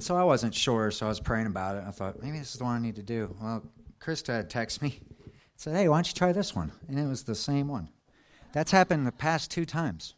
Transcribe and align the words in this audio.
And 0.00 0.04
so 0.06 0.16
I 0.16 0.24
wasn't 0.24 0.54
sure, 0.54 0.90
so 0.90 1.04
I 1.04 1.10
was 1.10 1.20
praying 1.20 1.46
about 1.46 1.76
it. 1.76 1.84
I 1.86 1.90
thought, 1.90 2.22
maybe 2.22 2.38
this 2.38 2.52
is 2.52 2.58
the 2.58 2.64
one 2.64 2.74
I 2.74 2.78
need 2.78 2.96
to 2.96 3.02
do. 3.02 3.36
Well, 3.38 3.62
Krista 4.00 4.28
had 4.28 4.48
texted 4.48 4.80
me, 4.80 4.98
said, 5.56 5.76
hey, 5.76 5.90
why 5.90 5.98
don't 5.98 6.08
you 6.08 6.14
try 6.14 6.32
this 6.32 6.56
one? 6.56 6.72
And 6.88 6.98
it 6.98 7.06
was 7.06 7.24
the 7.24 7.34
same 7.34 7.68
one. 7.68 7.90
That's 8.54 8.70
happened 8.70 9.06
the 9.06 9.12
past 9.12 9.50
two 9.50 9.66
times. 9.66 10.14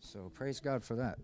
So 0.00 0.32
praise 0.34 0.58
God 0.58 0.82
for 0.82 0.96
that. 0.96 1.16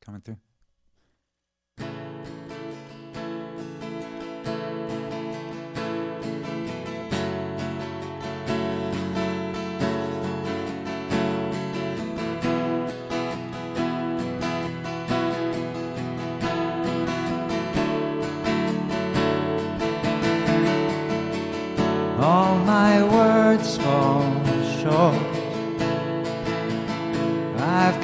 Coming 0.00 0.20
through. 0.20 0.36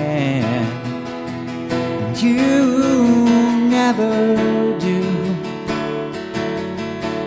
and 0.00 2.16
you 2.20 3.24
never 3.68 4.36
do. 4.78 5.02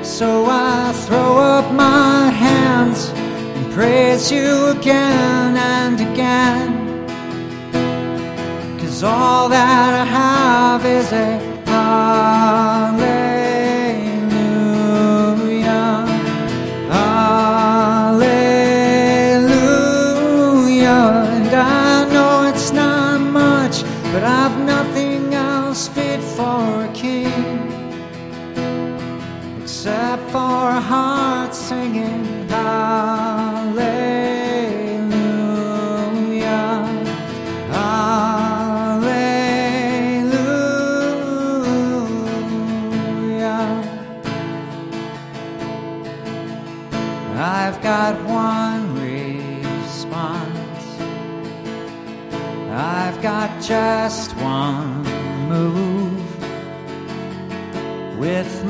So 0.03 0.45
I 0.47 0.93
throw 1.05 1.37
up 1.37 1.73
my 1.73 2.29
hands 2.29 3.09
and 3.09 3.73
praise 3.73 4.31
you 4.31 4.67
again 4.67 5.57
and 5.57 5.99
again. 5.99 6.71
Cause 8.79 9.03
all 9.03 9.49
that 9.49 10.01
I 10.01 10.05
have 10.05 10.85
is 10.85 11.11
a 11.11 11.42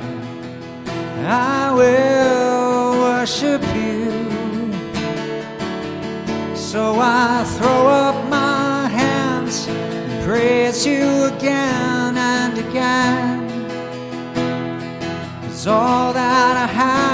I 1.55 1.71
will 1.79 2.99
worship 3.05 3.63
you. 3.81 4.11
So 6.53 6.81
I 6.99 7.45
throw 7.55 7.81
up 8.03 8.17
my 8.29 8.89
hands 8.89 9.67
and 9.69 10.11
praise 10.27 10.85
you 10.85 11.07
again 11.33 12.11
and 12.35 12.53
again. 12.65 13.39
Cause 15.43 15.65
all 15.67 16.11
that 16.11 16.53
I 16.65 16.67
have 16.81 17.12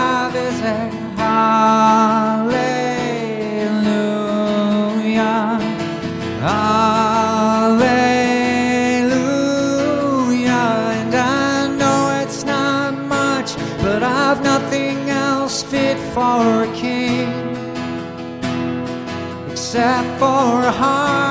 for 20.19 20.25
a 20.25 20.71
heart 20.71 21.28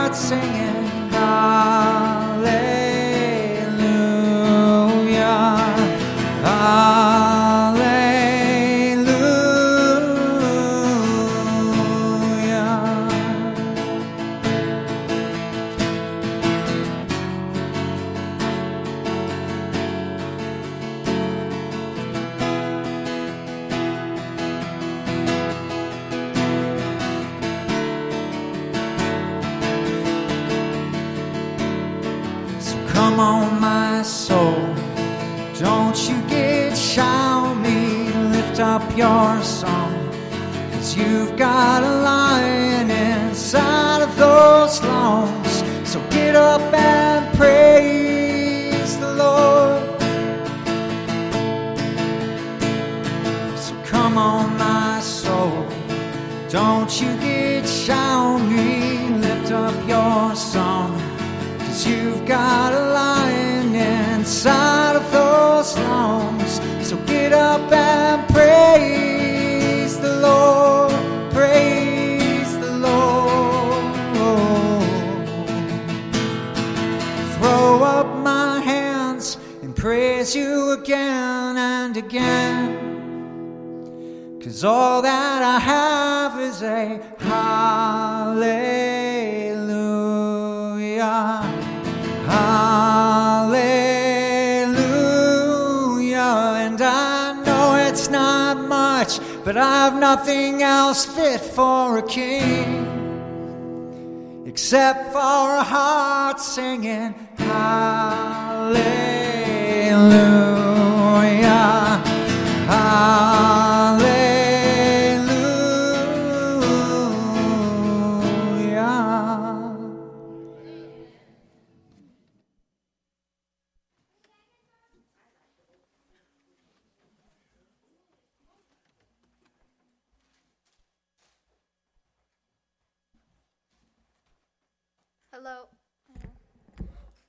Hello. 135.41 135.69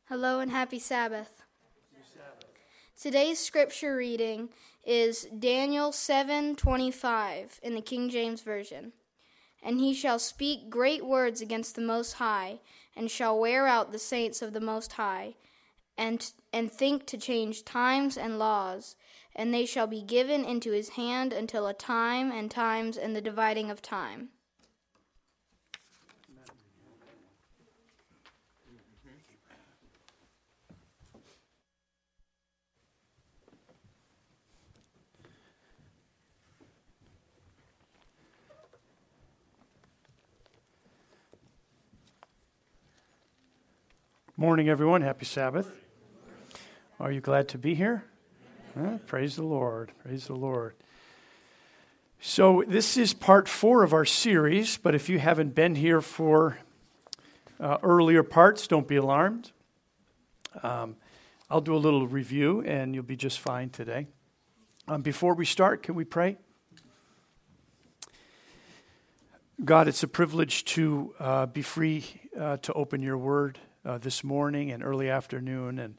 Hello 0.06 0.40
and 0.40 0.50
happy 0.50 0.80
Sabbath. 0.80 1.44
Today's 3.00 3.38
scripture 3.38 3.96
reading 3.98 4.50
is 4.84 5.26
Daniel 5.26 5.92
7:25 5.92 7.60
in 7.62 7.76
the 7.76 7.84
King 7.84 8.10
James 8.10 8.42
version. 8.42 8.94
And 9.62 9.80
he 9.80 9.94
shall 9.94 10.18
speak 10.18 10.72
great 10.72 11.06
words 11.06 11.40
against 11.40 11.76
the 11.76 11.82
most 11.82 12.14
high 12.14 12.62
and 12.96 13.12
shall 13.12 13.38
wear 13.38 13.68
out 13.68 13.92
the 13.92 14.00
saints 14.00 14.42
of 14.42 14.54
the 14.54 14.60
most 14.60 14.94
high 14.94 15.36
and 15.96 16.34
and 16.52 16.72
think 16.72 17.06
to 17.06 17.18
change 17.20 17.64
times 17.64 18.18
and 18.18 18.40
laws 18.40 18.96
and 19.36 19.54
they 19.54 19.68
shall 19.68 19.86
be 19.86 20.02
given 20.02 20.44
into 20.46 20.72
his 20.72 20.90
hand 20.90 21.32
until 21.32 21.68
a 21.68 21.76
time 21.76 22.32
and 22.32 22.50
times 22.50 22.98
and 22.98 23.16
the 23.16 23.22
dividing 23.22 23.70
of 23.70 23.84
time. 23.84 24.32
Morning, 44.40 44.70
everyone. 44.70 45.02
Happy 45.02 45.26
Sabbath. 45.26 45.70
Are 46.98 47.12
you 47.12 47.20
glad 47.20 47.50
to 47.50 47.58
be 47.58 47.76
here? 47.76 48.06
praise 49.06 49.36
the 49.36 49.44
Lord. 49.44 49.92
Praise 50.02 50.28
the 50.28 50.34
Lord. 50.34 50.76
So, 52.22 52.64
this 52.66 52.96
is 52.96 53.14
part 53.14 53.50
four 53.50 53.84
of 53.84 53.92
our 53.92 54.06
series, 54.06 54.78
but 54.78 54.96
if 54.96 55.10
you 55.10 55.20
haven't 55.20 55.56
been 55.56 55.76
here 55.76 56.00
for 56.00 56.58
uh, 57.60 57.80
earlier 57.84 58.24
parts, 58.24 58.66
don't 58.66 58.88
be 58.88 58.96
alarmed. 58.96 59.52
Um, 60.64 60.96
I'll 61.50 61.60
do 61.60 61.76
a 61.76 61.84
little 61.84 62.08
review 62.08 62.62
and 62.62 62.96
you'll 62.96 63.04
be 63.04 63.18
just 63.18 63.42
fine 63.42 63.70
today. 63.70 64.08
Um, 64.88 65.02
before 65.02 65.34
we 65.34 65.44
start, 65.44 65.84
can 65.84 65.96
we 65.96 66.06
pray? 66.06 66.38
God, 69.66 69.90
it's 69.90 70.04
a 70.04 70.08
privilege 70.08 70.64
to 70.64 71.14
uh, 71.20 71.46
be 71.48 71.62
free 71.62 72.06
uh, 72.40 72.56
to 72.62 72.72
open 72.72 73.02
your 73.02 73.18
word 73.18 73.60
uh, 73.86 73.98
this 73.98 74.24
morning 74.24 74.72
and 74.72 74.84
early 74.84 75.10
afternoon. 75.10 75.80
And 75.80 75.98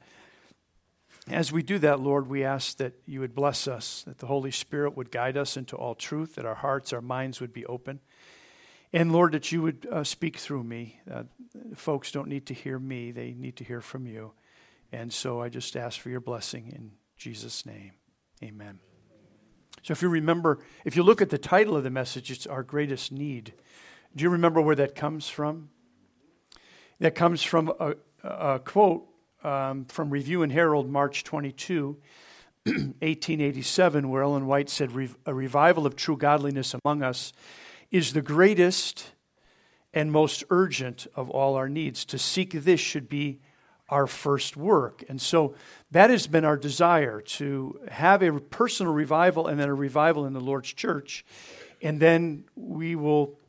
as 1.28 1.52
we 1.52 1.62
do 1.62 1.78
that, 1.78 2.00
Lord, 2.00 2.28
we 2.28 2.44
ask 2.44 2.76
that 2.78 2.94
you 3.06 3.20
would 3.20 3.34
bless 3.34 3.68
us, 3.68 4.02
that 4.06 4.18
the 4.18 4.26
Holy 4.26 4.50
Spirit 4.50 4.96
would 4.96 5.10
guide 5.10 5.36
us 5.36 5.56
into 5.56 5.76
all 5.76 5.94
truth, 5.94 6.34
that 6.34 6.46
our 6.46 6.54
hearts, 6.54 6.92
our 6.92 7.00
minds 7.00 7.40
would 7.40 7.52
be 7.52 7.66
open. 7.66 8.00
And 8.92 9.12
Lord, 9.12 9.32
that 9.32 9.52
you 9.52 9.62
would 9.62 9.86
uh, 9.90 10.02
speak 10.02 10.36
through 10.38 10.64
me. 10.64 11.00
Uh, 11.10 11.24
folks 11.74 12.10
don't 12.10 12.28
need 12.28 12.46
to 12.46 12.54
hear 12.54 12.78
me, 12.78 13.12
they 13.12 13.32
need 13.32 13.56
to 13.56 13.64
hear 13.64 13.80
from 13.80 14.06
you. 14.06 14.32
And 14.92 15.12
so 15.12 15.40
I 15.40 15.48
just 15.48 15.76
ask 15.76 16.00
for 16.00 16.10
your 16.10 16.20
blessing 16.20 16.72
in 16.74 16.92
Jesus' 17.16 17.64
name. 17.64 17.92
Amen. 18.42 18.80
So 19.82 19.92
if 19.92 20.02
you 20.02 20.08
remember, 20.08 20.58
if 20.84 20.96
you 20.96 21.02
look 21.02 21.22
at 21.22 21.30
the 21.30 21.38
title 21.38 21.76
of 21.76 21.84
the 21.84 21.90
message, 21.90 22.30
it's 22.30 22.46
Our 22.46 22.62
Greatest 22.62 23.12
Need. 23.12 23.54
Do 24.16 24.24
you 24.24 24.30
remember 24.30 24.60
where 24.60 24.76
that 24.76 24.94
comes 24.94 25.28
from? 25.28 25.70
That 27.00 27.14
comes 27.14 27.42
from 27.42 27.72
a, 27.80 27.94
a 28.22 28.58
quote 28.58 29.06
um, 29.42 29.86
from 29.86 30.10
Review 30.10 30.42
and 30.42 30.52
Herald, 30.52 30.90
March 30.90 31.24
22, 31.24 31.96
1887, 32.66 34.10
where 34.10 34.22
Ellen 34.22 34.46
White 34.46 34.68
said, 34.68 34.92
A 35.24 35.34
revival 35.34 35.86
of 35.86 35.96
true 35.96 36.18
godliness 36.18 36.74
among 36.84 37.02
us 37.02 37.32
is 37.90 38.12
the 38.12 38.20
greatest 38.20 39.12
and 39.94 40.12
most 40.12 40.44
urgent 40.50 41.06
of 41.16 41.30
all 41.30 41.56
our 41.56 41.70
needs. 41.70 42.04
To 42.04 42.18
seek 42.18 42.52
this 42.52 42.80
should 42.80 43.08
be 43.08 43.40
our 43.88 44.06
first 44.06 44.58
work. 44.58 45.02
And 45.08 45.22
so 45.22 45.54
that 45.90 46.10
has 46.10 46.26
been 46.26 46.44
our 46.44 46.58
desire 46.58 47.22
to 47.22 47.80
have 47.90 48.22
a 48.22 48.38
personal 48.40 48.92
revival 48.92 49.46
and 49.46 49.58
then 49.58 49.70
a 49.70 49.74
revival 49.74 50.26
in 50.26 50.34
the 50.34 50.40
Lord's 50.40 50.72
church. 50.74 51.24
And 51.80 51.98
then 51.98 52.44
we 52.54 52.94
will 52.94 53.39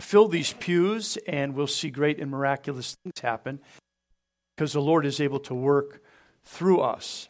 fill 0.00 0.28
these 0.28 0.52
pews 0.54 1.16
and 1.26 1.54
we'll 1.54 1.66
see 1.66 1.90
great 1.90 2.18
and 2.18 2.30
miraculous 2.30 2.96
things 3.02 3.20
happen 3.20 3.60
because 4.56 4.72
the 4.72 4.80
Lord 4.80 5.06
is 5.06 5.20
able 5.20 5.40
to 5.40 5.54
work 5.54 6.02
through 6.44 6.80
us. 6.80 7.28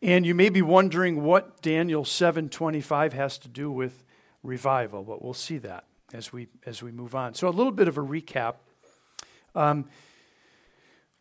And 0.00 0.26
you 0.26 0.34
may 0.34 0.48
be 0.48 0.62
wondering 0.62 1.22
what 1.22 1.62
Daniel 1.62 2.04
7:25 2.04 3.12
has 3.12 3.38
to 3.38 3.48
do 3.48 3.70
with 3.70 4.04
revival, 4.42 5.04
but 5.04 5.22
we'll 5.22 5.32
see 5.32 5.58
that 5.58 5.84
as 6.12 6.32
we 6.32 6.48
as 6.66 6.82
we 6.82 6.90
move 6.90 7.14
on. 7.14 7.34
So 7.34 7.48
a 7.48 7.50
little 7.50 7.72
bit 7.72 7.88
of 7.88 7.98
a 7.98 8.02
recap. 8.02 8.56
Um, 9.54 9.88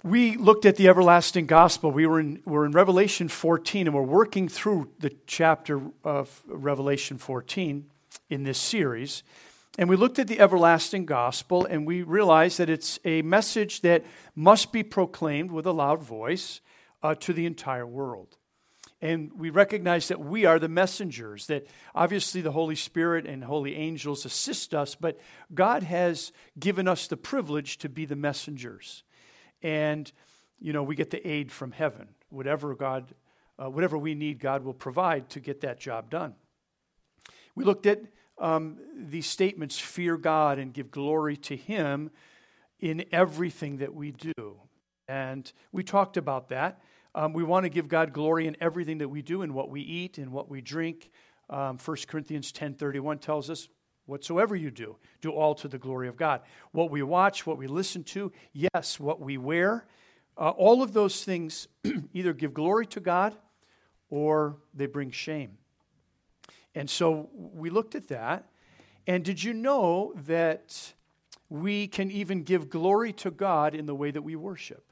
we 0.03 0.35
looked 0.35 0.65
at 0.65 0.77
the 0.77 0.87
everlasting 0.87 1.45
gospel. 1.45 1.91
We 1.91 2.07
were 2.07 2.19
in, 2.19 2.41
we're 2.43 2.65
in 2.65 2.71
Revelation 2.71 3.27
14, 3.27 3.85
and 3.85 3.95
we're 3.95 4.01
working 4.01 4.47
through 4.47 4.89
the 4.99 5.11
chapter 5.27 5.79
of 6.03 6.41
Revelation 6.47 7.19
14 7.19 7.85
in 8.29 8.43
this 8.43 8.57
series. 8.57 9.21
And 9.77 9.89
we 9.89 9.95
looked 9.95 10.19
at 10.19 10.27
the 10.27 10.39
everlasting 10.39 11.05
gospel 11.05 11.65
and 11.65 11.87
we 11.87 12.01
realized 12.03 12.57
that 12.59 12.69
it's 12.69 12.99
a 13.05 13.21
message 13.21 13.81
that 13.81 14.03
must 14.35 14.73
be 14.73 14.83
proclaimed 14.83 15.51
with 15.51 15.65
a 15.65 15.71
loud 15.71 16.03
voice 16.03 16.59
uh, 17.01 17.15
to 17.15 17.33
the 17.33 17.45
entire 17.45 17.87
world. 17.87 18.37
And 19.01 19.31
we 19.35 19.49
recognize 19.49 20.09
that 20.09 20.19
we 20.19 20.45
are 20.45 20.59
the 20.59 20.69
messengers, 20.69 21.47
that 21.47 21.65
obviously 21.95 22.41
the 22.41 22.51
Holy 22.51 22.75
Spirit 22.75 23.25
and 23.25 23.43
holy 23.43 23.75
angels 23.75 24.25
assist 24.25 24.75
us, 24.75 24.93
but 24.93 25.19
God 25.53 25.83
has 25.83 26.31
given 26.59 26.87
us 26.87 27.07
the 27.07 27.17
privilege 27.17 27.79
to 27.79 27.89
be 27.89 28.05
the 28.05 28.15
messengers. 28.15 29.03
And, 29.63 30.11
you 30.59 30.71
know, 30.71 30.83
we 30.83 30.95
get 30.95 31.09
the 31.09 31.27
aid 31.27 31.51
from 31.51 31.71
heaven. 31.71 32.09
Whatever 32.29 32.75
God, 32.75 33.15
uh, 33.57 33.69
whatever 33.69 33.97
we 33.97 34.13
need, 34.13 34.39
God 34.39 34.63
will 34.63 34.73
provide 34.73 35.29
to 35.29 35.39
get 35.39 35.61
that 35.61 35.79
job 35.79 36.11
done. 36.11 36.35
We 37.55 37.63
looked 37.63 37.87
at 37.87 38.01
um, 38.41 38.77
these 38.97 39.27
statements 39.27 39.79
fear 39.79 40.17
God 40.17 40.59
and 40.59 40.73
give 40.73 40.91
glory 40.91 41.37
to 41.37 41.55
Him 41.55 42.11
in 42.79 43.05
everything 43.11 43.77
that 43.77 43.93
we 43.93 44.11
do. 44.11 44.59
And 45.07 45.51
we 45.71 45.83
talked 45.83 46.17
about 46.17 46.49
that. 46.49 46.81
Um, 47.13 47.33
we 47.33 47.43
want 47.43 47.65
to 47.65 47.69
give 47.69 47.87
God 47.87 48.13
glory 48.13 48.47
in 48.47 48.57
everything 48.59 48.97
that 48.97 49.09
we 49.09 49.21
do, 49.21 49.43
in 49.43 49.53
what 49.53 49.69
we 49.69 49.81
eat, 49.81 50.17
in 50.17 50.31
what 50.31 50.49
we 50.49 50.61
drink. 50.61 51.11
Um, 51.49 51.77
1 51.77 51.97
Corinthians 52.07 52.51
10.31 52.51 53.21
tells 53.21 53.49
us, 53.49 53.67
whatsoever 54.05 54.55
you 54.55 54.71
do, 54.71 54.97
do 55.21 55.31
all 55.31 55.53
to 55.55 55.67
the 55.67 55.77
glory 55.77 56.07
of 56.07 56.17
God. 56.17 56.41
What 56.71 56.89
we 56.89 57.03
watch, 57.03 57.45
what 57.45 57.57
we 57.57 57.67
listen 57.67 58.03
to, 58.05 58.31
yes, 58.53 58.99
what 58.99 59.19
we 59.19 59.37
wear, 59.37 59.85
uh, 60.37 60.49
all 60.49 60.81
of 60.81 60.93
those 60.93 61.23
things 61.23 61.67
either 62.13 62.33
give 62.33 62.53
glory 62.53 62.87
to 62.87 62.99
God 62.99 63.35
or 64.09 64.57
they 64.73 64.87
bring 64.87 65.11
shame. 65.11 65.57
And 66.75 66.89
so 66.89 67.29
we 67.33 67.69
looked 67.69 67.95
at 67.95 68.07
that. 68.07 68.49
And 69.07 69.23
did 69.23 69.43
you 69.43 69.53
know 69.53 70.13
that 70.25 70.93
we 71.49 71.87
can 71.87 72.11
even 72.11 72.43
give 72.43 72.69
glory 72.69 73.11
to 73.13 73.31
God 73.31 73.75
in 73.75 73.85
the 73.85 73.95
way 73.95 74.11
that 74.11 74.21
we 74.21 74.35
worship? 74.35 74.85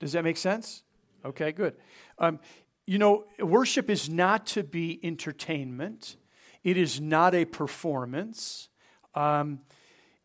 Does 0.00 0.12
that 0.12 0.24
make 0.24 0.36
sense? 0.36 0.82
Okay, 1.24 1.52
good. 1.52 1.74
Um, 2.18 2.38
you 2.86 2.98
know, 2.98 3.24
worship 3.38 3.90
is 3.90 4.08
not 4.08 4.46
to 4.48 4.62
be 4.62 4.98
entertainment, 5.02 6.16
it 6.64 6.76
is 6.76 7.00
not 7.00 7.34
a 7.34 7.44
performance. 7.44 8.68
Um, 9.14 9.60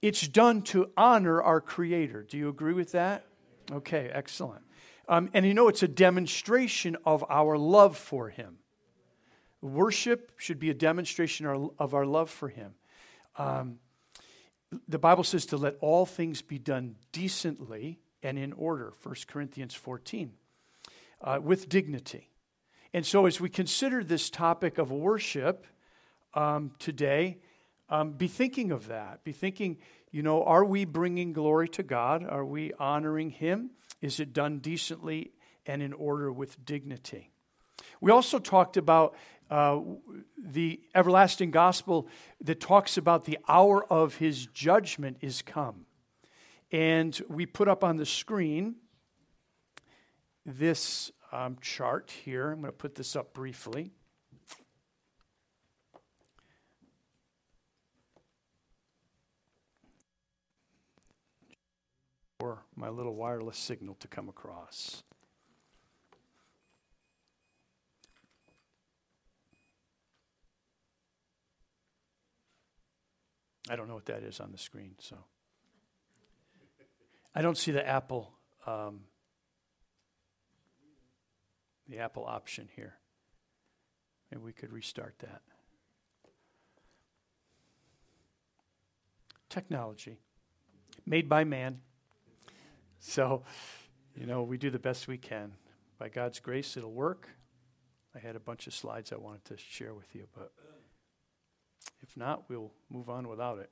it's 0.02 0.28
done 0.28 0.62
to 0.64 0.92
honor 0.98 1.42
our 1.42 1.62
Creator. 1.62 2.24
Do 2.24 2.38
you 2.38 2.50
agree 2.50 2.74
with 2.74 2.92
that? 2.92 3.26
Okay, 3.72 4.10
excellent. 4.12 4.64
Um, 5.08 5.30
and 5.34 5.46
you 5.46 5.54
know, 5.54 5.68
it's 5.68 5.84
a 5.84 5.88
demonstration 5.88 6.96
of 7.06 7.26
our 7.30 7.58
love 7.58 7.98
for 7.98 8.30
Him. 8.30 8.58
Worship 9.62 10.32
should 10.38 10.60
be 10.60 10.70
a 10.70 10.74
demonstration 10.74 11.70
of 11.80 11.94
our 11.94 12.06
love 12.06 12.30
for 12.30 12.50
Him. 12.50 12.74
Um, 13.38 13.80
the 14.88 15.00
Bible 15.00 15.24
says 15.24 15.46
to 15.48 15.58
let 15.58 15.76
all 15.82 16.06
things 16.06 16.42
be 16.42 16.58
done 16.58 16.96
decently 17.12 18.00
and 18.22 18.40
in 18.40 18.54
order, 18.54 18.94
1 19.04 19.16
Corinthians 19.28 19.74
14, 19.74 20.32
uh, 21.22 21.40
with 21.42 21.70
dignity. 21.70 22.30
And 22.94 23.06
so, 23.06 23.26
as 23.26 23.42
we 23.42 23.50
consider 23.50 24.04
this 24.04 24.30
topic 24.30 24.78
of 24.78 24.92
worship 24.92 25.66
um, 26.34 26.72
today, 26.80 27.40
um, 27.90 28.12
be 28.14 28.28
thinking 28.28 28.72
of 28.72 28.88
that. 28.88 29.24
Be 29.24 29.34
thinking, 29.34 29.78
you 30.14 30.22
know, 30.22 30.44
are 30.44 30.64
we 30.64 30.86
bringing 30.86 31.34
glory 31.34 31.68
to 31.70 31.82
God? 31.82 32.24
Are 32.24 32.46
we 32.46 32.72
honoring 32.80 33.32
Him? 33.32 33.72
Is 34.00 34.20
it 34.20 34.32
done 34.32 34.60
decently 34.60 35.32
and 35.66 35.82
in 35.82 35.92
order 35.92 36.32
with 36.32 36.64
dignity? 36.64 37.32
We 38.00 38.12
also 38.12 38.38
talked 38.38 38.78
about 38.78 39.16
uh, 39.50 39.80
the 40.38 40.82
everlasting 40.94 41.50
gospel 41.50 42.08
that 42.42 42.60
talks 42.60 42.96
about 42.96 43.26
the 43.26 43.40
hour 43.48 43.92
of 43.92 44.16
his 44.16 44.46
judgment 44.48 45.18
is 45.22 45.42
come. 45.42 45.88
And 46.72 47.20
we 47.28 47.48
put 47.48 47.68
up 47.68 47.84
on 47.84 47.98
the 47.98 48.06
screen 48.06 48.76
this 50.46 51.12
um, 51.32 51.58
chart 51.60 52.14
here. 52.24 52.52
I'm 52.52 52.62
going 52.62 52.72
to 52.72 52.78
put 52.78 52.96
this 52.96 53.16
up 53.16 53.34
briefly. 53.34 53.92
For 62.44 62.62
my 62.76 62.90
little 62.90 63.16
wireless 63.16 63.58
signal 63.58 63.96
to 64.02 64.08
come 64.10 64.28
across. 64.28 65.04
I 73.70 73.78
don't 73.78 73.88
know 73.88 73.94
what 73.96 74.08
that 74.08 74.24
is 74.24 74.42
on 74.42 74.52
the 74.52 74.58
screen, 74.58 74.96
so. 75.00 75.16
I 77.34 77.42
don't 77.42 77.58
see 77.58 77.72
the 77.72 77.88
Apple, 77.88 78.34
um, 78.68 79.06
the 81.88 82.00
Apple 82.00 82.26
option 82.26 82.68
here. 82.76 82.96
Maybe 84.30 84.44
we 84.44 84.52
could 84.52 84.74
restart 84.74 85.16
that. 85.20 85.44
Technology, 89.48 90.18
made 91.06 91.30
by 91.30 91.46
man. 91.46 91.80
So, 93.14 93.44
you 94.16 94.26
know, 94.26 94.44
we 94.44 94.58
do 94.58 94.70
the 94.70 94.80
best 94.80 95.10
we 95.10 95.18
can. 95.18 95.52
By 96.00 96.08
God's 96.08 96.40
grace, 96.40 96.78
it'll 96.78 96.94
work. 96.94 97.28
I 98.16 98.20
had 98.20 98.38
a 98.38 98.40
bunch 98.40 98.66
of 98.66 98.74
slides 98.74 99.12
I 99.12 99.18
wanted 99.18 99.44
to 99.46 99.58
share 99.58 99.94
with 99.94 100.16
you, 100.16 100.28
but 100.34 100.54
if 102.02 102.16
not, 102.16 102.50
we'll 102.50 102.72
move 102.90 103.10
on 103.10 103.28
without 103.28 103.60
it. 103.60 103.72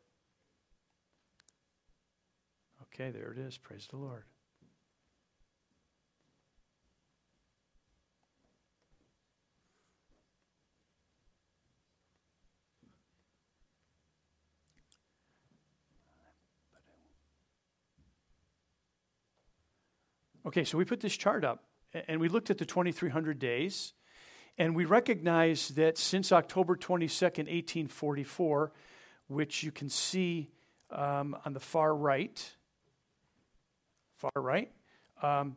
Okay, 2.84 3.10
there 3.10 3.32
it 3.32 3.38
is. 3.38 3.58
Praise 3.58 3.88
the 3.90 3.98
Lord. 3.98 4.26
Okay, 20.44 20.64
so 20.64 20.76
we 20.76 20.86
put 20.86 21.00
this 21.00 21.16
chart 21.16 21.46
up 21.46 21.64
and 22.08 22.20
we 22.20 22.28
looked 22.28 22.50
at 22.50 22.58
the 22.58 22.66
2300 22.66 23.38
days 23.38 23.94
and 24.58 24.76
we 24.76 24.86
recognize 24.86 25.70
that 25.70 26.00
since 26.00 26.32
October 26.32 26.76
22nd, 26.76 27.46
1844, 27.48 28.72
which 29.28 29.62
you 29.62 29.72
can 29.72 29.88
see 29.88 30.50
um, 30.90 31.38
on 31.46 31.54
the 31.54 31.60
far 31.60 31.96
right, 31.96 32.56
far 34.18 34.32
right, 34.36 34.72
um, 35.22 35.56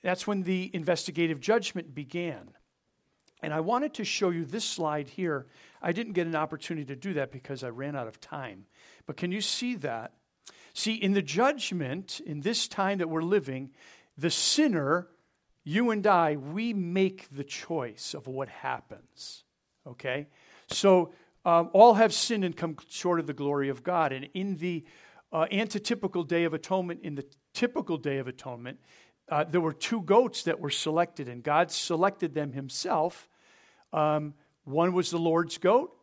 that's 0.00 0.26
when 0.26 0.42
the 0.42 0.70
investigative 0.72 1.38
judgment 1.38 1.94
began. 1.94 2.50
And 3.42 3.52
I 3.52 3.60
wanted 3.60 3.92
to 3.94 4.04
show 4.04 4.30
you 4.30 4.46
this 4.46 4.64
slide 4.64 5.10
here. 5.10 5.46
I 5.82 5.92
didn't 5.92 6.14
get 6.14 6.26
an 6.26 6.34
opportunity 6.34 6.86
to 6.86 6.96
do 6.96 7.12
that 7.14 7.30
because 7.30 7.62
I 7.62 7.68
ran 7.68 7.94
out 7.94 8.06
of 8.06 8.20
time. 8.20 8.64
But 9.06 9.18
can 9.18 9.32
you 9.32 9.42
see 9.42 9.74
that? 9.76 10.12
See, 10.72 10.94
in 10.94 11.12
the 11.12 11.22
judgment, 11.22 12.20
in 12.24 12.40
this 12.40 12.68
time 12.68 12.98
that 12.98 13.08
we're 13.08 13.22
living, 13.22 13.70
the 14.16 14.30
sinner, 14.30 15.08
you 15.64 15.90
and 15.90 16.06
I, 16.06 16.36
we 16.36 16.72
make 16.72 17.28
the 17.30 17.44
choice 17.44 18.14
of 18.14 18.26
what 18.26 18.48
happens. 18.48 19.44
Okay? 19.86 20.28
So, 20.68 21.12
um, 21.44 21.70
all 21.72 21.94
have 21.94 22.12
sinned 22.12 22.44
and 22.44 22.56
come 22.56 22.76
short 22.88 23.18
of 23.18 23.26
the 23.26 23.32
glory 23.32 23.70
of 23.70 23.82
God. 23.82 24.12
And 24.12 24.28
in 24.34 24.56
the 24.56 24.84
uh, 25.32 25.46
antitypical 25.50 26.26
Day 26.26 26.44
of 26.44 26.52
Atonement, 26.52 27.00
in 27.02 27.14
the 27.14 27.24
typical 27.54 27.96
Day 27.96 28.18
of 28.18 28.28
Atonement, 28.28 28.78
uh, 29.30 29.44
there 29.44 29.60
were 29.60 29.72
two 29.72 30.02
goats 30.02 30.42
that 30.42 30.60
were 30.60 30.70
selected, 30.70 31.28
and 31.28 31.42
God 31.42 31.70
selected 31.70 32.34
them 32.34 32.52
Himself. 32.52 33.28
Um, 33.92 34.34
one 34.64 34.92
was 34.92 35.10
the 35.10 35.18
Lord's 35.18 35.56
goat, 35.56 35.96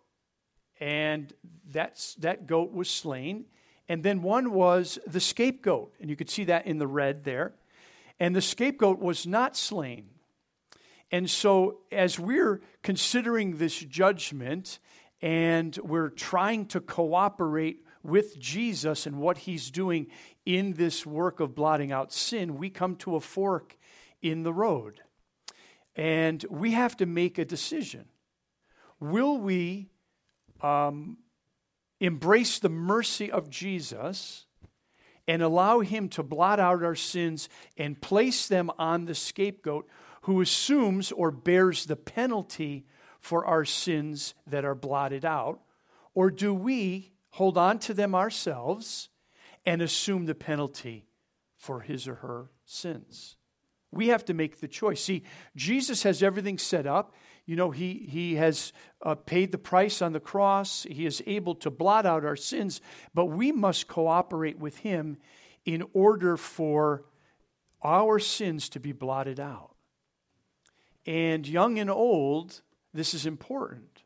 and 0.79 1.31
that's, 1.69 2.15
that 2.15 2.47
goat 2.47 2.71
was 2.71 2.89
slain. 2.89 3.45
And 3.89 4.03
then 4.03 4.22
one 4.22 4.51
was 4.51 5.00
the 5.08 5.20
scapegoat, 5.20 5.94
and 6.00 6.10
you 6.10 6.15
could 6.15 6.29
see 6.29 6.44
that 6.46 6.65
in 6.65 6.77
the 6.77 6.88
red 6.88 7.24
there. 7.24 7.53
And 8.20 8.36
the 8.36 8.41
scapegoat 8.41 9.00
was 9.00 9.25
not 9.25 9.56
slain. 9.56 10.10
And 11.12 11.29
so, 11.29 11.79
as 11.91 12.20
we're 12.20 12.62
considering 12.84 13.58
this 13.58 13.77
judgment 13.79 14.79
and 15.22 15.77
we're 15.77 16.10
trying 16.10 16.65
to 16.67 16.82
cooperate 16.82 17.86
with 18.03 18.38
Jesus 18.38 19.06
and 19.06 19.20
what 19.20 19.39
he's 19.39 19.72
doing 19.72 20.08
in 20.46 20.74
this 20.74 21.06
work 21.06 21.39
of 21.39 21.56
blotting 21.56 21.91
out 21.91 22.12
sin, 22.12 22.58
we 22.58 22.70
come 22.70 22.96
to 22.98 23.15
a 23.15 23.22
fork 23.22 23.77
in 24.22 24.44
the 24.44 24.53
road. 24.53 25.01
And 25.96 26.44
we 26.50 26.72
have 26.72 26.98
to 26.98 27.06
make 27.06 27.38
a 27.38 27.46
decision. 27.46 28.06
Will 29.00 29.38
we 29.38 29.89
um, 30.62 31.17
embrace 32.00 32.60
the 32.60 32.70
mercy 32.70 33.32
of 33.32 33.50
Jesus 33.50 34.46
and 35.27 35.42
allow 35.42 35.82
Him 35.82 36.10
to 36.10 36.24
blot 36.24 36.60
out 36.60 36.84
our 36.84 36.96
sins 36.96 37.50
and 37.77 38.01
place 38.01 38.48
them 38.48 38.72
on 38.77 39.06
the 39.06 39.16
scapegoat 39.16 39.88
who 40.22 40.42
assumes 40.42 41.12
or 41.12 41.32
bears 41.32 41.86
the 41.86 41.96
penalty 41.96 42.86
for 43.20 43.46
our 43.46 43.66
sins 43.66 44.34
that 44.46 44.66
are 44.66 44.75
blotted 44.75 45.25
out? 45.25 45.62
Or 46.13 46.30
do 46.30 46.54
we 46.54 47.12
hold 47.32 47.58
on 47.58 47.80
to 47.80 47.94
them 47.94 48.16
ourselves 48.16 49.10
and 49.66 49.82
assume 49.82 50.25
the 50.25 50.36
penalty 50.36 51.08
for 51.56 51.82
his 51.82 52.08
or 52.08 52.16
her 52.16 52.51
sins? 52.66 53.38
We 53.92 54.08
have 54.08 54.25
to 54.25 54.34
make 54.34 54.60
the 54.60 54.68
choice. 54.68 55.04
See, 55.04 55.24
Jesus 55.56 56.04
has 56.04 56.22
everything 56.22 56.58
set 56.58 56.86
up. 56.86 57.13
You 57.48 57.56
know, 57.56 57.72
he, 57.72 58.06
he 58.10 58.36
has 58.36 58.74
uh, 59.01 59.16
paid 59.16 59.54
the 59.54 59.58
price 59.58 60.01
on 60.01 60.12
the 60.12 60.20
cross. 60.20 60.86
He 60.89 61.06
is 61.06 61.24
able 61.25 61.56
to 61.56 61.72
blot 61.72 62.06
out 62.06 62.25
our 62.25 62.36
sins, 62.36 62.82
but 63.13 63.27
we 63.27 63.54
must 63.54 63.88
cooperate 63.88 64.60
with 64.60 64.80
him 64.80 65.18
in 65.66 65.84
order 65.94 66.36
for 66.36 67.06
our 67.82 68.20
sins 68.20 68.68
to 68.70 68.82
be 68.82 68.92
blotted 68.92 69.39
out. 69.39 69.75
And 71.06 71.48
young 71.48 71.80
and 71.80 71.89
old, 71.89 72.62
this 72.94 73.13
is 73.13 73.25
important 73.25 74.04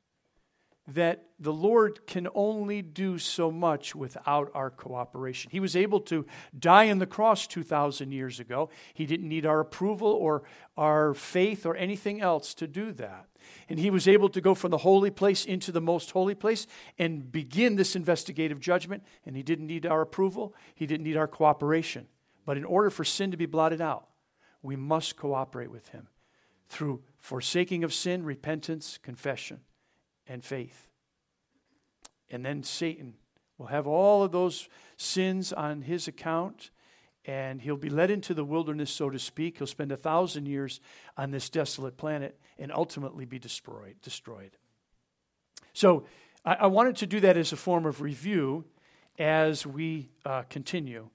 that 0.88 1.26
the 1.40 1.54
Lord 1.54 2.06
can 2.06 2.28
only 2.36 2.84
do 2.84 3.18
so 3.18 3.50
much 3.50 3.96
without 3.96 4.52
our 4.54 4.70
cooperation. 4.70 5.50
He 5.52 5.60
was 5.60 5.76
able 5.76 6.02
to 6.02 6.26
die 6.58 6.92
on 6.92 7.00
the 7.00 7.06
cross 7.08 7.48
2,000 7.48 8.12
years 8.12 8.40
ago. 8.40 8.70
He 8.94 9.06
didn't 9.06 9.30
need 9.30 9.46
our 9.46 9.60
approval 9.60 10.10
or 10.10 10.44
our 10.78 11.14
faith 11.14 11.66
or 11.66 11.76
anything 11.76 12.22
else 12.22 12.54
to 12.56 12.68
do 12.68 12.92
that. 12.94 13.28
And 13.70 13.80
he 13.80 13.90
was 13.90 14.08
able 14.08 14.30
to 14.30 14.42
go 14.42 14.54
from 14.54 14.72
the 14.72 14.78
holy 14.78 15.12
place 15.12 15.46
into 15.46 15.72
the 15.72 15.82
most 15.82 16.12
holy 16.12 16.36
place 16.36 16.68
and 16.98 17.32
begin 17.32 17.76
this 17.76 17.96
investigative 17.96 18.60
judgment. 18.60 19.04
And 19.26 19.36
he 19.36 19.44
didn't 19.44 19.68
need 19.68 19.86
our 19.86 20.02
approval, 20.02 20.56
he 20.76 20.86
didn't 20.86 21.06
need 21.06 21.18
our 21.18 21.28
cooperation. 21.28 22.08
But 22.46 22.58
in 22.58 22.66
order 22.66 22.90
for 22.90 23.04
sin 23.04 23.32
to 23.32 23.38
be 23.38 23.46
blotted 23.46 23.82
out, 23.82 24.08
we 24.62 24.76
must 24.76 25.16
cooperate 25.16 25.72
with 25.72 25.90
him 25.90 26.08
through 26.70 27.02
forsaking 27.20 27.84
of 27.84 27.94
sin, 27.94 28.24
repentance, 28.24 28.98
confession 29.02 29.60
and 30.28 30.44
faith. 30.44 30.88
And 32.30 32.46
then 32.46 32.64
Satan 32.64 33.16
will 33.58 33.68
have 33.68 33.86
all 33.86 34.24
of 34.24 34.32
those 34.32 34.70
sins 34.98 35.52
on 35.52 35.82
his 35.82 36.08
account, 36.08 36.72
and 37.26 37.62
he'll 37.62 37.76
be 37.76 37.90
led 37.90 38.10
into 38.10 38.34
the 38.34 38.46
wilderness, 38.46 38.90
so 38.90 39.10
to 39.10 39.20
speak. 39.20 39.58
He'll 39.58 39.68
spend 39.68 39.92
a 39.92 39.98
thousand 39.98 40.48
years 40.48 40.80
on 41.18 41.32
this 41.32 41.50
desolate 41.50 41.98
planet 41.98 42.40
and 42.62 42.72
ultimately 42.72 43.26
be 43.26 43.40
destroyed. 43.40 43.96
destroyed. 44.02 44.52
So 45.74 46.06
I, 46.46 46.54
I 46.54 46.68
wanted 46.68 46.96
to 46.98 47.08
do 47.08 47.20
that 47.22 47.36
as 47.36 47.52
a 47.52 47.58
form 47.58 47.86
of 47.86 48.02
review 48.02 48.64
as 49.18 49.66
we 49.66 50.10
uh, 50.26 50.44
continue 50.44 51.10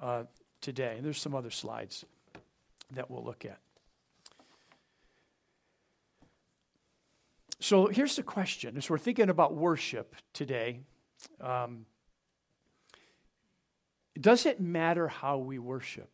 uh, 0.00 0.24
today. 0.60 0.94
And 0.96 1.04
there's 1.04 1.20
some 1.20 1.34
other 1.34 1.50
slides 1.50 2.04
that 2.92 3.10
we'll 3.10 3.24
look 3.24 3.44
at. 3.44 3.58
So 7.60 7.86
here's 7.86 8.16
the 8.16 8.22
question 8.22 8.76
as 8.76 8.88
we're 8.88 8.98
thinking 8.98 9.30
about 9.30 9.54
worship 9.54 10.14
today, 10.32 10.80
um, 11.40 11.86
does 14.18 14.44
it 14.44 14.60
matter 14.60 15.08
how 15.08 15.38
we 15.38 15.58
worship? 15.58 16.10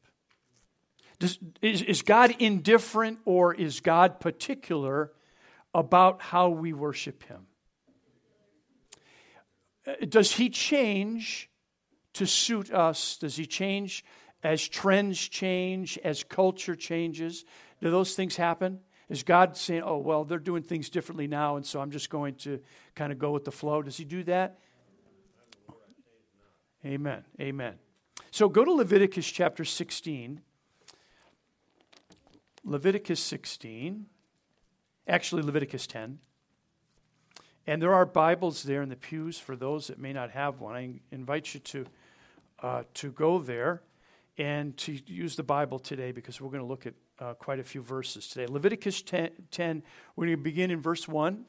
Does, 1.19 1.39
is, 1.63 1.83
is 1.83 2.03
God 2.03 2.35
indifferent 2.39 3.19
or 3.25 3.55
is 3.55 3.81
God 3.81 4.21
particular 4.21 5.13
about 5.75 6.21
how 6.21 6.51
we 6.51 6.73
worship 6.73 7.23
Him? 7.25 7.47
Uh, 9.87 9.95
does 10.09 10.33
He 10.33 10.51
change 10.51 11.51
to 12.15 12.27
suit 12.27 12.73
us? 12.73 13.17
Does 13.17 13.37
He 13.37 13.47
change 13.47 14.05
as 14.43 14.67
trends 14.67 15.19
change, 15.19 15.99
as 16.05 16.23
culture 16.23 16.75
changes? 16.75 17.45
Do 17.81 17.91
those 17.91 18.15
things 18.15 18.37
happen? 18.37 18.81
Is 19.09 19.23
God 19.23 19.57
saying, 19.57 19.83
oh, 19.85 19.99
well, 19.99 20.25
they're 20.25 20.39
doing 20.39 20.63
things 20.63 20.91
differently 20.91 21.29
now, 21.29 21.57
and 21.57 21.65
so 21.65 21.81
I'm 21.81 21.93
just 21.93 22.11
going 22.11 22.35
to 22.37 22.61
kind 22.95 23.13
of 23.13 23.19
go 23.19 23.31
with 23.31 23.45
the 23.45 23.53
flow? 23.53 23.81
Does 23.83 23.97
He 23.97 24.05
do 24.05 24.25
that? 24.25 24.59
Amen. 26.85 27.25
Amen. 27.41 27.75
So 28.31 28.49
go 28.49 28.65
to 28.65 28.73
Leviticus 28.73 29.27
chapter 29.31 29.65
16. 29.65 30.41
Leviticus 32.67 33.21
16. 33.21 34.07
Actually, 35.07 35.43
Leviticus 35.43 35.87
10. 35.87 36.19
And 37.69 37.81
there 37.81 37.95
are 37.95 38.05
Bibles 38.05 38.65
there 38.65 38.83
in 38.83 38.89
the 38.89 38.97
pews 38.97 39.39
for 39.39 39.55
those 39.55 39.87
that 39.87 40.01
may 40.01 40.13
not 40.13 40.33
have 40.33 40.61
one. 40.61 40.75
I 40.75 41.01
invite 41.13 41.55
you 41.55 41.61
to, 41.61 41.87
uh, 42.63 42.83
to 42.95 43.13
go 43.13 43.39
there. 43.39 43.83
and 44.39 44.77
to 44.77 44.99
use 45.07 45.35
the 45.35 45.43
Bible 45.43 45.79
today 45.79 46.13
because 46.13 46.43
we're 46.43 46.51
going 46.51 46.63
to 46.63 46.67
look 46.67 46.87
at 46.87 46.93
uh, 47.19 47.33
quite 47.35 47.59
a 47.59 47.65
few 47.65 47.81
verses 47.81 48.29
today. 48.29 48.47
Leviticus 48.47 49.01
10, 49.01 49.31
10, 49.51 49.83
we're 50.15 50.27
going 50.27 50.37
to 50.37 50.43
begin 50.43 50.71
in 50.71 50.83
verse 50.83 51.09
1. 51.09 51.47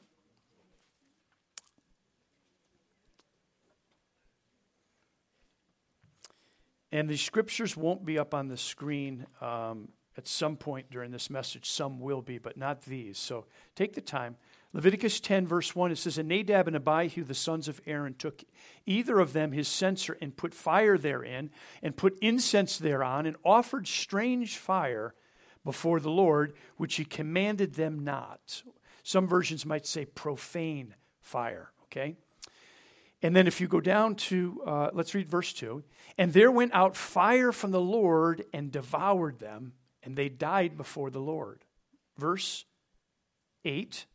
And 6.90 7.10
the 7.10 7.18
scriptures 7.18 7.76
won't 7.76 8.06
be 8.06 8.18
up 8.18 8.32
on 8.32 8.48
the 8.48 8.56
screen 8.56 9.26
um, 9.42 9.88
at 10.18 10.26
some 10.26 10.56
point 10.56 10.90
during 10.90 11.12
this 11.12 11.30
message. 11.30 11.70
Some 11.70 12.00
will 12.00 12.20
be, 12.20 12.38
but 12.38 12.56
not 12.56 12.82
these. 12.82 13.16
So 13.16 13.46
take 13.76 13.94
the 13.94 14.00
time. 14.00 14.36
Leviticus 14.72 15.20
10, 15.20 15.46
verse 15.46 15.76
1, 15.76 15.92
it 15.92 15.96
says, 15.96 16.18
And 16.18 16.28
Nadab 16.28 16.66
and 16.66 16.76
Abihu, 16.76 17.22
the 17.22 17.34
sons 17.34 17.68
of 17.68 17.80
Aaron, 17.86 18.14
took 18.14 18.42
either 18.84 19.20
of 19.20 19.32
them 19.32 19.52
his 19.52 19.68
censer 19.68 20.18
and 20.20 20.36
put 20.36 20.52
fire 20.52 20.98
therein, 20.98 21.50
and 21.82 21.96
put 21.96 22.18
incense 22.20 22.76
thereon, 22.76 23.26
and 23.26 23.36
offered 23.44 23.86
strange 23.86 24.58
fire 24.58 25.14
before 25.64 26.00
the 26.00 26.10
Lord, 26.10 26.52
which 26.76 26.96
he 26.96 27.04
commanded 27.04 27.74
them 27.74 28.02
not. 28.02 28.64
Some 29.04 29.26
versions 29.26 29.64
might 29.64 29.86
say 29.86 30.04
profane 30.04 30.96
fire, 31.22 31.70
okay? 31.84 32.16
And 33.22 33.34
then 33.34 33.46
if 33.46 33.60
you 33.60 33.68
go 33.68 33.80
down 33.80 34.16
to, 34.16 34.62
uh, 34.66 34.90
let's 34.92 35.14
read 35.14 35.28
verse 35.28 35.52
2. 35.52 35.82
And 36.18 36.32
there 36.32 36.50
went 36.50 36.74
out 36.74 36.96
fire 36.96 37.52
from 37.52 37.70
the 37.70 37.80
Lord 37.80 38.44
and 38.52 38.70
devoured 38.70 39.38
them, 39.38 39.72
and 40.02 40.16
they 40.16 40.28
died 40.28 40.76
before 40.76 41.10
the 41.10 41.20
Lord. 41.20 41.64
Verse 42.16 42.64
8. 43.64 44.06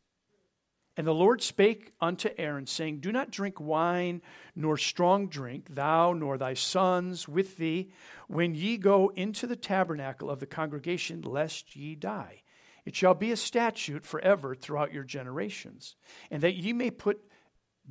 And 0.95 1.07
the 1.07 1.13
Lord 1.13 1.41
spake 1.41 1.91
unto 1.99 2.29
Aaron, 2.37 2.67
saying, 2.67 2.99
Do 2.99 3.11
not 3.11 3.31
drink 3.31 3.59
wine 3.59 4.21
nor 4.55 4.77
strong 4.77 5.27
drink, 5.27 5.73
thou 5.73 6.13
nor 6.13 6.37
thy 6.37 6.53
sons 6.53 7.27
with 7.27 7.57
thee, 7.57 7.91
when 8.27 8.53
ye 8.53 8.77
go 8.77 9.11
into 9.15 9.47
the 9.47 9.55
tabernacle 9.55 10.29
of 10.29 10.39
the 10.39 10.45
congregation, 10.45 11.21
lest 11.21 11.75
ye 11.75 11.95
die. 11.95 12.43
It 12.85 12.95
shall 12.95 13.15
be 13.15 13.31
a 13.31 13.37
statute 13.37 14.05
forever 14.05 14.53
throughout 14.53 14.93
your 14.93 15.03
generations, 15.03 15.95
and 16.29 16.43
that 16.43 16.55
ye 16.55 16.73
may 16.73 16.91
put 16.91 17.21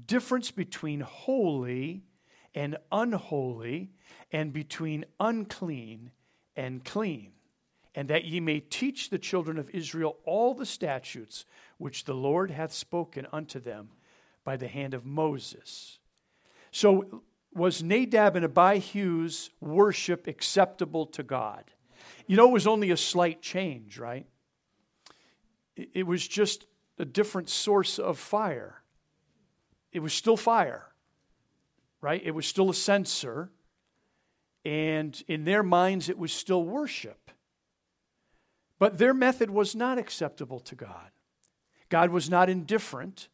difference 0.06 0.50
between 0.50 1.00
holy 1.00 2.04
and 2.54 2.76
unholy, 2.92 3.90
and 4.30 4.52
between 4.52 5.06
unclean 5.18 6.10
and 6.54 6.84
clean, 6.84 7.32
and 7.94 8.08
that 8.08 8.24
ye 8.24 8.40
may 8.40 8.60
teach 8.60 9.10
the 9.10 9.18
children 9.18 9.58
of 9.58 9.70
Israel 9.70 10.16
all 10.24 10.54
the 10.54 10.66
statutes 10.66 11.44
which 11.78 12.04
the 12.04 12.14
Lord 12.14 12.50
hath 12.50 12.72
spoken 12.72 13.26
unto 13.32 13.60
them 13.60 13.90
by 14.44 14.56
the 14.56 14.68
hand 14.68 14.94
of 14.94 15.04
Moses. 15.04 15.98
So, 16.70 17.22
was 17.54 17.82
Nadab 17.82 18.34
and 18.34 18.46
Abihu's 18.46 19.50
worship 19.60 20.26
acceptable 20.26 21.04
to 21.06 21.22
God? 21.22 21.64
You 22.26 22.36
know, 22.36 22.48
it 22.48 22.52
was 22.52 22.66
only 22.66 22.90
a 22.90 22.96
slight 22.96 23.42
change, 23.42 23.98
right? 23.98 24.26
It 25.76 26.06
was 26.06 26.26
just 26.26 26.64
a 26.98 27.04
different 27.04 27.50
source 27.50 27.98
of 27.98 28.18
fire 28.18 28.82
it 29.92 30.00
was 30.00 30.14
still 30.14 30.36
fire, 30.36 30.86
right? 32.00 32.20
It 32.24 32.32
was 32.32 32.46
still 32.46 32.70
a 32.70 32.74
censer. 32.74 33.50
And 34.64 35.22
in 35.28 35.44
their 35.44 35.62
minds, 35.62 36.08
it 36.08 36.18
was 36.18 36.32
still 36.32 36.64
worship. 36.64 37.30
But 38.82 38.98
their 38.98 39.14
method 39.14 39.48
was 39.48 39.76
not 39.76 39.96
acceptable 39.96 40.58
to 40.58 40.74
God. 40.74 41.12
God 41.88 42.10
was 42.10 42.28
not 42.28 42.48
indifferent 42.48 43.28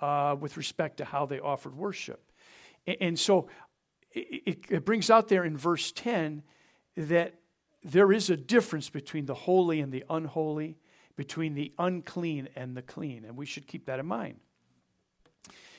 uh, 0.00 0.34
with 0.36 0.56
respect 0.56 0.96
to 0.96 1.04
how 1.04 1.26
they 1.26 1.38
offered 1.38 1.76
worship. 1.76 2.32
And, 2.84 3.16
so 3.16 3.46
it, 4.10 4.64
it 4.68 4.84
brings 4.84 5.10
out 5.10 5.28
there 5.28 5.44
in 5.44 5.56
verse 5.56 5.92
10 5.92 6.42
that 6.96 7.34
there 7.84 8.10
is 8.10 8.30
a 8.30 8.36
difference 8.36 8.90
between 8.90 9.26
the 9.26 9.34
holy 9.34 9.78
and 9.78 9.92
the 9.92 10.02
unholy, 10.10 10.76
between 11.14 11.54
the 11.54 11.72
unclean 11.78 12.48
and 12.56 12.76
the 12.76 12.82
clean. 12.82 13.24
And 13.24 13.36
we 13.36 13.46
should 13.46 13.68
keep 13.68 13.86
that 13.86 14.00
in 14.00 14.06
mind. 14.06 14.40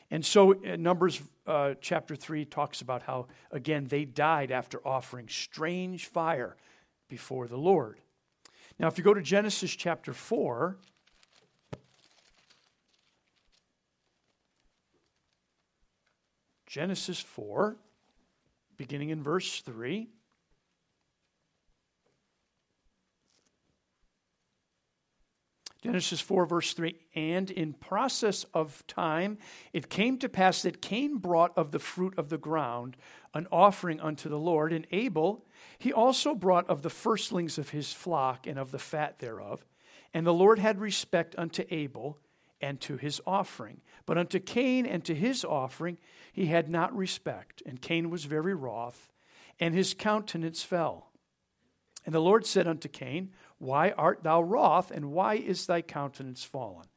And 0.10 0.26
so, 0.26 0.54
uh, 0.54 0.78
Numbers 0.78 1.22
uh, 1.46 1.74
chapter 1.82 2.15
3 2.15 2.46
talks 2.46 2.80
about 2.80 3.02
how, 3.02 3.28
again, 3.52 3.88
they 3.89 4.06
died 4.06 4.52
after 4.52 4.80
offering 4.88 5.28
strange 5.28 6.06
fire 6.06 6.56
before 7.10 7.50
the 7.50 7.58
Lord. 7.58 8.00
Now, 8.80 8.88
if 8.88 8.98
you 8.98 9.04
go 9.04 9.13
to 9.13 9.22
Genesis 9.22 9.76
chapter 9.76 10.13
4, 10.13 10.78
Genesis 16.65 17.20
4, 17.20 17.76
beginning 18.78 19.10
in 19.10 19.22
verse 19.22 19.62
3. 19.62 20.08
Genesis 25.82 26.20
4, 26.20 26.46
verse 26.46 26.74
3 26.74 26.96
And 27.15 27.50
in 27.52 27.74
process 27.74 28.46
of 28.54 28.86
time 28.88 29.38
it 29.72 29.89
came 29.89 30.18
to 30.20 30.30
pass 30.30 30.62
that 30.63 30.82
Cain 30.82 31.18
brought 31.18 31.58
of 31.58 31.72
the 31.72 31.80
fruit 31.80 32.13
of 32.18 32.30
the 32.30 32.38
ground 32.38 32.98
an 33.34 33.48
offering 33.52 34.00
unto 34.00 34.28
the 34.28 34.39
Lord, 34.39 34.74
and 34.74 34.88
Abel 34.92 35.46
he 35.78 35.94
also 35.94 36.36
brought 36.36 36.70
of 36.70 36.82
the 36.82 36.89
firstlings 36.89 37.58
of 37.58 37.70
his 37.70 37.94
flock 37.94 38.48
and 38.48 38.60
of 38.60 38.72
the 38.72 38.80
fat 38.80 39.20
thereof. 39.20 39.65
And 40.13 40.26
the 40.26 40.34
Lord 40.34 40.60
had 40.60 40.80
respect 40.80 41.36
unto 41.38 41.63
Abel 41.70 42.18
and 42.62 42.82
to 42.82 42.98
his 42.98 43.22
offering. 43.26 43.82
But 44.06 44.18
unto 44.18 44.39
Cain 44.39 44.86
and 44.86 45.06
to 45.06 45.15
his 45.15 45.46
offering 45.46 45.98
he 46.34 46.48
had 46.48 46.70
not 46.70 46.96
respect. 46.96 47.62
And 47.65 47.82
Cain 47.82 48.10
was 48.10 48.26
very 48.26 48.54
wroth, 48.54 49.10
and 49.60 49.74
his 49.74 49.94
countenance 49.94 50.63
fell. 50.63 51.12
And 52.10 52.13
the 52.15 52.22
Lord 52.22 52.43
said 52.43 52.67
unto 52.67 52.88
Cain, 52.88 53.30
why 53.60 53.91
art 53.91 54.24
thou 54.24 54.41
wroth, 54.41 54.89
and 54.89 55.12
why 55.12 55.36
is 55.36 55.67
thy 55.67 55.84
countenance 55.84 56.43
fallen? 56.43 56.88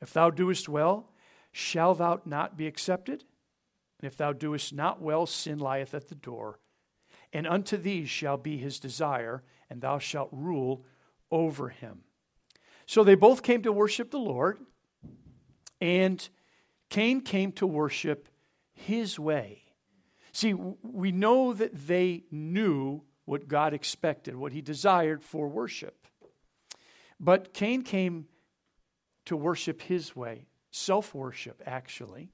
If 0.00 0.12
thou 0.12 0.30
doest 0.30 0.68
well, 0.68 1.10
shall 1.50 1.92
thou 1.92 2.20
not 2.24 2.56
be 2.56 2.68
accepted? 2.68 3.24
And 4.00 4.06
if 4.06 4.16
thou 4.16 4.32
doest 4.32 4.72
not 4.72 5.02
well, 5.02 5.26
sin 5.26 5.58
lieth 5.58 5.92
at 5.92 6.06
the 6.06 6.14
door. 6.14 6.60
And 7.32 7.48
unto 7.48 7.76
thee 7.76 8.04
shall 8.04 8.36
be 8.36 8.58
his 8.58 8.78
desire, 8.78 9.42
and 9.68 9.80
thou 9.80 9.98
shalt 9.98 10.28
rule 10.30 10.84
over 11.32 11.70
him. 11.70 12.02
So 12.86 13.02
they 13.02 13.16
both 13.16 13.42
came 13.42 13.62
to 13.62 13.72
worship 13.72 14.12
the 14.12 14.18
Lord, 14.18 14.60
and 15.80 16.28
Cain 16.90 17.22
came 17.22 17.50
to 17.54 17.66
worship 17.66 18.28
his 18.72 19.18
way. 19.18 19.64
See, 20.30 20.54
we 20.54 21.10
know 21.10 21.54
that 21.54 21.88
they 21.88 22.22
knew 22.30 23.02
what 23.30 23.46
God 23.46 23.72
expected, 23.72 24.34
what 24.34 24.50
he 24.50 24.60
desired 24.60 25.22
for 25.22 25.46
worship. 25.46 26.08
But 27.20 27.54
Cain 27.54 27.82
came 27.82 28.26
to 29.26 29.36
worship 29.36 29.82
his 29.82 30.16
way, 30.16 30.46
self 30.72 31.14
worship, 31.14 31.62
actually. 31.64 32.32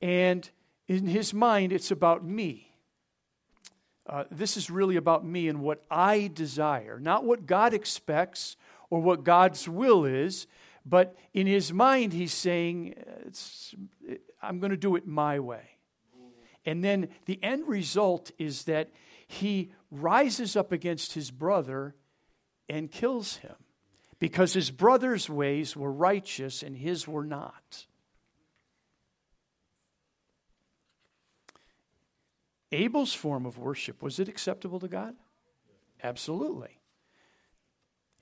And 0.00 0.48
in 0.88 1.06
his 1.06 1.34
mind, 1.34 1.70
it's 1.70 1.90
about 1.90 2.24
me. 2.24 2.72
Uh, 4.06 4.24
this 4.30 4.56
is 4.56 4.70
really 4.70 4.96
about 4.96 5.22
me 5.22 5.48
and 5.48 5.60
what 5.60 5.84
I 5.90 6.30
desire, 6.32 6.98
not 6.98 7.24
what 7.24 7.44
God 7.44 7.74
expects 7.74 8.56
or 8.88 9.02
what 9.02 9.22
God's 9.22 9.68
will 9.68 10.06
is, 10.06 10.46
but 10.86 11.14
in 11.34 11.46
his 11.46 11.74
mind, 11.74 12.14
he's 12.14 12.32
saying, 12.32 12.94
I'm 14.42 14.60
going 14.60 14.70
to 14.70 14.78
do 14.78 14.96
it 14.96 15.06
my 15.06 15.40
way. 15.40 15.76
And 16.64 16.82
then 16.82 17.08
the 17.26 17.38
end 17.42 17.68
result 17.68 18.30
is 18.38 18.64
that 18.64 18.88
he 19.34 19.72
rises 19.90 20.56
up 20.56 20.72
against 20.72 21.12
his 21.12 21.30
brother 21.30 21.94
and 22.68 22.90
kills 22.90 23.36
him 23.36 23.54
because 24.18 24.52
his 24.54 24.70
brother's 24.70 25.28
ways 25.28 25.76
were 25.76 25.92
righteous 25.92 26.62
and 26.62 26.76
his 26.76 27.06
were 27.06 27.24
not. 27.24 27.86
Abel's 32.72 33.14
form 33.14 33.46
of 33.46 33.58
worship, 33.58 34.02
was 34.02 34.18
it 34.18 34.28
acceptable 34.28 34.80
to 34.80 34.88
God? 34.88 35.14
Absolutely. 36.02 36.80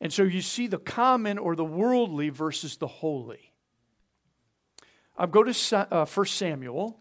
And 0.00 0.12
so 0.12 0.24
you 0.24 0.40
see 0.40 0.66
the 0.66 0.78
common 0.78 1.38
or 1.38 1.56
the 1.56 1.64
worldly 1.64 2.28
versus 2.28 2.76
the 2.76 2.86
holy. 2.86 3.52
I'll 5.16 5.26
go 5.26 5.44
to 5.44 5.76
uh, 5.90 6.04
1 6.04 6.26
Samuel. 6.26 6.98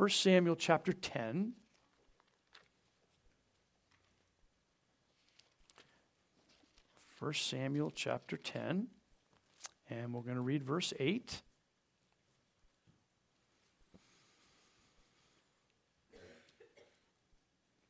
1 0.00 0.08
Samuel 0.08 0.56
chapter 0.56 0.94
10. 0.94 1.52
1 7.18 7.34
Samuel 7.34 7.90
chapter 7.94 8.38
10, 8.38 8.86
and 9.90 10.14
we're 10.14 10.22
going 10.22 10.36
to 10.36 10.40
read 10.40 10.64
verse 10.64 10.94
8. 10.98 11.42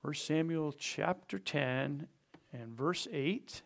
First 0.03 0.27
Samuel 0.27 0.73
chapter 0.77 1.39
10 1.39 2.09
and 2.53 2.77
verse 2.77 3.07
8. 3.13 3.63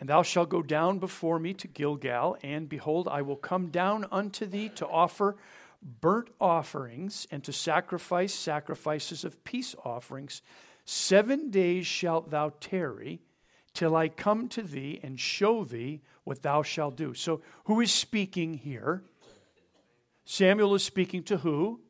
And 0.00 0.08
thou 0.08 0.22
shalt 0.22 0.48
go 0.48 0.62
down 0.62 0.98
before 0.98 1.38
me 1.38 1.52
to 1.54 1.68
Gilgal, 1.68 2.38
and 2.42 2.68
behold, 2.68 3.06
I 3.06 3.20
will 3.20 3.36
come 3.36 3.68
down 3.68 4.06
unto 4.10 4.46
thee 4.46 4.70
to 4.70 4.88
offer 4.88 5.36
burnt 6.00 6.28
offerings 6.40 7.26
and 7.30 7.44
to 7.44 7.52
sacrifice 7.52 8.32
sacrifices 8.34 9.24
of 9.24 9.44
peace 9.44 9.74
offerings. 9.84 10.40
Seven 10.86 11.50
days 11.50 11.86
shalt 11.86 12.30
thou 12.30 12.52
tarry 12.60 13.20
till 13.74 13.94
I 13.94 14.08
come 14.08 14.48
to 14.48 14.62
thee 14.62 15.00
and 15.02 15.20
show 15.20 15.64
thee 15.64 16.00
what 16.24 16.42
thou 16.42 16.62
shalt 16.62 16.96
do. 16.96 17.12
So, 17.12 17.42
who 17.64 17.80
is 17.80 17.92
speaking 17.92 18.54
here? 18.54 19.02
Samuel 20.24 20.74
is 20.74 20.82
speaking 20.82 21.22
to 21.24 21.38
who? 21.38 21.80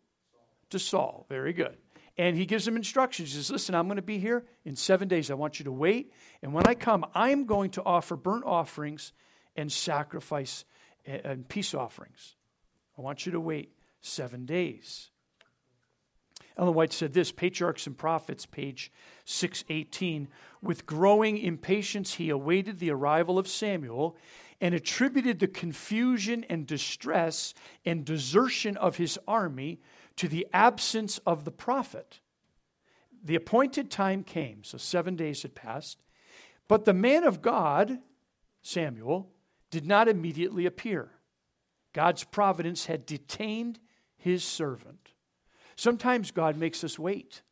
To 0.70 0.78
Saul. 0.78 1.26
Very 1.28 1.52
good. 1.52 1.76
And 2.18 2.36
he 2.36 2.46
gives 2.46 2.66
him 2.66 2.76
instructions. 2.76 3.30
He 3.30 3.36
says, 3.36 3.50
Listen, 3.50 3.74
I'm 3.74 3.86
going 3.86 3.96
to 3.96 4.02
be 4.02 4.18
here 4.18 4.44
in 4.64 4.76
seven 4.76 5.08
days. 5.08 5.30
I 5.30 5.34
want 5.34 5.58
you 5.58 5.64
to 5.64 5.72
wait. 5.72 6.12
And 6.42 6.52
when 6.52 6.66
I 6.66 6.74
come, 6.74 7.06
I'm 7.14 7.46
going 7.46 7.70
to 7.70 7.82
offer 7.84 8.16
burnt 8.16 8.44
offerings 8.44 9.12
and 9.56 9.70
sacrifice 9.70 10.64
and 11.06 11.48
peace 11.48 11.74
offerings. 11.74 12.36
I 12.98 13.02
want 13.02 13.26
you 13.26 13.32
to 13.32 13.40
wait 13.40 13.72
seven 14.00 14.44
days. 14.44 15.10
Ellen 16.56 16.74
White 16.74 16.92
said 16.92 17.14
this 17.14 17.32
Patriarchs 17.32 17.86
and 17.86 17.96
Prophets, 17.96 18.44
page 18.44 18.92
618. 19.24 20.28
With 20.60 20.84
growing 20.84 21.38
impatience, 21.38 22.14
he 22.14 22.28
awaited 22.28 22.78
the 22.78 22.90
arrival 22.90 23.38
of 23.38 23.48
Samuel 23.48 24.16
and 24.60 24.74
attributed 24.74 25.38
the 25.38 25.48
confusion 25.48 26.44
and 26.50 26.66
distress 26.66 27.54
and 27.86 28.04
desertion 28.04 28.76
of 28.76 28.96
his 28.96 29.18
army 29.26 29.80
to 30.16 30.28
the 30.28 30.46
absence 30.52 31.18
of 31.26 31.44
the 31.44 31.50
prophet. 31.50 32.20
The 33.22 33.36
appointed 33.36 33.90
time 33.90 34.22
came, 34.22 34.64
so 34.64 34.78
seven 34.78 35.16
days 35.16 35.42
had 35.42 35.54
passed, 35.54 36.04
but 36.68 36.84
the 36.84 36.94
man 36.94 37.24
of 37.24 37.42
God, 37.42 37.98
Samuel, 38.62 39.30
did 39.70 39.86
not 39.86 40.08
immediately 40.08 40.66
appear. 40.66 41.10
God's 41.92 42.24
providence 42.24 42.86
had 42.86 43.06
detained 43.06 43.78
his 44.16 44.44
servant. 44.44 45.10
Sometimes 45.76 46.30
God 46.30 46.56
makes 46.56 46.84
us 46.84 46.98
wait. 46.98 47.42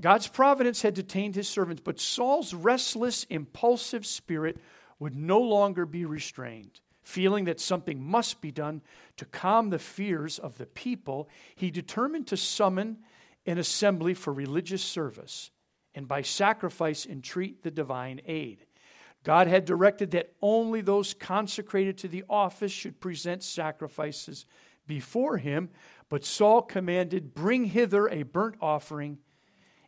God's 0.00 0.28
providence 0.28 0.82
had 0.82 0.94
detained 0.94 1.34
his 1.34 1.48
servant, 1.48 1.82
but 1.82 1.98
Saul's 1.98 2.54
restless, 2.54 3.24
impulsive 3.24 4.06
spirit 4.06 4.58
would 4.98 5.16
no 5.16 5.40
longer 5.40 5.84
be 5.84 6.04
restrained. 6.04 6.80
Feeling 7.08 7.46
that 7.46 7.58
something 7.58 8.04
must 8.04 8.42
be 8.42 8.52
done 8.52 8.82
to 9.16 9.24
calm 9.24 9.70
the 9.70 9.78
fears 9.78 10.38
of 10.38 10.58
the 10.58 10.66
people, 10.66 11.30
he 11.56 11.70
determined 11.70 12.26
to 12.26 12.36
summon 12.36 12.98
an 13.46 13.56
assembly 13.56 14.12
for 14.12 14.30
religious 14.30 14.82
service 14.82 15.50
and 15.94 16.06
by 16.06 16.20
sacrifice 16.20 17.06
entreat 17.06 17.62
the 17.62 17.70
divine 17.70 18.20
aid. 18.26 18.66
God 19.24 19.46
had 19.46 19.64
directed 19.64 20.10
that 20.10 20.34
only 20.42 20.82
those 20.82 21.14
consecrated 21.14 21.96
to 21.96 22.08
the 22.08 22.24
office 22.28 22.72
should 22.72 23.00
present 23.00 23.42
sacrifices 23.42 24.44
before 24.86 25.38
him, 25.38 25.70
but 26.10 26.26
Saul 26.26 26.60
commanded, 26.60 27.32
Bring 27.32 27.64
hither 27.64 28.06
a 28.06 28.22
burnt 28.22 28.56
offering. 28.60 29.16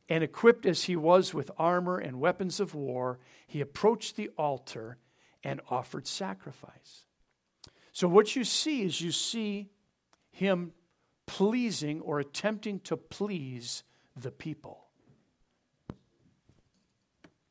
And 0.08 0.24
equipped 0.24 0.64
as 0.64 0.84
he 0.84 0.96
was 0.96 1.34
with 1.34 1.50
armor 1.58 1.98
and 1.98 2.18
weapons 2.18 2.60
of 2.60 2.74
war, 2.74 3.18
he 3.46 3.60
approached 3.60 4.16
the 4.16 4.30
altar 4.38 4.96
and 5.44 5.60
offered 5.68 6.06
sacrifice. 6.06 7.04
So, 7.92 8.08
what 8.08 8.36
you 8.36 8.44
see 8.44 8.82
is 8.82 9.00
you 9.00 9.12
see 9.12 9.70
him 10.30 10.72
pleasing 11.26 12.00
or 12.00 12.20
attempting 12.20 12.80
to 12.80 12.96
please 12.96 13.82
the 14.16 14.30
people. 14.30 14.84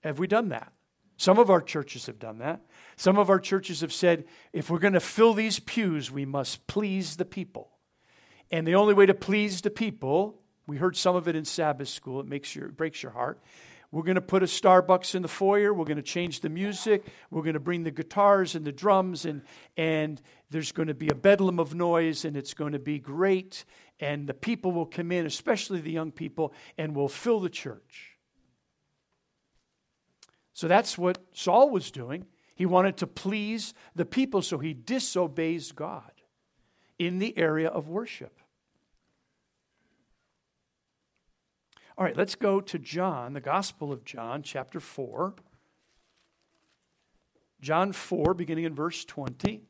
Have 0.02 0.20
we 0.20 0.28
done 0.28 0.50
that? 0.50 0.72
Some 1.18 1.38
of 1.38 1.50
our 1.50 1.62
churches 1.62 2.06
have 2.06 2.20
done 2.20 2.38
that. 2.38 2.62
Some 2.96 3.18
of 3.18 3.30
our 3.30 3.40
churches 3.40 3.82
have 3.82 3.92
said, 3.92 4.24
if 4.54 4.70
we're 4.70 4.80
going 4.80 4.94
to 4.94 5.02
fill 5.02 5.34
these 5.34 5.60
pews, 5.60 6.10
we 6.10 6.26
must 6.26 6.66
please 6.68 7.18
the 7.18 7.26
people. 7.26 7.72
And 8.52 8.66
the 8.66 8.76
only 8.76 8.94
way 8.94 9.06
to 9.06 9.14
please 9.14 9.62
the 9.62 9.70
people, 9.70 10.40
we 10.66 10.78
heard 10.78 10.96
some 10.96 11.18
of 11.18 11.28
it 11.28 11.36
in 11.36 11.44
Sabbath 11.44 11.90
school, 11.90 12.22
it 12.22 12.26
makes 12.26 12.56
your, 12.56 12.68
it 12.68 12.78
breaks 12.78 13.04
your 13.04 13.12
heart. 13.12 13.42
We're 13.92 14.04
going 14.04 14.16
to 14.16 14.22
put 14.22 14.44
a 14.44 14.46
Starbucks 14.46 15.16
in 15.16 15.24
the 15.24 15.28
foyer. 15.28 15.74
We're 15.74 15.86
going 15.86 15.98
to 15.98 16.04
change 16.04 16.42
the 16.42 16.50
music. 16.50 17.06
We're 17.32 17.42
going 17.42 17.56
to 17.56 17.60
bring 17.60 17.84
the 17.84 17.92
guitars 17.92 18.54
and 18.54 18.64
the 18.64 18.72
drums, 18.72 19.26
and, 19.26 19.42
and 19.78 20.22
there's 20.52 20.72
going 20.72 20.90
to 20.90 20.94
be 20.94 21.10
a 21.10 21.16
bedlam 21.16 21.60
of 21.60 21.74
noise, 21.74 22.24
and 22.24 22.38
it's 22.38 22.54
going 22.54 22.74
to 22.74 22.80
be 22.80 23.00
great. 23.00 23.66
And 24.00 24.28
the 24.28 24.36
people 24.36 24.72
will 24.72 24.86
come 24.86 25.12
in, 25.12 25.26
especially 25.26 25.82
the 25.82 25.92
young 25.92 26.12
people, 26.12 26.54
and 26.78 26.96
will 26.96 27.08
fill 27.08 27.40
the 27.40 27.50
church. 27.50 28.18
So 30.54 30.68
that's 30.68 30.98
what 30.98 31.18
Saul 31.34 31.72
was 31.72 31.90
doing. 31.90 32.28
He 32.54 32.68
wanted 32.68 32.98
to 32.98 33.08
please 33.08 33.74
the 33.96 34.06
people, 34.06 34.42
so 34.44 34.60
he 34.60 34.74
disobeys 34.74 35.72
God 35.72 36.12
in 37.00 37.18
the 37.18 37.36
area 37.38 37.70
of 37.70 37.88
worship. 37.88 38.39
All 42.00 42.06
right, 42.06 42.16
let's 42.16 42.36
go 42.36 42.62
to 42.62 42.80
John, 42.80 43.34
the 43.34 43.42
Gospel 43.42 43.92
of 43.92 44.06
John, 44.06 44.42
chapter 44.42 44.80
4. 44.80 45.34
John 47.60 47.92
4, 47.92 48.34
beginning 48.36 48.64
in 48.64 48.74
verse 48.74 49.04
20. 49.04 49.64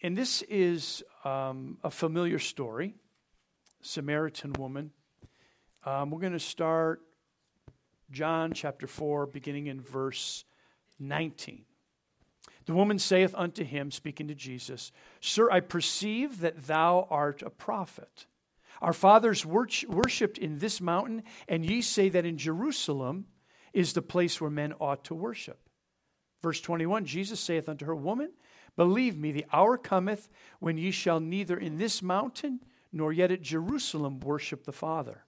And 0.00 0.16
this 0.16 0.42
is 0.42 1.02
um, 1.24 1.78
a 1.82 1.90
familiar 1.90 2.38
story 2.38 2.94
Samaritan 3.82 4.52
woman. 4.52 4.92
Um, 5.84 6.12
we're 6.12 6.20
going 6.20 6.32
to 6.32 6.38
start 6.38 7.00
John 8.12 8.52
chapter 8.52 8.86
4, 8.86 9.26
beginning 9.26 9.66
in 9.66 9.80
verse 9.80 10.44
19. 11.00 11.64
The 12.66 12.74
woman 12.74 12.98
saith 12.98 13.34
unto 13.36 13.64
him, 13.64 13.90
speaking 13.90 14.28
to 14.28 14.34
Jesus, 14.34 14.90
Sir, 15.20 15.50
I 15.50 15.60
perceive 15.60 16.40
that 16.40 16.66
thou 16.66 17.06
art 17.10 17.42
a 17.42 17.50
prophet. 17.50 18.26
Our 18.80 18.92
fathers 18.92 19.44
worshipped 19.46 20.38
in 20.38 20.58
this 20.58 20.80
mountain, 20.80 21.22
and 21.48 21.64
ye 21.64 21.82
say 21.82 22.08
that 22.08 22.24
in 22.24 22.38
Jerusalem 22.38 23.26
is 23.72 23.92
the 23.92 24.02
place 24.02 24.40
where 24.40 24.50
men 24.50 24.72
ought 24.80 25.04
to 25.04 25.14
worship. 25.14 25.58
Verse 26.42 26.60
21 26.60 27.04
Jesus 27.04 27.40
saith 27.40 27.68
unto 27.68 27.86
her, 27.86 27.94
Woman, 27.94 28.30
Believe 28.76 29.16
me, 29.16 29.30
the 29.30 29.46
hour 29.52 29.78
cometh 29.78 30.28
when 30.58 30.76
ye 30.76 30.90
shall 30.90 31.20
neither 31.20 31.56
in 31.56 31.76
this 31.78 32.02
mountain 32.02 32.60
nor 32.92 33.12
yet 33.12 33.30
at 33.30 33.42
Jerusalem 33.42 34.20
worship 34.20 34.64
the 34.64 34.72
Father. 34.72 35.24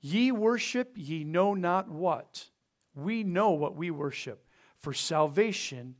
Ye 0.00 0.32
worship 0.32 0.92
ye 0.96 1.24
know 1.24 1.54
not 1.54 1.88
what. 1.88 2.50
We 2.94 3.24
know 3.24 3.50
what 3.50 3.76
we 3.76 3.90
worship, 3.90 4.46
for 4.78 4.92
salvation 4.92 5.96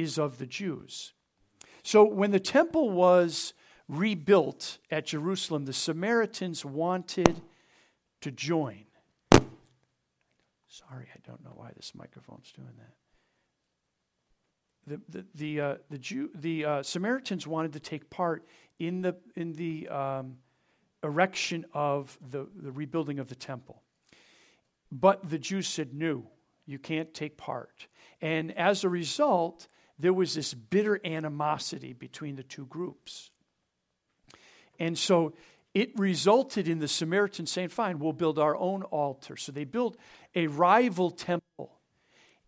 is 0.00 0.18
of 0.18 0.38
the 0.38 0.46
Jews. 0.46 1.12
So 1.82 2.04
when 2.04 2.30
the 2.30 2.40
temple 2.40 2.90
was 2.90 3.54
rebuilt 3.88 4.78
at 4.90 5.06
Jerusalem, 5.06 5.64
the 5.64 5.72
Samaritans 5.72 6.64
wanted 6.64 7.40
to 8.20 8.30
join. 8.30 8.84
Sorry, 10.68 11.08
I 11.14 11.18
don't 11.26 11.42
know 11.42 11.52
why 11.54 11.72
this 11.76 11.92
microphone's 11.94 12.52
doing 12.52 12.74
that 12.78 12.94
the 14.88 15.00
the 15.08 15.24
the, 15.34 15.60
uh, 15.60 15.74
the, 15.90 15.98
Jew, 15.98 16.30
the 16.34 16.64
uh, 16.64 16.82
Samaritans 16.82 17.46
wanted 17.46 17.72
to 17.74 17.80
take 17.80 18.10
part 18.10 18.44
in 18.78 19.02
the 19.02 19.16
in 19.36 19.52
the 19.52 19.88
um, 19.88 20.38
erection 21.02 21.64
of 21.72 22.18
the, 22.30 22.46
the 22.56 22.72
rebuilding 22.72 23.18
of 23.18 23.28
the 23.28 23.34
temple, 23.34 23.82
but 24.90 25.28
the 25.28 25.38
Jews 25.38 25.68
said 25.68 25.94
no, 25.94 26.24
you 26.66 26.78
can't 26.78 27.12
take 27.14 27.36
part, 27.36 27.86
and 28.20 28.56
as 28.56 28.84
a 28.84 28.88
result, 28.88 29.68
there 29.98 30.12
was 30.12 30.34
this 30.34 30.54
bitter 30.54 31.00
animosity 31.04 31.92
between 31.92 32.36
the 32.36 32.42
two 32.42 32.66
groups, 32.66 33.30
and 34.78 34.96
so 34.96 35.34
it 35.74 35.90
resulted 35.98 36.68
in 36.68 36.78
the 36.78 36.88
Samaritans 36.88 37.50
saying, 37.50 37.68
"Fine, 37.68 37.98
we'll 37.98 38.12
build 38.12 38.38
our 38.38 38.56
own 38.56 38.82
altar." 38.84 39.36
So 39.36 39.52
they 39.52 39.64
built 39.64 39.96
a 40.34 40.46
rival 40.46 41.10
temple, 41.10 41.80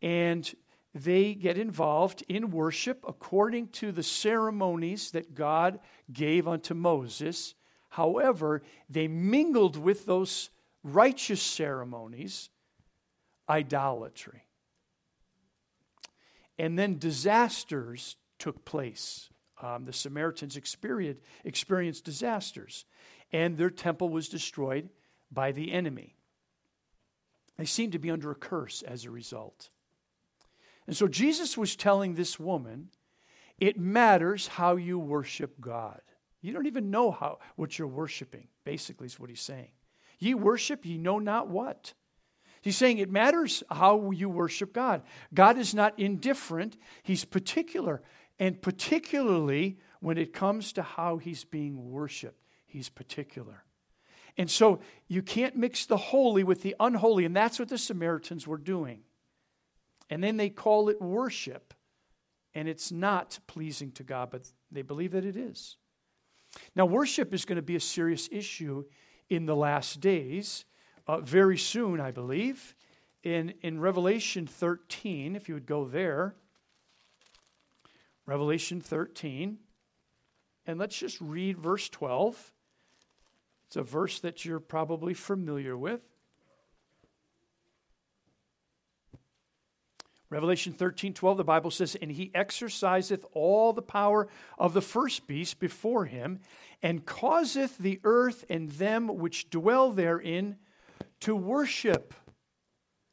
and 0.01 0.55
they 0.95 1.35
get 1.35 1.57
involved 1.57 2.25
in 2.29 2.51
worship 2.51 3.05
according 3.07 3.69
to 3.69 3.93
the 3.93 4.03
ceremonies 4.03 5.13
that 5.13 5.35
God 5.35 5.79
gave 6.13 6.49
unto 6.49 6.75
Moses. 6.75 7.55
However, 7.91 8.63
they 8.89 9.07
mingled 9.07 9.77
with 9.77 10.07
those 10.07 10.51
righteous 10.83 11.43
ceremonies 11.43 12.51
idolatry. 13.49 14.45
And 16.61 16.79
then 16.79 16.99
disasters 16.99 18.17
took 18.39 18.67
place. 18.67 19.31
Um, 19.63 19.87
the 19.87 19.95
Samaritans 19.95 20.59
experienced, 20.59 21.23
experienced 21.43 22.05
disasters, 22.05 22.85
and 23.33 23.57
their 23.57 23.71
temple 23.71 24.11
was 24.11 24.29
destroyed 24.29 24.91
by 25.33 25.53
the 25.53 25.73
enemy. 25.73 26.17
They 27.57 27.65
seemed 27.65 27.93
to 27.93 27.99
be 27.99 28.11
under 28.11 28.31
a 28.31 28.35
curse 28.35 28.83
as 28.83 29.07
a 29.07 29.11
result. 29.11 29.71
And 30.87 30.95
so 30.95 31.09
Jesus 31.09 31.57
was 31.57 31.77
telling 31.77 32.15
this 32.15 32.39
woman, 32.39 32.91
it 33.59 33.79
matters 33.79 34.47
how 34.47 34.77
you 34.77 34.99
worship 34.99 35.63
God. 35.63 36.03
You 36.43 36.53
don't 36.53 36.67
even 36.67 36.91
know 36.91 37.11
how 37.11 37.39
what 37.57 37.79
you're 37.79 37.89
worshiping, 37.89 38.49
basically, 38.65 39.07
is 39.07 39.19
what 39.19 39.31
he's 39.31 39.41
saying. 39.41 39.71
Ye 40.19 40.35
worship, 40.35 40.85
ye 40.85 40.99
know 40.99 41.21
not 41.21 41.49
what. 41.49 41.95
He's 42.61 42.77
saying 42.77 42.99
it 42.99 43.11
matters 43.11 43.63
how 43.71 44.11
you 44.11 44.29
worship 44.29 44.73
God. 44.73 45.03
God 45.33 45.59
is 45.59 45.75
not 45.75 45.99
indifferent, 45.99 46.77
He's 47.03 47.25
particular. 47.25 48.03
And 48.39 48.61
particularly 48.61 49.79
when 50.01 50.19
it 50.19 50.33
comes 50.33 50.73
to 50.75 50.83
how 50.83 51.17
He's 51.19 51.45
being 51.45 51.91
worshiped, 51.91 52.45
He's 52.67 52.89
particular. 52.89 53.65
And 54.37 54.51
so 54.51 54.81
you 55.09 55.23
can't 55.23 55.57
mix 55.57 55.87
the 55.87 55.97
holy 55.97 56.45
with 56.45 56.63
the 56.63 56.77
unholy, 56.81 57.25
and 57.25 57.35
that's 57.35 57.59
what 57.59 57.69
the 57.69 57.79
Samaritans 57.79 58.47
were 58.47 58.59
doing. 58.59 59.01
And 60.09 60.23
then 60.23 60.37
they 60.37 60.51
call 60.51 60.89
it 60.89 61.01
worship, 61.01 61.75
and 62.55 62.69
it's 62.69 62.91
not 62.91 63.39
pleasing 63.47 63.93
to 63.93 64.03
God, 64.03 64.31
but 64.31 64.51
they 64.71 64.83
believe 64.83 65.13
that 65.13 65.25
it 65.25 65.37
is. 65.37 65.77
Now, 66.75 66.87
worship 66.87 67.33
is 67.33 67.45
going 67.45 67.57
to 67.57 67.63
be 67.63 67.77
a 67.77 67.81
serious 67.81 68.29
issue 68.33 68.85
in 69.29 69.47
the 69.47 69.55
last 69.55 70.01
days, 70.01 70.65
uh, 71.07 71.21
very 71.21 71.59
soon, 71.59 72.01
I 72.01 72.11
believe. 72.11 72.75
In, 73.23 73.55
in 73.63 73.81
Revelation 73.81 74.47
13, 74.47 75.37
if 75.37 75.49
you 75.49 75.55
would 75.55 75.67
go 75.67 75.85
there, 75.85 76.35
Revelation 78.27 78.81
13, 78.81 79.59
and 80.67 80.79
let's 80.79 80.97
just 80.99 81.21
read 81.21 81.59
verse 81.59 81.89
12. 81.89 82.53
It's 83.67 83.77
a 83.77 83.83
verse 83.83 84.21
that 84.21 84.45
you're 84.45 84.61
probably 84.61 85.15
familiar 85.15 85.77
with. 85.77 86.01
Revelation 90.31 90.73
13, 90.73 91.13
12, 91.13 91.39
the 91.39 91.45
Bible 91.45 91.73
says, 91.73 91.97
And 92.01 92.13
he 92.13 92.31
exerciseth 92.35 93.25
all 93.33 93.73
the 93.73 93.83
power 93.83 94.29
of 94.59 94.75
the 94.75 94.81
first 94.81 95.27
beast 95.27 95.59
before 95.59 96.05
him, 96.05 96.39
and 96.83 97.05
causeth 97.05 97.77
the 97.79 98.01
earth 98.05 98.45
and 98.49 98.71
them 98.71 99.09
which 99.09 99.51
dwell 99.51 99.91
therein 99.91 100.57
to 101.21 101.37
worship 101.37 102.15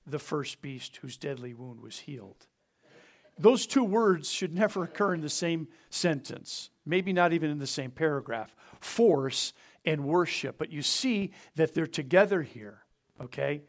the 0.05 0.19
first 0.19 0.61
beast 0.61 0.97
whose 0.97 1.17
deadly 1.17 1.53
wound 1.53 1.81
was 1.81 1.99
healed. 1.99 2.47
Those 3.37 3.67
two 3.67 3.83
words 3.83 4.31
should 4.31 4.53
never 4.53 4.83
occur 4.83 5.13
in 5.13 5.21
the 5.21 5.29
same 5.29 5.67
sentence, 5.89 6.71
maybe 6.85 7.13
not 7.13 7.33
even 7.33 7.51
in 7.51 7.59
the 7.59 7.67
same 7.67 7.91
paragraph 7.91 8.55
force 8.79 9.53
and 9.85 10.05
worship. 10.05 10.57
But 10.57 10.71
you 10.71 10.81
see 10.81 11.31
that 11.55 11.73
they're 11.73 11.85
together 11.85 12.41
here, 12.41 12.79
okay? 13.21 13.63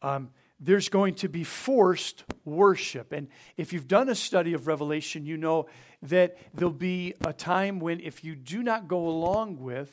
Um, 0.00 0.30
there's 0.58 0.88
going 0.88 1.14
to 1.14 1.28
be 1.28 1.44
forced 1.44 2.24
worship. 2.44 3.12
And 3.12 3.28
if 3.56 3.72
you've 3.72 3.88
done 3.88 4.08
a 4.08 4.14
study 4.14 4.54
of 4.54 4.66
Revelation, 4.66 5.26
you 5.26 5.36
know 5.36 5.66
that 6.02 6.36
there'll 6.54 6.72
be 6.72 7.14
a 7.24 7.32
time 7.32 7.80
when 7.80 8.00
if 8.00 8.24
you 8.24 8.34
do 8.34 8.62
not 8.62 8.88
go 8.88 9.08
along 9.08 9.58
with 9.58 9.90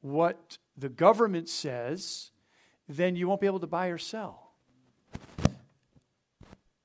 what 0.00 0.58
the 0.76 0.88
government 0.88 1.48
says, 1.48 2.30
then 2.88 3.16
you 3.16 3.28
won't 3.28 3.40
be 3.40 3.46
able 3.46 3.60
to 3.60 3.66
buy 3.66 3.88
or 3.88 3.98
sell. 3.98 4.52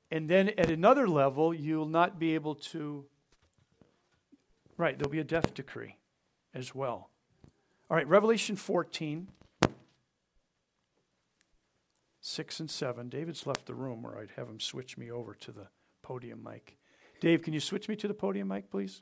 And 0.09 0.29
then 0.29 0.49
at 0.57 0.69
another 0.69 1.07
level, 1.07 1.53
you'll 1.53 1.85
not 1.85 2.19
be 2.19 2.35
able 2.35 2.55
to. 2.55 3.05
Right, 4.77 4.97
there'll 4.97 5.11
be 5.11 5.19
a 5.19 5.23
death 5.23 5.53
decree 5.53 5.95
as 6.53 6.75
well. 6.75 7.09
All 7.89 7.97
right, 7.97 8.07
Revelation 8.07 8.55
14. 8.55 9.27
6 12.23 12.59
and 12.59 12.69
7. 12.69 13.09
David's 13.09 13.47
left 13.47 13.65
the 13.65 13.73
room, 13.73 14.05
or 14.05 14.17
I'd 14.17 14.31
have 14.35 14.47
him 14.47 14.59
switch 14.59 14.97
me 14.97 15.11
over 15.11 15.33
to 15.33 15.51
the 15.51 15.67
podium 16.03 16.43
mic. 16.43 16.77
Dave, 17.19 17.41
can 17.41 17.53
you 17.53 17.59
switch 17.59 17.89
me 17.89 17.95
to 17.95 18.07
the 18.07 18.13
podium 18.13 18.47
mic, 18.47 18.69
please? 18.69 19.01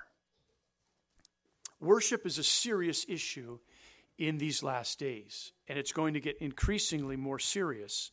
Worship 1.81 2.25
is 2.27 2.37
a 2.37 2.43
serious 2.43 3.05
issue 3.09 3.57
in 4.17 4.37
these 4.37 4.61
last 4.61 4.99
days, 4.99 5.51
and 5.67 5.79
it's 5.79 5.91
going 5.91 6.13
to 6.13 6.19
get 6.19 6.37
increasingly 6.37 7.15
more 7.15 7.39
serious. 7.39 8.11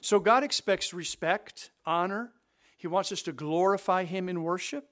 So 0.00 0.20
God 0.20 0.44
expects 0.44 0.94
respect, 0.94 1.72
honor. 1.84 2.30
He 2.76 2.86
wants 2.86 3.10
us 3.10 3.22
to 3.22 3.32
glorify 3.32 4.04
Him 4.04 4.28
in 4.28 4.44
worship 4.44 4.88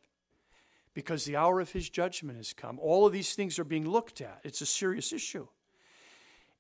because 0.92 1.24
the 1.24 1.36
hour 1.36 1.60
of 1.60 1.70
His 1.70 1.88
judgment 1.88 2.36
has 2.36 2.52
come. 2.52 2.80
All 2.80 3.06
of 3.06 3.12
these 3.12 3.34
things 3.34 3.60
are 3.60 3.64
being 3.64 3.88
looked 3.88 4.20
at. 4.20 4.40
It's 4.42 4.60
a 4.60 4.66
serious 4.66 5.12
issue. 5.12 5.46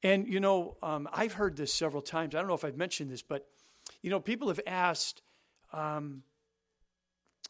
And, 0.04 0.28
you 0.28 0.38
know, 0.38 0.76
um, 0.84 1.08
I've 1.12 1.32
heard 1.32 1.56
this 1.56 1.74
several 1.74 2.02
times. 2.02 2.36
I 2.36 2.38
don't 2.38 2.46
know 2.46 2.54
if 2.54 2.64
I've 2.64 2.76
mentioned 2.76 3.10
this, 3.10 3.22
but, 3.22 3.48
you 4.02 4.10
know, 4.10 4.20
people 4.20 4.48
have 4.48 4.60
asked, 4.68 5.22
um, 5.72 6.22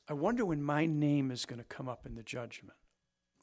I 0.08 0.14
wonder 0.14 0.46
when 0.46 0.62
my 0.62 0.86
name 0.86 1.30
is 1.30 1.44
going 1.44 1.58
to 1.58 1.66
come 1.66 1.86
up 1.86 2.06
in 2.06 2.14
the 2.14 2.22
judgment. 2.22 2.78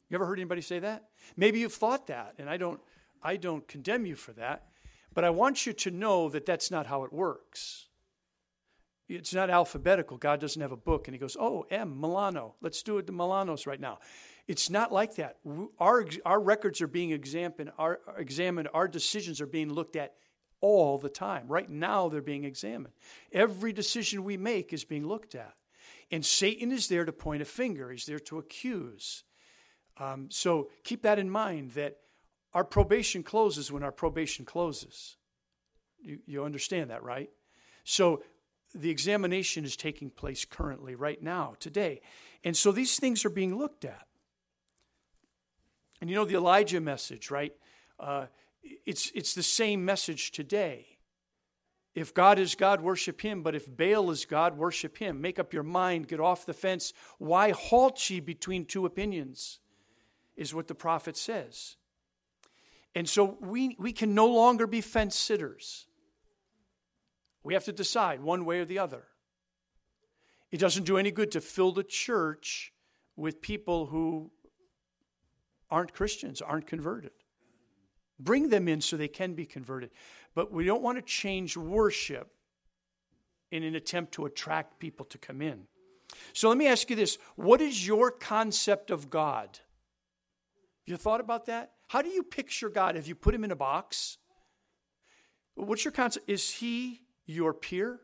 You 0.08 0.16
ever 0.16 0.26
heard 0.26 0.38
anybody 0.38 0.60
say 0.60 0.78
that? 0.80 1.04
Maybe 1.36 1.60
you've 1.60 1.72
thought 1.72 2.06
that, 2.08 2.34
and 2.38 2.48
I 2.48 2.56
don't, 2.56 2.80
I 3.22 3.36
don't 3.36 3.66
condemn 3.66 4.06
you 4.06 4.16
for 4.16 4.32
that. 4.32 4.68
But 5.14 5.24
I 5.24 5.30
want 5.30 5.64
you 5.64 5.72
to 5.72 5.90
know 5.90 6.28
that 6.28 6.44
that's 6.44 6.70
not 6.70 6.86
how 6.86 7.04
it 7.04 7.12
works. 7.12 7.86
It's 9.08 9.34
not 9.34 9.50
alphabetical. 9.50 10.16
God 10.16 10.40
doesn't 10.40 10.60
have 10.60 10.72
a 10.72 10.76
book 10.76 11.06
and 11.06 11.14
he 11.14 11.18
goes, 11.18 11.36
oh, 11.38 11.66
M, 11.70 12.00
Milano. 12.00 12.54
Let's 12.60 12.82
do 12.82 12.98
it 12.98 13.06
to 13.06 13.12
Milanos 13.12 13.66
right 13.66 13.80
now. 13.80 13.98
It's 14.48 14.70
not 14.70 14.92
like 14.92 15.16
that. 15.16 15.36
Our, 15.78 16.06
our 16.24 16.40
records 16.40 16.80
are 16.80 16.86
being 16.86 17.10
examined 17.10 17.70
our, 17.78 18.00
examined, 18.18 18.68
our 18.74 18.88
decisions 18.88 19.40
are 19.40 19.46
being 19.46 19.72
looked 19.72 19.96
at 19.96 20.14
all 20.60 20.98
the 20.98 21.08
time. 21.08 21.46
Right 21.48 21.68
now, 21.68 22.08
they're 22.08 22.22
being 22.22 22.44
examined. 22.44 22.94
Every 23.32 23.72
decision 23.72 24.24
we 24.24 24.36
make 24.36 24.72
is 24.72 24.84
being 24.84 25.06
looked 25.06 25.34
at. 25.34 25.54
And 26.10 26.24
Satan 26.24 26.72
is 26.72 26.88
there 26.88 27.04
to 27.04 27.12
point 27.12 27.42
a 27.42 27.46
finger, 27.46 27.90
he's 27.90 28.06
there 28.06 28.18
to 28.20 28.38
accuse. 28.38 29.24
Um, 29.98 30.28
so 30.30 30.70
keep 30.82 31.02
that 31.02 31.18
in 31.18 31.30
mind 31.30 31.72
that 31.72 31.98
our 32.52 32.64
probation 32.64 33.22
closes 33.22 33.70
when 33.70 33.82
our 33.82 33.92
probation 33.92 34.44
closes. 34.44 35.16
You, 36.00 36.18
you 36.26 36.44
understand 36.44 36.90
that, 36.90 37.02
right? 37.02 37.30
So 37.84 38.22
the 38.74 38.90
examination 38.90 39.64
is 39.64 39.76
taking 39.76 40.10
place 40.10 40.44
currently, 40.44 40.94
right 40.94 41.22
now, 41.22 41.54
today. 41.60 42.00
And 42.42 42.56
so 42.56 42.72
these 42.72 42.98
things 42.98 43.24
are 43.24 43.30
being 43.30 43.56
looked 43.56 43.84
at. 43.84 44.06
And 46.00 46.10
you 46.10 46.16
know 46.16 46.24
the 46.24 46.36
Elijah 46.36 46.80
message, 46.80 47.30
right? 47.30 47.52
Uh, 47.98 48.26
it's, 48.62 49.10
it's 49.14 49.34
the 49.34 49.42
same 49.42 49.84
message 49.84 50.32
today. 50.32 50.86
If 51.94 52.12
God 52.12 52.40
is 52.40 52.56
God, 52.56 52.80
worship 52.80 53.20
him. 53.20 53.42
But 53.42 53.54
if 53.54 53.64
Baal 53.74 54.10
is 54.10 54.24
God, 54.24 54.58
worship 54.58 54.98
him. 54.98 55.20
Make 55.20 55.38
up 55.38 55.52
your 55.52 55.62
mind, 55.62 56.08
get 56.08 56.20
off 56.20 56.44
the 56.44 56.52
fence. 56.52 56.92
Why 57.18 57.50
halt 57.50 58.10
ye 58.10 58.20
between 58.20 58.64
two 58.64 58.84
opinions? 58.84 59.60
Is 60.36 60.54
what 60.54 60.68
the 60.68 60.74
prophet 60.74 61.16
says. 61.16 61.76
And 62.94 63.08
so 63.08 63.36
we, 63.40 63.76
we 63.78 63.92
can 63.92 64.14
no 64.14 64.26
longer 64.26 64.66
be 64.66 64.80
fence 64.80 65.16
sitters. 65.16 65.86
We 67.42 67.54
have 67.54 67.64
to 67.64 67.72
decide 67.72 68.20
one 68.20 68.44
way 68.44 68.60
or 68.60 68.64
the 68.64 68.78
other. 68.78 69.04
It 70.50 70.58
doesn't 70.58 70.84
do 70.84 70.96
any 70.96 71.10
good 71.10 71.32
to 71.32 71.40
fill 71.40 71.72
the 71.72 71.82
church 71.82 72.72
with 73.16 73.40
people 73.40 73.86
who 73.86 74.30
aren't 75.70 75.92
Christians, 75.92 76.40
aren't 76.40 76.66
converted. 76.66 77.10
Bring 78.20 78.48
them 78.48 78.68
in 78.68 78.80
so 78.80 78.96
they 78.96 79.08
can 79.08 79.34
be 79.34 79.46
converted. 79.46 79.90
But 80.34 80.52
we 80.52 80.64
don't 80.64 80.82
want 80.82 80.98
to 80.98 81.02
change 81.02 81.56
worship 81.56 82.30
in 83.50 83.62
an 83.62 83.74
attempt 83.74 84.12
to 84.12 84.26
attract 84.26 84.78
people 84.78 85.04
to 85.06 85.18
come 85.18 85.42
in. 85.42 85.66
So 86.32 86.48
let 86.48 86.58
me 86.58 86.66
ask 86.66 86.88
you 86.90 86.96
this 86.96 87.18
what 87.34 87.60
is 87.60 87.86
your 87.86 88.10
concept 88.10 88.90
of 88.90 89.10
God? 89.10 89.58
Have 90.84 90.92
you 90.92 90.96
thought 90.98 91.20
about 91.20 91.46
that? 91.46 91.72
How 91.88 92.02
do 92.02 92.10
you 92.10 92.22
picture 92.22 92.68
God? 92.68 92.96
Have 92.96 93.06
you 93.06 93.14
put 93.14 93.34
him 93.34 93.42
in 93.42 93.50
a 93.50 93.56
box? 93.56 94.18
What's 95.54 95.84
your 95.84 95.92
concept? 95.92 96.28
Is 96.28 96.50
he 96.50 97.00
your 97.26 97.54
peer? 97.54 98.00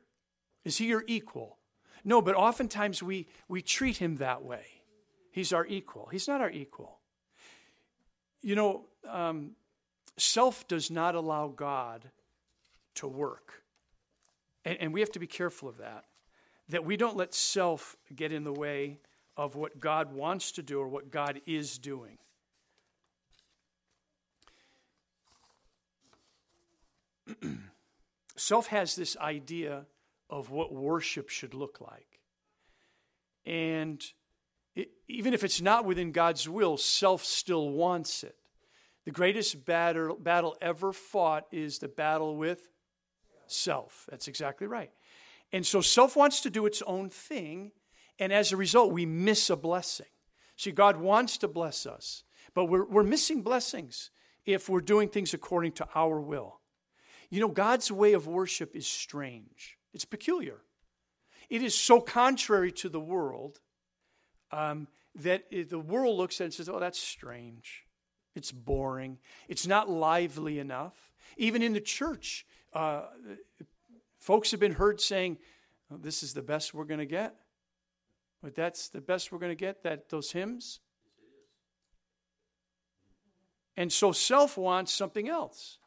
Is 0.65 0.79
he 0.79 0.87
your 0.87 1.05
equal? 1.07 1.59
No, 2.05 2.23
but 2.23 2.35
oftentimes 2.35 3.03
we, 3.03 3.27
we 3.49 3.61
treat 3.61 3.99
him 3.99 4.17
that 4.17 4.43
way. 4.43 4.65
He's 5.31 5.53
our 5.53 5.67
equal. 5.67 6.09
He's 6.11 6.27
not 6.27 6.41
our 6.41 6.51
equal. 6.51 6.99
You 8.41 8.55
know, 8.55 8.87
um, 9.07 9.53
self 10.17 10.67
does 10.67 10.91
not 10.91 11.15
allow 11.15 11.49
God 11.49 12.11
to 12.97 13.09
work. 13.09 13.63
And, 14.65 14.79
and 14.81 14.95
we 14.95 15.01
have 15.01 15.13
to 15.13 15.19
be 15.19 15.27
careful 15.27 15.69
of 15.69 15.79
that. 15.79 16.05
That 16.71 16.85
we 16.85 16.97
don't 16.97 17.17
let 17.17 17.35
self 17.35 17.97
get 18.15 18.33
in 18.33 18.45
the 18.45 18.53
way 18.53 19.01
of 19.37 19.55
what 19.55 19.81
God 19.81 20.13
wants 20.15 20.53
to 20.53 20.63
do 20.63 20.81
or 20.81 20.89
what 20.89 21.11
God 21.11 21.41
is 21.47 21.79
doing. 21.79 22.19
self 28.37 28.69
has 28.69 28.97
this 28.97 29.17
idea 29.17 29.87
of 30.29 30.51
what 30.51 30.73
worship 30.73 31.29
should 31.29 31.55
look 31.55 31.81
like. 31.81 32.21
And 33.45 34.03
it, 34.75 34.91
even 35.09 35.35
if 35.35 35.43
it's 35.43 35.61
not 35.61 35.85
within 35.85 36.13
God's 36.13 36.49
will, 36.49 36.77
self 36.77 37.25
still 37.25 37.71
wants 37.71 38.23
it. 38.23 38.37
The 39.05 39.11
greatest 39.11 39.65
battle, 39.65 40.17
battle 40.17 40.57
ever 40.61 40.93
fought 40.93 41.47
is 41.51 41.79
the 41.79 41.89
battle 41.89 42.37
with 42.37 42.69
self. 43.47 44.07
That's 44.11 44.29
exactly 44.29 44.67
right. 44.67 44.91
And 45.53 45.67
so 45.67 45.81
self 45.81 46.17
wants 46.17 46.41
to 46.43 46.51
do 46.51 46.67
its 46.67 46.83
own 46.83 47.11
thing, 47.11 47.73
and 48.19 48.33
as 48.33 48.53
a 48.53 48.57
result, 48.57 48.93
we 48.93 49.07
miss 49.07 49.51
a 49.51 49.57
blessing. 49.57 50.07
See, 50.57 50.71
God 50.71 50.99
wants 50.99 51.39
to 51.39 51.49
bless 51.49 51.87
us, 51.87 52.23
but 52.55 52.67
we're, 52.67 52.85
we're 52.85 53.03
missing 53.03 53.43
blessings 53.43 54.11
if 54.45 54.69
we're 54.69 54.81
doing 54.81 55.09
things 55.09 55.35
according 55.35 55.73
to 55.73 55.89
our 55.95 56.21
will. 56.21 56.60
You 57.31 57.41
know, 57.41 57.49
God's 57.49 57.91
way 57.93 58.13
of 58.13 58.27
worship 58.27 58.75
is 58.75 58.87
strange, 58.87 59.79
it's 59.93 60.05
peculiar. 60.05 60.59
It 61.49 61.63
is 61.63 61.75
so 61.75 62.01
contrary 62.01 62.71
to 62.73 62.89
the 62.89 63.01
world 63.01 63.59
um, 64.53 64.87
that 65.17 65.51
the 65.51 65.81
world 65.81 66.17
looks 66.17 66.41
at 66.41 66.45
it 66.45 66.47
and 66.47 66.55
says, 66.55 66.69
oh, 66.69 66.79
that's 66.79 67.01
strange. 67.01 67.87
It's 68.37 68.53
boring. 68.53 69.19
It's 69.49 69.67
not 69.67 69.91
lively 69.91 70.61
enough. 70.61 71.13
Even 71.37 71.61
in 71.61 71.73
the 71.73 71.81
church, 71.81 72.47
uh, 72.73 73.03
folks 74.21 74.53
have 74.53 74.61
been 74.61 74.75
heard 74.75 75.01
saying, 75.01 75.39
oh, 75.91 75.97
this 75.97 76.23
is 76.23 76.35
the 76.35 76.43
best 76.43 76.73
we're 76.73 76.85
going 76.85 77.01
to 77.01 77.07
get. 77.07 77.35
But 78.41 78.55
that's 78.55 78.89
the 78.89 79.01
best 79.01 79.33
we're 79.33 79.39
going 79.39 79.51
to 79.51 79.57
get, 79.57 79.83
that 79.83 80.09
those 80.09 80.31
hymns. 80.31 80.79
And 83.77 83.93
so 83.93 84.13
self 84.13 84.57
wants 84.57 84.93
something 84.93 85.29
else. 85.29 85.79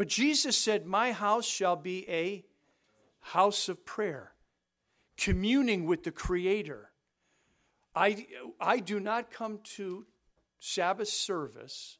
But 0.00 0.08
Jesus 0.08 0.56
said, 0.56 0.86
My 0.86 1.12
house 1.12 1.44
shall 1.44 1.76
be 1.76 2.08
a 2.08 2.42
house 3.20 3.68
of 3.68 3.84
prayer, 3.84 4.32
communing 5.18 5.84
with 5.84 6.04
the 6.04 6.10
Creator. 6.10 6.90
I, 7.94 8.26
I 8.58 8.78
do 8.78 8.98
not 8.98 9.30
come 9.30 9.58
to 9.74 10.06
Sabbath 10.58 11.08
service 11.08 11.98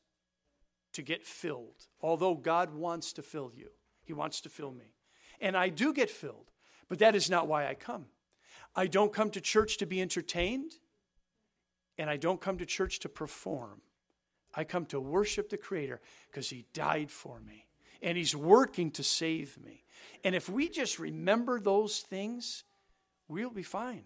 to 0.95 1.03
get 1.03 1.27
filled, 1.27 1.89
although 2.01 2.35
God 2.35 2.73
wants 2.73 3.13
to 3.13 3.23
fill 3.23 3.53
you. 3.55 3.69
He 4.03 4.15
wants 4.15 4.41
to 4.41 4.49
fill 4.49 4.73
me. 4.73 4.95
And 5.39 5.55
I 5.55 5.69
do 5.69 5.93
get 5.93 6.09
filled, 6.09 6.53
but 6.89 7.01
that 7.01 7.15
is 7.15 7.29
not 7.29 7.49
why 7.49 7.67
I 7.67 7.75
come. 7.75 8.07
I 8.75 8.87
don't 8.87 9.13
come 9.13 9.29
to 9.33 9.43
church 9.43 9.77
to 9.77 9.85
be 9.85 10.01
entertained, 10.01 10.73
and 11.99 12.09
I 12.09 12.17
don't 12.17 12.41
come 12.41 12.57
to 12.57 12.65
church 12.65 12.99
to 13.01 13.11
perform. 13.11 13.83
I 14.55 14.65
come 14.65 14.87
to 14.87 14.99
worship 14.99 15.51
the 15.51 15.59
Creator 15.59 16.01
because 16.31 16.49
He 16.49 16.65
died 16.73 17.11
for 17.11 17.41
me 17.41 17.67
and 18.03 18.17
He's 18.17 18.35
working 18.35 18.91
to 18.93 19.03
save 19.03 19.59
me. 19.65 19.85
And 20.25 20.35
if 20.35 20.49
we 20.49 20.69
just 20.69 20.99
remember 20.99 21.61
those 21.61 22.01
things, 22.01 22.65
we'll 23.29 23.51
be 23.51 23.63
fine. 23.63 24.05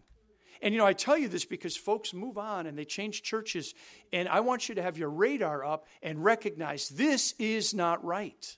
And 0.63 0.73
you 0.73 0.79
know, 0.79 0.87
I 0.87 0.93
tell 0.93 1.19
you 1.19 1.29
this 1.29 1.45
because 1.45 1.77
folks 1.77 2.15
move 2.15 2.39
on 2.39 2.67
and 2.67 2.79
they 2.79 2.85
change 2.85 3.23
churches, 3.23 3.75
and 4.13 4.29
I 4.29 4.41
want 4.41 4.69
you 4.69 4.77
to 4.77 4.83
have 4.83 4.97
your 4.97 5.11
radar 5.11 5.65
up 5.65 5.87
and 6.03 6.25
recognize 6.25 6.89
this 6.89 7.35
is 7.39 7.75
not 7.75 8.05
right. 8.05 8.57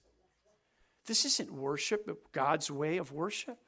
This 1.06 1.24
isn't 1.24 1.52
worship, 1.52 2.08
God's 2.32 2.70
way 2.70 2.98
of 2.98 3.12
worship. 3.12 3.58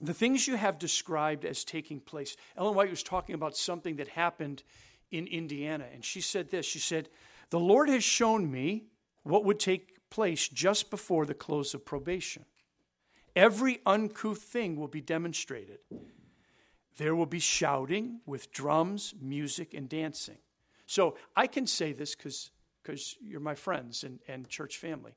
The 0.00 0.14
things 0.14 0.46
you 0.46 0.56
have 0.56 0.78
described 0.78 1.44
as 1.44 1.64
taking 1.64 2.00
place. 2.00 2.36
Ellen 2.56 2.74
White 2.74 2.90
was 2.90 3.02
talking 3.02 3.34
about 3.34 3.56
something 3.56 3.96
that 3.96 4.08
happened 4.08 4.62
in 5.10 5.26
Indiana, 5.26 5.86
and 5.92 6.04
she 6.04 6.20
said 6.20 6.50
this 6.50 6.66
She 6.66 6.80
said, 6.80 7.08
The 7.54 7.60
Lord 7.60 7.88
has 7.88 8.02
shown 8.02 8.50
me 8.50 8.86
what 9.22 9.44
would 9.44 9.60
take 9.60 10.10
place 10.10 10.48
just 10.48 10.90
before 10.90 11.24
the 11.24 11.34
close 11.34 11.72
of 11.72 11.84
probation. 11.84 12.46
Every 13.36 13.80
uncouth 13.86 14.42
thing 14.42 14.74
will 14.74 14.88
be 14.88 15.00
demonstrated. 15.00 15.78
There 16.96 17.14
will 17.14 17.26
be 17.26 17.38
shouting 17.38 18.18
with 18.26 18.50
drums, 18.50 19.14
music, 19.20 19.72
and 19.72 19.88
dancing. 19.88 20.38
So 20.86 21.16
I 21.36 21.46
can 21.46 21.68
say 21.68 21.92
this 21.92 22.16
because 22.16 22.50
you're 23.22 23.38
my 23.38 23.54
friends 23.54 24.02
and, 24.02 24.18
and 24.26 24.48
church 24.48 24.78
family. 24.78 25.14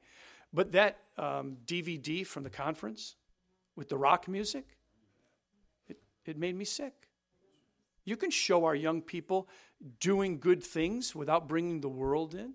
But 0.54 0.74
that 0.74 1.00
um, 1.18 1.58
DVD 1.66 2.24
from 2.24 2.44
the 2.44 2.52
conference 2.52 3.16
with 3.76 3.90
the 3.90 3.98
rock 3.98 4.28
music, 4.28 4.78
it, 5.88 5.98
it 6.24 6.38
made 6.38 6.56
me 6.56 6.66
sick. 6.66 7.07
You 8.08 8.16
can 8.16 8.32
show 8.32 8.64
our 8.64 8.74
young 8.74 9.02
people 9.02 9.50
doing 10.00 10.40
good 10.40 10.64
things 10.64 11.14
without 11.14 11.50
bringing 11.50 11.82
the 11.82 11.90
world 11.90 12.34
in. 12.36 12.54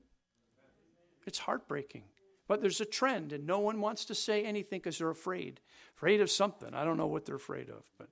It's 1.26 1.40
heartbreaking. 1.40 2.04
But 2.48 2.62
there's 2.62 2.80
a 2.80 2.86
trend, 2.86 3.34
and 3.34 3.46
no 3.46 3.58
one 3.58 3.78
wants 3.82 4.06
to 4.06 4.14
say 4.14 4.44
anything 4.44 4.78
because 4.78 4.96
they're 4.96 5.10
afraid. 5.10 5.60
Afraid 5.94 6.22
of 6.22 6.30
something. 6.30 6.72
I 6.72 6.84
don't 6.84 6.96
know 6.96 7.06
what 7.06 7.26
they're 7.26 7.36
afraid 7.36 7.68
of. 7.68 7.84
But 7.98 8.08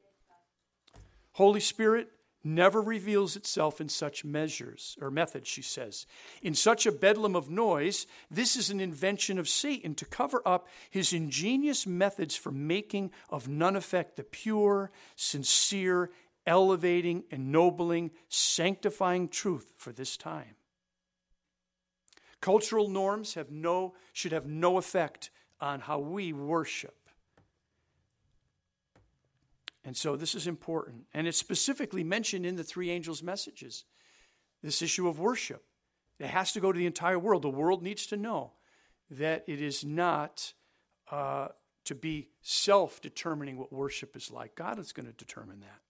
Holy 1.32 1.60
Spirit 1.60 2.10
never 2.44 2.82
reveals 2.82 3.36
itself 3.36 3.80
in 3.80 3.88
such 3.88 4.22
measures 4.22 4.98
or 5.00 5.10
methods, 5.10 5.48
she 5.48 5.62
says. 5.62 6.04
In 6.42 6.54
such 6.54 6.84
a 6.84 6.92
bedlam 6.92 7.34
of 7.34 7.48
noise, 7.48 8.06
this 8.30 8.54
is 8.54 8.68
an 8.68 8.80
invention 8.80 9.38
of 9.38 9.48
Satan 9.48 9.94
to 9.94 10.04
cover 10.04 10.42
up 10.44 10.68
his 10.90 11.14
ingenious 11.14 11.86
methods 11.86 12.36
for 12.36 12.52
making 12.52 13.12
of 13.30 13.48
none 13.48 13.76
effect 13.76 14.16
the 14.16 14.24
pure, 14.24 14.90
sincere, 15.16 16.10
elevating, 16.46 17.24
ennobling, 17.30 18.10
sanctifying 18.28 19.28
truth 19.28 19.72
for 19.76 19.92
this 19.92 20.16
time. 20.16 20.56
Cultural 22.40 22.88
norms 22.88 23.34
have 23.34 23.50
no, 23.50 23.94
should 24.12 24.32
have 24.32 24.46
no 24.46 24.78
effect 24.78 25.30
on 25.60 25.80
how 25.80 25.98
we 25.98 26.32
worship. 26.32 26.96
And 29.84 29.96
so 29.96 30.16
this 30.16 30.34
is 30.34 30.46
important. 30.46 31.06
And 31.12 31.26
it's 31.26 31.38
specifically 31.38 32.04
mentioned 32.04 32.46
in 32.46 32.56
the 32.56 32.64
three 32.64 32.90
angels' 32.90 33.22
messages 33.22 33.84
this 34.62 34.82
issue 34.82 35.08
of 35.08 35.18
worship. 35.18 35.64
It 36.18 36.28
has 36.28 36.52
to 36.52 36.60
go 36.60 36.70
to 36.70 36.78
the 36.78 36.86
entire 36.86 37.18
world. 37.18 37.42
The 37.42 37.48
world 37.48 37.82
needs 37.82 38.06
to 38.08 38.16
know 38.16 38.52
that 39.10 39.44
it 39.46 39.60
is 39.62 39.84
not 39.84 40.52
uh, 41.10 41.48
to 41.84 41.94
be 41.94 42.28
self 42.42 43.00
determining 43.00 43.56
what 43.58 43.72
worship 43.72 44.14
is 44.16 44.30
like. 44.30 44.54
God 44.54 44.78
is 44.78 44.92
going 44.92 45.06
to 45.06 45.12
determine 45.12 45.60
that. 45.60 45.80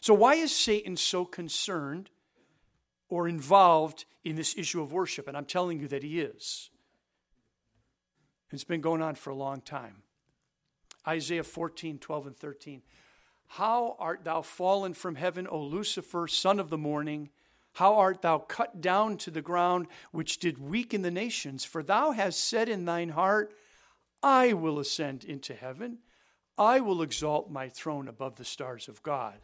So, 0.00 0.14
why 0.14 0.34
is 0.34 0.54
Satan 0.54 0.96
so 0.96 1.24
concerned 1.24 2.10
or 3.08 3.28
involved 3.28 4.04
in 4.24 4.36
this 4.36 4.56
issue 4.56 4.82
of 4.82 4.92
worship, 4.92 5.26
and 5.26 5.36
I'm 5.36 5.46
telling 5.46 5.80
you 5.80 5.88
that 5.88 6.02
he 6.02 6.20
is. 6.20 6.70
It's 8.52 8.64
been 8.64 8.80
going 8.80 9.02
on 9.02 9.14
for 9.14 9.30
a 9.30 9.34
long 9.34 9.60
time. 9.60 10.02
Isaiah 11.06 11.42
14, 11.42 11.98
12, 11.98 12.26
and 12.26 12.36
13. 12.36 12.82
How 13.46 13.96
art 13.98 14.24
thou 14.24 14.42
fallen 14.42 14.92
from 14.92 15.14
heaven, 15.14 15.46
O 15.50 15.60
Lucifer, 15.60 16.28
son 16.28 16.60
of 16.60 16.68
the 16.68 16.78
morning? 16.78 17.30
How 17.74 17.96
art 17.96 18.20
thou 18.20 18.38
cut 18.38 18.80
down 18.80 19.16
to 19.18 19.30
the 19.30 19.42
ground, 19.42 19.86
which 20.12 20.38
did 20.38 20.58
weaken 20.58 21.02
the 21.02 21.10
nations? 21.10 21.64
For 21.64 21.82
thou 21.82 22.10
hast 22.10 22.40
said 22.44 22.68
in 22.68 22.84
thine 22.84 23.10
heart, 23.10 23.54
I 24.22 24.52
will 24.52 24.78
ascend 24.78 25.24
into 25.24 25.54
heaven. 25.54 25.98
I 26.58 26.80
will 26.80 27.02
exalt 27.02 27.50
my 27.50 27.68
throne 27.68 28.08
above 28.08 28.36
the 28.36 28.44
stars 28.44 28.88
of 28.88 29.02
God. 29.02 29.38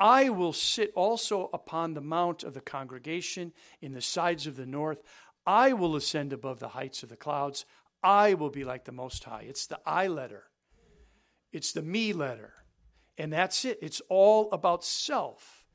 I 0.00 0.28
will 0.28 0.52
sit 0.52 0.92
also 0.94 1.50
upon 1.52 1.94
the 1.94 2.00
mount 2.00 2.44
of 2.44 2.54
the 2.54 2.60
congregation 2.60 3.52
in 3.80 3.92
the 3.92 4.00
sides 4.00 4.46
of 4.46 4.56
the 4.56 4.66
north. 4.66 5.02
I 5.46 5.72
will 5.72 5.96
ascend 5.96 6.32
above 6.32 6.60
the 6.60 6.68
heights 6.68 7.02
of 7.02 7.08
the 7.08 7.16
clouds. 7.16 7.64
I 8.02 8.34
will 8.34 8.50
be 8.50 8.64
like 8.64 8.84
the 8.84 8.92
Most 8.92 9.24
High. 9.24 9.46
It's 9.48 9.66
the 9.66 9.80
I 9.84 10.06
letter, 10.06 10.44
it's 11.52 11.72
the 11.72 11.82
me 11.82 12.12
letter. 12.12 12.54
And 13.20 13.32
that's 13.32 13.64
it. 13.64 13.80
It's 13.82 14.00
all 14.08 14.48
about 14.52 14.84
self. 14.84 15.66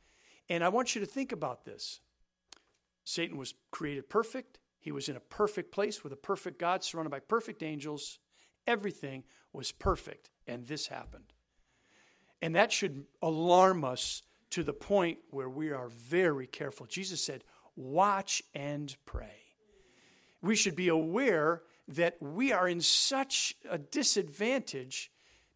And 0.48 0.64
I 0.64 0.70
want 0.70 0.96
you 0.96 1.02
to 1.02 1.08
think 1.08 1.34
about 1.34 1.66
this 1.66 2.00
Satan 3.04 3.38
was 3.38 3.54
created 3.70 4.10
perfect, 4.10 4.60
he 4.80 4.92
was 4.92 5.10
in 5.10 5.16
a 5.16 5.22
perfect 5.22 5.72
place 5.72 6.04
with 6.04 6.14
a 6.14 6.18
perfect 6.18 6.60
God, 6.60 6.84
surrounded 6.84 7.10
by 7.10 7.20
perfect 7.20 7.64
angels. 7.64 8.20
Everything 8.66 9.24
was 9.52 9.72
perfect. 9.72 10.30
And 10.48 10.66
this 10.66 10.88
happened. 10.88 11.33
And 12.44 12.58
that 12.58 12.74
should 12.74 13.06
alarm 13.22 13.86
us 13.86 14.22
to 14.50 14.64
the 14.64 14.74
point 14.74 15.20
where 15.30 15.48
we 15.48 15.72
are 15.72 15.88
very 15.88 16.46
careful. 16.46 16.86
Jesus 16.86 17.24
said, 17.24 17.46
Watch 17.78 18.44
and 18.54 18.94
pray. 19.06 19.56
We 20.42 20.58
should 20.58 20.76
be 20.76 20.90
aware 20.90 21.62
that 21.88 22.18
we 22.20 22.52
are 22.52 22.68
in 22.68 22.82
such 22.82 23.56
a 23.70 23.78
disadvantage 23.78 25.10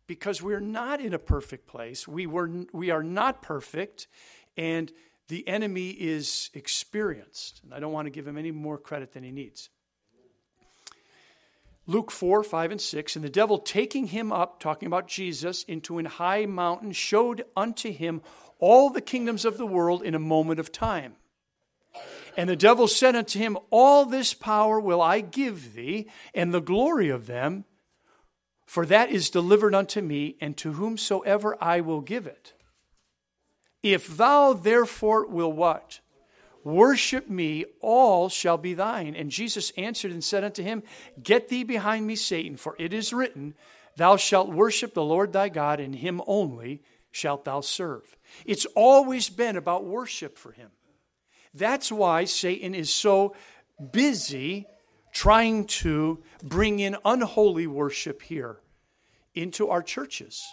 because 0.07 0.41
we're 0.41 0.61
not 0.61 1.01
in 1.01 1.13
a 1.13 1.19
perfect 1.19 1.67
place. 1.67 2.07
We, 2.07 2.25
were, 2.25 2.49
we 2.71 2.89
are 2.89 3.03
not 3.03 3.41
perfect, 3.41 4.07
and 4.55 4.89
the 5.27 5.45
enemy 5.45 5.89
is 5.89 6.49
experienced. 6.53 7.59
And 7.65 7.73
I 7.73 7.81
don't 7.81 7.91
want 7.91 8.05
to 8.05 8.11
give 8.11 8.25
him 8.25 8.37
any 8.37 8.51
more 8.51 8.77
credit 8.77 9.11
than 9.11 9.23
he 9.23 9.31
needs. 9.31 9.69
Luke 11.87 12.11
4, 12.11 12.43
5, 12.43 12.71
and 12.71 12.81
6. 12.81 13.15
And 13.15 13.25
the 13.25 13.29
devil 13.29 13.57
taking 13.57 14.07
him 14.07 14.31
up, 14.31 14.59
talking 14.59 14.87
about 14.87 15.07
Jesus, 15.07 15.63
into 15.63 15.97
an 15.97 16.05
high 16.05 16.45
mountain, 16.45 16.91
showed 16.91 17.45
unto 17.55 17.91
him 17.91 18.21
all 18.59 18.89
the 18.89 19.01
kingdoms 19.01 19.45
of 19.45 19.57
the 19.57 19.65
world 19.65 20.03
in 20.03 20.13
a 20.13 20.19
moment 20.19 20.59
of 20.59 20.71
time. 20.71 21.15
And 22.35 22.49
the 22.49 22.55
devil 22.55 22.87
said 22.87 23.15
unto 23.15 23.39
him, 23.39 23.57
All 23.71 24.05
this 24.05 24.33
power 24.33 24.79
will 24.79 25.01
I 25.01 25.21
give 25.21 25.73
thee, 25.73 26.07
and 26.35 26.53
the 26.53 26.61
glory 26.61 27.09
of 27.09 27.25
them, 27.25 27.65
for 28.65 28.85
that 28.85 29.09
is 29.09 29.29
delivered 29.29 29.73
unto 29.73 30.01
me, 30.01 30.35
and 30.41 30.55
to 30.57 30.73
whomsoever 30.73 31.57
I 31.61 31.81
will 31.81 32.01
give 32.01 32.27
it. 32.27 32.53
If 33.81 34.17
thou 34.17 34.53
therefore 34.53 35.25
will 35.25 35.51
what? 35.51 36.01
Worship 36.67 37.29
me, 37.29 37.63
all 37.79 38.27
shall 38.27 38.57
be 38.57 38.73
thine. 38.73 39.15
And 39.15 39.31
Jesus 39.31 39.71
answered 39.77 40.11
and 40.11 40.21
said 40.21 40.43
unto 40.43 40.61
him, 40.61 40.83
Get 41.23 41.47
thee 41.47 41.63
behind 41.63 42.05
me, 42.05 42.17
Satan, 42.17 42.57
for 42.57 42.75
it 42.77 42.93
is 42.93 43.13
written, 43.13 43.55
Thou 43.95 44.17
shalt 44.17 44.49
worship 44.49 44.93
the 44.93 45.01
Lord 45.01 45.31
thy 45.31 45.47
God, 45.47 45.79
and 45.79 45.95
him 45.95 46.21
only 46.27 46.83
shalt 47.09 47.45
thou 47.45 47.61
serve. 47.61 48.17
It's 48.43 48.65
always 48.75 49.29
been 49.29 49.55
about 49.55 49.85
worship 49.85 50.37
for 50.37 50.51
him. 50.51 50.71
That's 51.53 51.89
why 51.89 52.25
Satan 52.25 52.75
is 52.75 52.93
so 52.93 53.33
busy 53.93 54.67
trying 55.13 55.67
to 55.67 56.21
bring 56.43 56.81
in 56.81 56.97
unholy 57.05 57.67
worship 57.67 58.21
here 58.21 58.57
into 59.33 59.69
our 59.69 59.81
churches. 59.81 60.43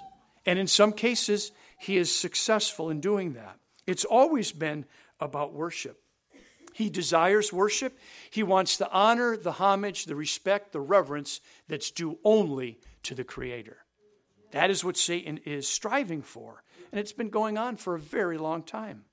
And 0.47 0.61
in 0.61 0.69
some 0.69 0.93
cases, 0.93 1.51
he 1.77 1.97
is 1.97 2.15
successful 2.15 2.89
in 2.89 3.01
doing 3.01 3.33
that. 3.33 3.59
It's 3.85 4.05
always 4.05 4.53
been 4.53 4.85
about 5.19 5.53
worship. 5.53 6.01
He 6.75 6.91
desires 6.91 7.53
worship. 7.53 7.97
He 8.31 8.43
wants 8.43 8.77
the 8.77 8.91
honor, 8.91 9.37
the 9.37 9.53
homage, 9.53 10.07
the 10.07 10.17
respect, 10.17 10.73
the 10.73 10.81
reverence 10.81 11.41
that's 11.69 11.93
due 11.93 12.19
only 12.25 12.81
to 13.05 13.15
the 13.15 13.23
Creator. 13.23 13.79
That 14.51 14.71
is 14.71 14.85
what 14.85 14.97
Satan 14.97 15.39
is 15.45 15.69
striving 15.69 16.21
for. 16.21 16.65
And 16.91 16.99
it's 16.99 17.13
been 17.13 17.31
going 17.31 17.57
on 17.57 17.77
for 17.77 17.95
a 17.95 18.01
very 18.01 18.39
long 18.39 18.65
time. 18.65 19.05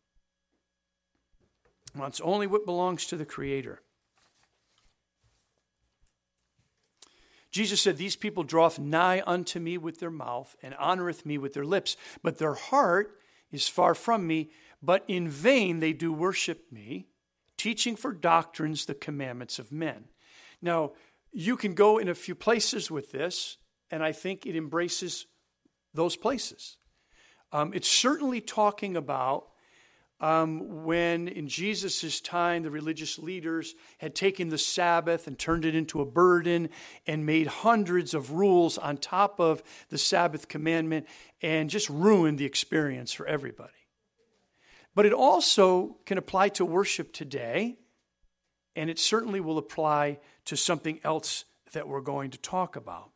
Wants 1.95 2.19
only 2.21 2.47
what 2.47 2.65
belongs 2.65 3.05
to 3.07 3.15
the 3.15 3.25
Creator. 3.25 3.83
Jesus 7.51 7.79
said, 7.79 7.97
These 7.97 8.15
people 8.15 8.43
draweth 8.43 8.79
nigh 8.79 9.21
unto 9.27 9.59
me 9.59 9.77
with 9.77 9.99
their 9.99 10.09
mouth, 10.09 10.55
and 10.63 10.73
honoreth 10.75 11.27
me 11.27 11.37
with 11.37 11.53
their 11.53 11.65
lips, 11.65 11.95
but 12.23 12.39
their 12.39 12.55
heart 12.55 13.19
is 13.51 13.67
far 13.67 13.93
from 13.93 14.25
me, 14.25 14.49
but 14.81 15.03
in 15.07 15.29
vain 15.29 15.79
they 15.79 15.93
do 15.93 16.11
worship 16.11 16.71
me, 16.71 17.07
teaching 17.61 17.95
for 17.95 18.11
doctrines 18.11 18.85
the 18.85 18.95
commandments 18.95 19.59
of 19.59 19.71
men. 19.71 20.05
Now, 20.63 20.93
you 21.31 21.55
can 21.55 21.75
go 21.75 21.99
in 21.99 22.09
a 22.09 22.15
few 22.15 22.33
places 22.33 22.89
with 22.89 23.11
this, 23.11 23.57
and 23.91 24.03
I 24.03 24.13
think 24.13 24.47
it 24.47 24.55
embraces 24.55 25.27
those 25.93 26.15
places. 26.15 26.77
Um, 27.51 27.71
it's 27.75 27.87
certainly 27.87 28.41
talking 28.41 28.97
about 28.97 29.49
um, 30.19 30.85
when 30.85 31.27
in 31.27 31.47
Jesus' 31.47 32.19
time 32.19 32.63
the 32.63 32.71
religious 32.71 33.19
leaders 33.19 33.75
had 33.99 34.15
taken 34.15 34.49
the 34.49 34.57
Sabbath 34.57 35.27
and 35.27 35.37
turned 35.37 35.63
it 35.63 35.75
into 35.75 36.01
a 36.01 36.05
burden 36.05 36.69
and 37.05 37.27
made 37.27 37.45
hundreds 37.45 38.15
of 38.15 38.31
rules 38.31 38.79
on 38.79 38.97
top 38.97 39.39
of 39.39 39.61
the 39.89 39.99
Sabbath 39.99 40.47
commandment 40.47 41.05
and 41.43 41.69
just 41.69 41.89
ruined 41.91 42.39
the 42.39 42.45
experience 42.45 43.13
for 43.13 43.27
everybody. 43.27 43.80
But 44.93 45.05
it 45.05 45.13
also 45.13 45.97
can 46.05 46.17
apply 46.17 46.49
to 46.49 46.65
worship 46.65 47.13
today, 47.13 47.77
and 48.75 48.89
it 48.89 48.99
certainly 48.99 49.39
will 49.39 49.57
apply 49.57 50.19
to 50.45 50.57
something 50.57 50.99
else 51.03 51.45
that 51.71 51.87
we're 51.87 52.01
going 52.01 52.31
to 52.31 52.37
talk 52.37 52.75
about. 52.75 53.11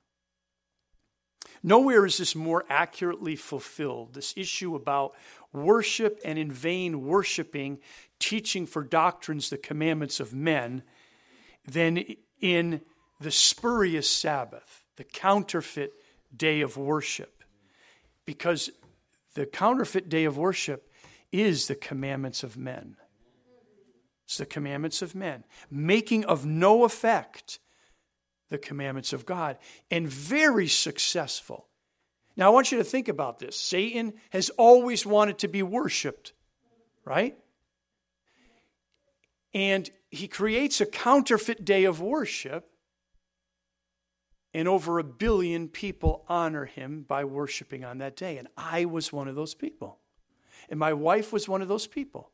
Nowhere 1.61 2.05
is 2.05 2.17
this 2.17 2.35
more 2.35 2.63
accurately 2.69 3.35
fulfilled, 3.35 4.13
this 4.13 4.33
issue 4.37 4.75
about 4.75 5.15
worship 5.51 6.19
and 6.23 6.37
in 6.37 6.51
vain 6.51 7.05
worshiping, 7.05 7.79
teaching 8.19 8.65
for 8.65 8.83
doctrines 8.83 9.49
the 9.49 9.57
commandments 9.57 10.19
of 10.19 10.33
men, 10.33 10.83
than 11.65 12.03
in 12.39 12.81
the 13.19 13.31
spurious 13.31 14.09
Sabbath, 14.09 14.85
the 14.95 15.03
counterfeit 15.03 15.93
day 16.35 16.61
of 16.61 16.77
worship. 16.77 17.43
Because 18.25 18.69
the 19.33 19.45
counterfeit 19.45 20.09
day 20.09 20.25
of 20.25 20.37
worship 20.37 20.84
is 21.41 21.67
the 21.67 21.75
commandments 21.75 22.43
of 22.43 22.57
men. 22.57 22.97
It's 24.25 24.37
the 24.37 24.45
commandments 24.45 25.01
of 25.01 25.13
men, 25.13 25.43
making 25.69 26.25
of 26.25 26.45
no 26.45 26.83
effect 26.83 27.59
the 28.49 28.57
commandments 28.57 29.13
of 29.13 29.25
God, 29.25 29.57
and 29.89 30.07
very 30.07 30.67
successful. 30.67 31.67
Now, 32.37 32.47
I 32.47 32.49
want 32.53 32.71
you 32.71 32.77
to 32.79 32.83
think 32.83 33.07
about 33.07 33.39
this. 33.39 33.59
Satan 33.59 34.13
has 34.31 34.49
always 34.51 35.05
wanted 35.05 35.39
to 35.39 35.47
be 35.47 35.63
worshiped, 35.63 36.33
right? 37.05 37.37
And 39.53 39.89
he 40.11 40.27
creates 40.27 40.81
a 40.81 40.85
counterfeit 40.85 41.63
day 41.63 41.85
of 41.85 42.01
worship, 42.01 42.67
and 44.53 44.67
over 44.67 44.99
a 44.99 45.03
billion 45.03 45.67
people 45.67 46.23
honor 46.27 46.65
him 46.65 47.03
by 47.07 47.25
worshiping 47.25 47.83
on 47.83 47.97
that 47.99 48.15
day. 48.15 48.37
And 48.37 48.47
I 48.55 48.85
was 48.85 49.11
one 49.11 49.27
of 49.27 49.35
those 49.35 49.53
people. 49.53 49.99
And 50.69 50.79
my 50.79 50.93
wife 50.93 51.31
was 51.31 51.47
one 51.47 51.61
of 51.61 51.67
those 51.67 51.87
people. 51.87 52.31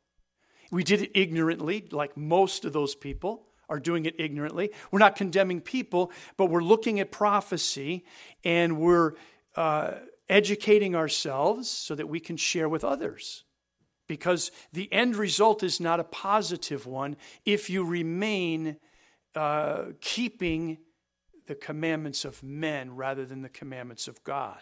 We 0.71 0.83
did 0.83 1.01
it 1.01 1.11
ignorantly, 1.13 1.87
like 1.91 2.15
most 2.15 2.65
of 2.65 2.73
those 2.73 2.95
people 2.95 3.47
are 3.67 3.79
doing 3.79 4.05
it 4.05 4.15
ignorantly. 4.19 4.71
We're 4.91 4.99
not 4.99 5.15
condemning 5.15 5.61
people, 5.61 6.11
but 6.37 6.47
we're 6.47 6.63
looking 6.63 6.99
at 6.99 7.11
prophecy 7.11 8.05
and 8.43 8.77
we're 8.77 9.13
uh, 9.55 9.93
educating 10.29 10.95
ourselves 10.95 11.69
so 11.69 11.95
that 11.95 12.07
we 12.07 12.19
can 12.19 12.37
share 12.37 12.69
with 12.69 12.83
others. 12.83 13.43
Because 14.07 14.51
the 14.73 14.91
end 14.91 15.15
result 15.15 15.63
is 15.63 15.79
not 15.79 15.99
a 15.99 16.03
positive 16.03 16.85
one 16.85 17.15
if 17.45 17.69
you 17.69 17.85
remain 17.85 18.77
uh, 19.35 19.85
keeping 20.01 20.77
the 21.47 21.55
commandments 21.55 22.25
of 22.25 22.43
men 22.43 22.95
rather 22.95 23.25
than 23.25 23.41
the 23.41 23.49
commandments 23.49 24.07
of 24.07 24.23
God. 24.23 24.61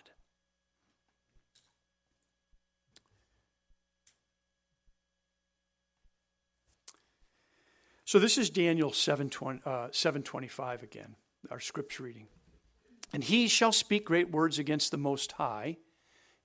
So 8.10 8.18
this 8.18 8.40
is 8.40 8.50
Daniel 8.50 8.92
7, 8.92 9.30
uh, 9.68 9.90
725 9.92 10.82
again, 10.82 11.16
our 11.52 11.60
scripture 11.60 12.02
reading. 12.02 12.26
And 13.14 13.24
he 13.24 13.48
shall 13.48 13.72
speak 13.72 14.04
great 14.04 14.32
words 14.32 14.58
against 14.58 14.90
the 14.90 14.98
Most 14.98 15.34
High, 15.34 15.78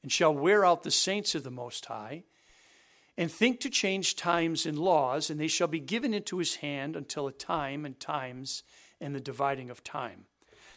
and 0.03 0.13
shall 0.13 0.35
wear 0.35 0.67
out 0.67 0.83
the 0.83 0.91
saints 0.91 1.35
of 1.35 1.43
the 1.43 1.51
Most 1.51 1.87
High, 1.87 2.25
and 3.17 3.33
think 3.33 3.61
to 3.61 3.71
change 3.71 4.15
times 4.15 4.67
and 4.67 4.79
laws, 4.79 5.31
and 5.31 5.41
they 5.41 5.49
shall 5.49 5.67
be 5.67 5.81
given 5.81 6.13
into 6.13 6.37
his 6.37 6.57
hand 6.57 6.97
until 6.97 7.27
a 7.27 7.33
time 7.33 7.87
and 7.87 7.99
times 7.99 8.63
and 9.01 9.15
the 9.15 9.19
dividing 9.19 9.71
of 9.71 9.83
time. 9.83 10.27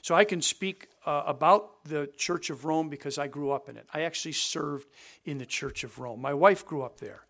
So 0.02 0.16
I 0.16 0.24
can 0.24 0.42
speak 0.42 0.88
uh, 1.06 1.24
about 1.26 1.84
the 1.84 2.10
Church 2.16 2.50
of 2.50 2.64
Rome 2.64 2.88
because 2.88 3.18
I 3.18 3.28
grew 3.28 3.52
up 3.52 3.68
in 3.68 3.76
it. 3.76 3.90
I 3.94 4.04
actually 4.04 4.32
served 4.32 4.88
in 5.26 5.38
the 5.38 5.46
Church 5.46 5.84
of 5.84 6.00
Rome. 6.00 6.22
My 6.22 6.34
wife 6.34 6.66
grew 6.66 6.82
up 6.82 7.02
there. 7.02 7.26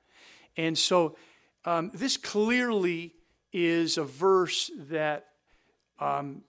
And 0.57 0.77
so 0.77 1.15
um, 1.65 1.89
this 1.91 2.17
clearly 2.17 3.15
is 3.59 3.97
a 3.97 4.03
verse 4.03 4.69
that 4.77 5.29
um, 5.99 6.43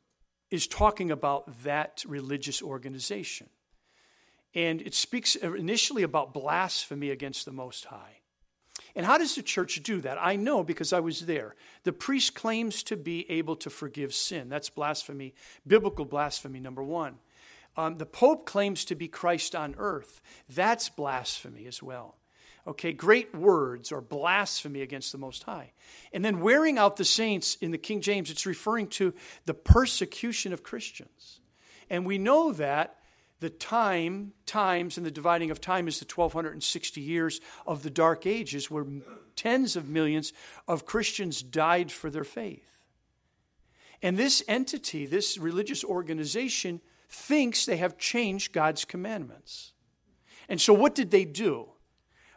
is 0.51 0.67
talking 0.67 1.11
about 1.11 1.63
that 1.63 2.05
religious 2.07 2.63
organization. 2.63 3.49
And 4.55 4.83
it 4.83 4.95
speaks 4.95 5.35
initially 5.35 6.03
about 6.03 6.35
blasphemy 6.35 7.09
against 7.09 7.47
the 7.47 7.53
Most 7.53 7.87
High. 7.87 8.19
And 8.95 9.07
how 9.07 9.17
does 9.17 9.35
the 9.35 9.43
church 9.43 9.83
do 9.83 10.03
that? 10.03 10.19
I 10.21 10.37
know 10.37 10.63
because 10.63 10.93
I 10.93 11.01
was 11.01 11.25
there. 11.25 11.55
The 11.85 11.95
priest 11.95 12.35
claims 12.35 12.83
to 12.85 12.97
be 12.97 13.31
able 13.31 13.57
to 13.57 13.71
forgive 13.71 14.13
sin. 14.13 14.51
That's 14.51 14.69
blasphemy, 14.69 15.33
biblical 15.67 16.05
blasphemy, 16.05 16.61
number 16.61 16.83
one. 16.83 17.17
Um, 17.75 17.97
the 17.97 18.07
Pope 18.07 18.45
claims 18.45 18.85
to 18.87 18.95
be 18.95 19.09
Christ 19.09 19.55
on 19.55 19.75
earth. 19.79 20.21
That's 20.47 20.91
blasphemy 20.91 21.67
as 21.67 21.83
well. 21.83 22.18
Okay, 22.69 22.93
great 22.93 23.35
words 23.35 23.91
or 23.91 24.03
blasphemy 24.03 24.83
against 24.83 25.11
the 25.11 25.17
Most 25.17 25.45
High. 25.45 25.73
And 26.13 26.23
then 26.23 26.41
wearing 26.41 26.77
out 26.77 26.97
the 26.97 27.05
saints 27.05 27.55
in 27.63 27.71
the 27.71 27.79
King 27.79 28.03
James, 28.03 28.31
it's 28.31 28.45
referring 28.45 28.89
to 28.89 29.15
the 29.47 29.55
persecution 29.55 30.53
of 30.53 30.63
Christians. 30.63 31.41
And 31.89 32.05
we 32.05 32.19
know 32.19 32.53
that 32.53 32.97
the 33.41 33.49
time, 33.49 34.33
times, 34.45 34.99
and 34.99 35.07
the 35.07 35.11
dividing 35.11 35.51
of 35.51 35.63
time 35.63 35.89
is 35.89 35.99
the 35.99 36.05
1260 36.13 37.01
years 37.01 37.41
of 37.67 37.83
the 37.83 37.89
Dark 37.89 38.27
Ages, 38.27 38.71
where 38.71 38.85
tens 39.35 39.75
of 39.75 39.89
millions 39.89 40.35
of 40.67 40.85
Christians 40.85 41.43
died 41.43 41.91
for 41.91 42.11
their 42.11 42.25
faith. 42.25 42.69
And 44.03 44.19
this 44.19 44.43
entity, 44.47 45.07
this 45.07 45.39
religious 45.39 45.85
organization, 45.85 46.83
thinks 47.09 47.65
they 47.65 47.79
have 47.79 47.97
changed 47.97 48.53
God's 48.53 48.85
commandments. 48.85 49.73
And 50.51 50.61
so, 50.61 50.75
what 50.75 50.95
did 50.95 51.11
they 51.11 51.25
do? 51.25 51.71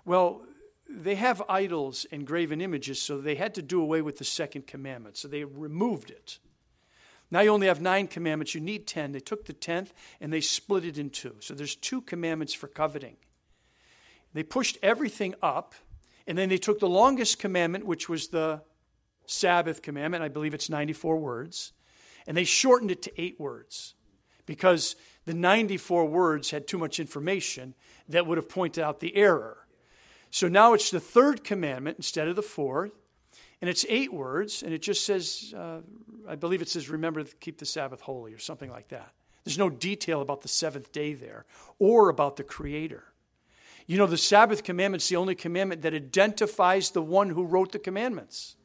Well, 0.06 0.44
they 0.90 1.16
have 1.16 1.42
idols 1.48 2.06
and 2.12 2.28
graven 2.28 2.62
images, 2.62 3.02
so 3.02 3.20
they 3.20 3.36
had 3.36 3.56
to 3.56 3.62
do 3.62 3.82
away 3.82 4.02
with 4.02 4.18
the 4.18 4.26
second 4.26 4.68
commandment. 4.68 5.18
So 5.18 5.28
they 5.28 5.44
removed 5.44 6.10
it. 6.10 6.40
Now 7.30 7.40
you 7.40 7.50
only 7.50 7.68
have 7.68 7.82
nine 7.82 8.08
commandments. 8.08 8.54
You 8.54 8.62
need 8.62 8.88
ten. 8.88 9.14
They 9.14 9.22
took 9.22 9.46
the 9.46 9.54
tenth 9.54 9.94
and 10.20 10.34
they 10.34 10.42
split 10.42 10.84
it 10.84 10.98
in 10.98 11.10
two. 11.10 11.36
So 11.40 11.54
there's 11.54 11.76
two 11.76 12.02
commandments 12.02 12.54
for 12.54 12.68
coveting. 12.68 13.16
They 14.34 14.44
pushed 14.44 14.78
everything 14.82 15.36
up, 15.42 15.76
and 16.28 16.38
then 16.38 16.50
they 16.50 16.58
took 16.58 16.80
the 16.80 16.90
longest 16.90 17.40
commandment, 17.40 17.86
which 17.86 18.08
was 18.08 18.28
the 18.28 18.62
Sabbath 19.26 19.82
commandment. 19.82 20.24
I 20.24 20.30
believe 20.30 20.54
it's 20.54 20.70
94 20.70 21.18
words. 21.18 21.74
And 22.28 22.38
they 22.38 22.44
shortened 22.44 22.92
it 22.92 23.02
to 23.04 23.22
eight 23.22 23.40
words 23.40 23.96
because 24.46 24.96
the 25.26 25.34
94 25.34 26.06
words 26.06 26.52
had 26.52 26.68
too 26.68 26.78
much 26.78 27.00
information 27.00 27.74
that 28.10 28.28
would 28.28 28.38
have 28.38 28.50
pointed 28.50 28.84
out 28.84 29.00
the 29.00 29.16
error. 29.16 29.66
So 30.32 30.48
now 30.48 30.74
it's 30.74 30.90
the 30.90 31.00
third 31.00 31.44
commandment 31.44 31.98
instead 31.98 32.28
of 32.28 32.36
the 32.36 32.42
fourth. 32.42 32.94
And 33.62 33.70
it's 33.70 33.86
eight 33.90 34.12
words, 34.12 34.64
and 34.64 34.74
it 34.74 34.82
just 34.82 35.06
says, 35.06 35.54
uh, 35.56 35.82
I 36.28 36.36
believe 36.36 36.64
it 36.64 36.70
says, 36.70 36.90
remember 36.90 37.24
to 37.24 37.36
keep 37.36 37.60
the 37.60 37.66
Sabbath 37.68 38.02
holy, 38.02 38.34
or 38.34 38.40
something 38.40 38.72
like 38.72 38.88
that. 38.88 39.14
There's 39.44 39.60
no 39.60 39.70
detail 39.70 40.22
about 40.22 40.42
the 40.42 40.48
seventh 40.48 40.92
day 40.92 41.14
there 41.14 41.46
or 41.78 42.10
about 42.10 42.38
the 42.38 42.44
Creator. 42.44 43.04
You 43.86 43.98
know, 43.98 44.08
the 44.08 44.18
Sabbath 44.18 44.64
commandment 44.64 45.04
is 45.04 45.10
the 45.10 45.16
only 45.16 45.36
commandment 45.36 45.84
that 45.84 45.94
identifies 45.94 46.90
the 46.90 47.04
one 47.04 47.30
who 47.30 47.44
wrote 47.44 47.72
the 47.72 47.78
commandments. 47.78 48.56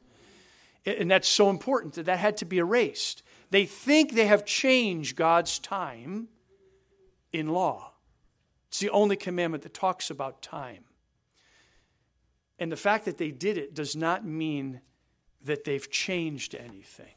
And 0.83 1.11
that's 1.11 1.27
so 1.27 1.51
important 1.51 1.93
that 1.93 2.07
that 2.07 2.17
had 2.17 2.37
to 2.37 2.45
be 2.45 2.57
erased. 2.57 3.21
They 3.51 3.65
think 3.65 4.13
they 4.13 4.25
have 4.25 4.45
changed 4.45 5.15
God's 5.15 5.59
time 5.59 6.27
in 7.31 7.49
law. 7.49 7.91
It's 8.69 8.79
the 8.79 8.89
only 8.89 9.15
commandment 9.15 9.61
that 9.61 9.75
talks 9.75 10.09
about 10.09 10.41
time. 10.41 10.85
And 12.59 12.71
the 12.71 12.77
fact 12.77 13.05
that 13.05 13.17
they 13.17 13.31
did 13.31 13.57
it 13.57 13.73
does 13.73 13.95
not 13.95 14.25
mean 14.25 14.81
that 15.43 15.63
they've 15.63 15.89
changed 15.89 16.55
anything. 16.55 17.13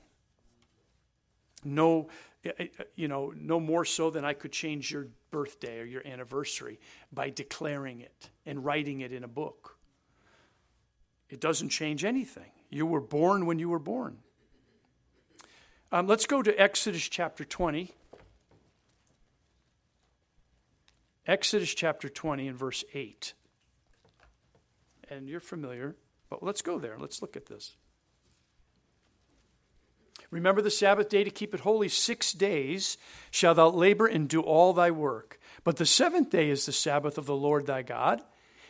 No, 1.65 2.09
eh, 2.45 2.53
eh, 2.59 2.67
eh, 2.79 2.85
you 2.95 3.09
know, 3.09 3.33
no 3.37 3.61
more 3.61 3.85
so 3.85 4.11
than 4.11 4.25
I 4.25 4.35
could 4.35 4.53
change 4.53 4.91
your 4.91 5.09
birthday 5.31 5.81
or 5.81 5.85
your 5.85 6.07
anniversary 6.07 6.81
by 7.13 7.31
declaring 7.31 8.01
it 8.01 8.31
and 8.47 8.65
writing 8.65 9.01
it 9.01 9.13
in 9.13 9.25
a 9.25 9.29
book. 9.29 9.79
It 11.29 11.41
doesn't 11.41 11.69
change 11.69 12.05
anything. 12.05 12.51
You 12.71 12.87
were 12.87 13.01
born 13.01 13.47
when 13.47 13.59
you 13.59 13.69
were 13.69 13.79
born. 13.79 14.19
Um, 15.93 16.07
let's 16.07 16.27
go 16.27 16.43
to 16.43 16.61
Exodus 16.61 17.09
chapter 17.09 17.45
20. 17.45 17.93
Exodus 21.27 21.75
chapter 21.75 22.09
20 22.09 22.49
and 22.49 22.59
verse 22.59 22.85
8. 22.95 23.35
And 25.11 25.29
you're 25.29 25.41
familiar, 25.41 25.97
but 26.29 26.43
let's 26.43 26.63
go 26.63 26.79
there. 26.79 26.97
Let's 26.99 27.21
look 27.21 27.37
at 27.37 27.47
this. 27.47 27.77
Remember 30.31 30.63
the 30.63 30.71
Sabbath 30.71 31.09
day 31.09 31.25
to 31.25 31.31
keep 31.31 31.53
it 31.55 31.61
holy. 31.61 31.89
Six 31.89 32.33
days 32.33 32.97
shalt 33.33 33.57
thou 33.57 33.71
labor 33.71 34.07
and 34.07 34.29
do 34.29 34.41
all 34.41 34.73
thy 34.73 34.93
work. 34.93 35.41
But 35.65 35.77
the 35.77 35.87
seventh 35.87 36.31
day 36.31 36.49
is 36.51 36.65
the 36.65 36.73
Sabbath 36.73 37.19
of 37.19 37.27
the 37.27 37.35
Lord 37.35 37.67
thy 37.67 37.83
God. 37.83 38.23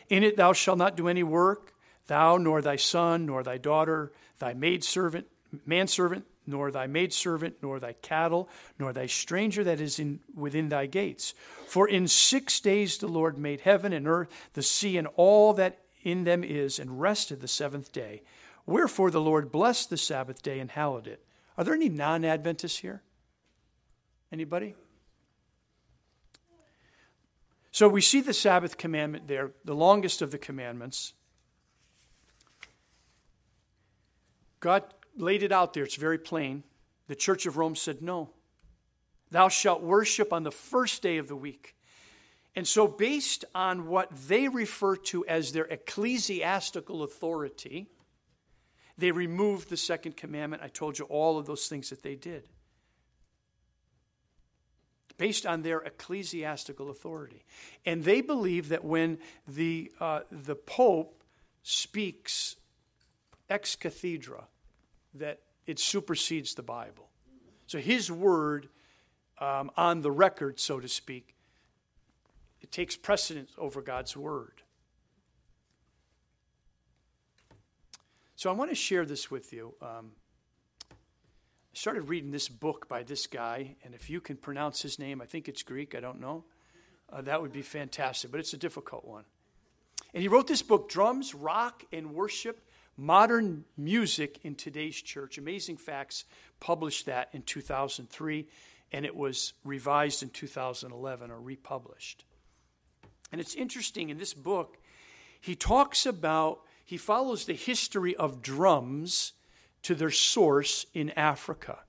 In 0.09 0.23
it 0.23 0.35
thou 0.35 0.53
shalt 0.53 0.79
not 0.79 0.97
do 0.97 1.07
any 1.07 1.23
work, 1.23 1.73
thou, 2.07 2.37
nor 2.37 2.61
thy 2.61 2.75
son, 2.75 3.27
nor 3.27 3.43
thy 3.43 3.57
daughter, 3.57 4.11
thy 4.39 4.53
maidservant, 4.53 5.27
manservant, 5.65 6.25
nor 6.47 6.71
thy 6.71 6.87
maidservant, 6.87 7.57
nor 7.61 7.79
thy 7.79 7.93
cattle, 7.93 8.49
nor 8.79 8.91
thy 8.91 9.05
stranger 9.05 9.63
that 9.63 9.79
is 9.79 9.99
in, 9.99 10.19
within 10.35 10.69
thy 10.69 10.87
gates. 10.87 11.35
For 11.67 11.87
in 11.87 12.07
six 12.07 12.59
days 12.59 12.97
the 12.97 13.07
Lord 13.07 13.37
made 13.37 13.61
heaven 13.61 13.93
and 13.93 14.07
earth, 14.07 14.29
the 14.53 14.63
sea, 14.63 14.97
and 14.97 15.07
all 15.15 15.53
that 15.53 15.77
in 16.03 16.23
them 16.23 16.43
is, 16.43 16.79
and 16.79 16.99
rested 16.99 17.41
the 17.41 17.47
seventh 17.47 17.91
day. 17.91 18.21
Wherefore 18.65 19.11
the 19.11 19.21
Lord 19.21 19.51
blessed 19.51 19.89
the 19.89 19.97
Sabbath 19.97 20.41
day 20.41 20.59
and 20.59 20.71
hallowed 20.71 21.07
it. 21.07 21.23
Are 21.57 21.63
there 21.63 21.73
any 21.73 21.89
non 21.89 22.23
Adventists 22.23 22.79
here? 22.79 23.01
Anybody? 24.31 24.75
So 27.71 27.87
we 27.87 28.01
see 28.01 28.21
the 28.21 28.33
Sabbath 28.33 28.77
commandment 28.77 29.27
there, 29.27 29.51
the 29.63 29.75
longest 29.75 30.21
of 30.21 30.31
the 30.31 30.37
commandments. 30.37 31.13
God 34.59 34.83
laid 35.17 35.41
it 35.41 35.51
out 35.51 35.73
there. 35.73 35.83
It's 35.83 35.95
very 35.95 36.17
plain. 36.17 36.63
The 37.07 37.15
Church 37.15 37.45
of 37.45 37.57
Rome 37.57 37.75
said, 37.75 38.01
No. 38.01 38.29
Thou 39.31 39.47
shalt 39.47 39.81
worship 39.81 40.33
on 40.33 40.43
the 40.43 40.51
first 40.51 41.01
day 41.01 41.17
of 41.17 41.27
the 41.27 41.35
week. 41.35 41.75
And 42.55 42.67
so, 42.67 42.87
based 42.87 43.45
on 43.55 43.87
what 43.87 44.09
they 44.27 44.47
refer 44.47 44.97
to 44.97 45.25
as 45.25 45.53
their 45.53 45.65
ecclesiastical 45.65 47.03
authority, 47.03 47.87
they 48.97 49.11
removed 49.11 49.69
the 49.69 49.77
second 49.77 50.17
commandment. 50.17 50.61
I 50.61 50.67
told 50.67 50.99
you 50.99 51.05
all 51.05 51.37
of 51.37 51.45
those 51.45 51.67
things 51.67 51.89
that 51.89 52.03
they 52.03 52.15
did. 52.15 52.49
Based 55.17 55.45
on 55.45 55.61
their 55.61 55.79
ecclesiastical 55.79 56.89
authority. 56.89 57.45
And 57.85 58.03
they 58.03 58.21
believe 58.21 58.69
that 58.69 58.83
when 58.83 59.19
the, 59.47 59.91
uh, 59.99 60.21
the 60.31 60.55
Pope 60.55 61.23
speaks 61.63 62.57
ex 63.49 63.75
cathedra, 63.75 64.45
that 65.13 65.39
it 65.67 65.79
supersedes 65.79 66.55
the 66.55 66.63
Bible. 66.63 67.09
So 67.67 67.77
his 67.79 68.11
word 68.11 68.67
um, 69.39 69.71
on 69.77 70.01
the 70.01 70.11
record, 70.11 70.59
so 70.59 70.79
to 70.79 70.87
speak, 70.87 71.35
takes 72.71 72.95
precedence 72.95 73.51
over 73.57 73.81
God's 73.81 74.15
word. 74.15 74.61
So 78.35 78.49
I 78.49 78.53
want 78.53 78.71
to 78.71 78.75
share 78.75 79.05
this 79.05 79.29
with 79.29 79.53
you. 79.53 79.75
Um, 79.81 80.13
I 80.91 80.95
started 81.73 82.09
reading 82.09 82.31
this 82.31 82.49
book 82.49 82.87
by 82.87 83.03
this 83.03 83.27
guy, 83.27 83.75
and 83.83 83.93
if 83.93 84.09
you 84.09 84.19
can 84.19 84.35
pronounce 84.35 84.81
his 84.81 84.97
name, 84.97 85.21
I 85.21 85.25
think 85.25 85.47
it's 85.47 85.63
Greek, 85.63 85.93
I 85.95 85.99
don't 85.99 86.19
know, 86.19 86.43
uh, 87.11 87.21
that 87.21 87.41
would 87.41 87.51
be 87.51 87.61
fantastic, 87.61 88.31
but 88.31 88.39
it's 88.39 88.53
a 88.53 88.57
difficult 88.57 89.05
one. 89.05 89.25
And 90.13 90.21
he 90.21 90.27
wrote 90.27 90.47
this 90.47 90.61
book, 90.61 90.89
Drums, 90.89 91.35
Rock, 91.35 91.83
and 91.93 92.13
Worship 92.13 92.65
Modern 92.97 93.63
Music 93.77 94.39
in 94.43 94.55
Today's 94.55 95.01
Church. 95.01 95.37
Amazing 95.37 95.77
Facts 95.77 96.25
published 96.59 97.05
that 97.05 97.29
in 97.33 97.41
2003, 97.43 98.47
and 98.91 99.05
it 99.05 99.15
was 99.15 99.53
revised 99.63 100.23
in 100.23 100.29
2011 100.29 101.31
or 101.31 101.39
republished. 101.39 102.25
And 103.31 103.39
it's 103.39 103.55
interesting 103.55 104.09
in 104.09 104.17
this 104.17 104.33
book, 104.33 104.77
he 105.39 105.55
talks 105.55 106.05
about, 106.05 106.61
he 106.85 106.97
follows 106.97 107.45
the 107.45 107.53
history 107.53 108.15
of 108.15 108.41
drums 108.41 109.33
to 109.83 109.95
their 109.95 110.11
source 110.11 110.85
in 110.93 111.11
Africa. 111.11 111.79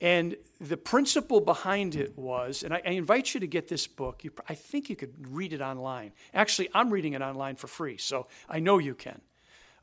And 0.00 0.36
the 0.60 0.76
principle 0.76 1.40
behind 1.40 1.94
it 1.94 2.18
was, 2.18 2.62
and 2.62 2.74
I, 2.74 2.82
I 2.84 2.90
invite 2.90 3.34
you 3.34 3.40
to 3.40 3.46
get 3.46 3.68
this 3.68 3.86
book. 3.86 4.24
You, 4.24 4.32
I 4.48 4.54
think 4.54 4.90
you 4.90 4.96
could 4.96 5.14
read 5.28 5.52
it 5.52 5.60
online. 5.60 6.12
Actually, 6.32 6.68
I'm 6.74 6.90
reading 6.90 7.12
it 7.12 7.22
online 7.22 7.56
for 7.56 7.68
free, 7.68 7.96
so 7.96 8.26
I 8.48 8.60
know 8.60 8.78
you 8.78 8.94
can. 8.94 9.20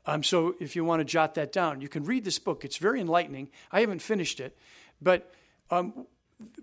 Um, 0.04 0.22
so 0.22 0.54
if 0.60 0.74
you 0.74 0.84
want 0.84 1.00
to 1.00 1.04
jot 1.04 1.34
that 1.34 1.52
down, 1.52 1.80
you 1.80 1.88
can 1.88 2.04
read 2.04 2.24
this 2.24 2.38
book. 2.38 2.64
It's 2.64 2.76
very 2.76 3.00
enlightening. 3.00 3.48
I 3.70 3.80
haven't 3.80 4.02
finished 4.02 4.40
it, 4.40 4.56
but 5.00 5.32
um, 5.70 6.06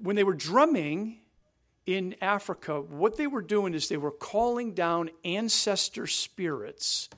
when 0.01 0.15
they 0.15 0.23
were 0.23 0.33
drumming 0.33 1.19
in 1.85 2.15
Africa, 2.21 2.81
what 2.81 3.17
they 3.17 3.27
were 3.27 3.41
doing 3.41 3.73
is 3.73 3.87
they 3.87 3.97
were 3.97 4.11
calling 4.11 4.73
down 4.73 5.09
ancestor 5.25 6.07
spirits 6.07 7.09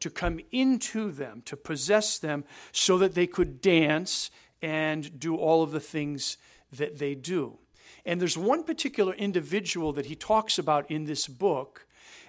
to 0.00 0.10
come 0.10 0.40
into 0.50 1.10
them, 1.10 1.42
to 1.44 1.56
possess 1.56 2.18
them, 2.18 2.44
so 2.72 2.98
that 2.98 3.14
they 3.14 3.26
could 3.26 3.60
dance 3.60 4.30
and 4.62 5.18
do 5.20 5.36
all 5.36 5.62
of 5.62 5.70
the 5.70 5.80
things 5.80 6.36
that 6.72 6.98
they 6.98 7.14
do. 7.14 7.58
And 8.04 8.20
there's 8.20 8.38
one 8.38 8.64
particular 8.64 9.12
individual 9.14 9.92
that 9.92 10.06
he 10.06 10.14
talks 10.14 10.58
about 10.58 10.90
in 10.90 11.04
this 11.04 11.28
book 11.28 11.86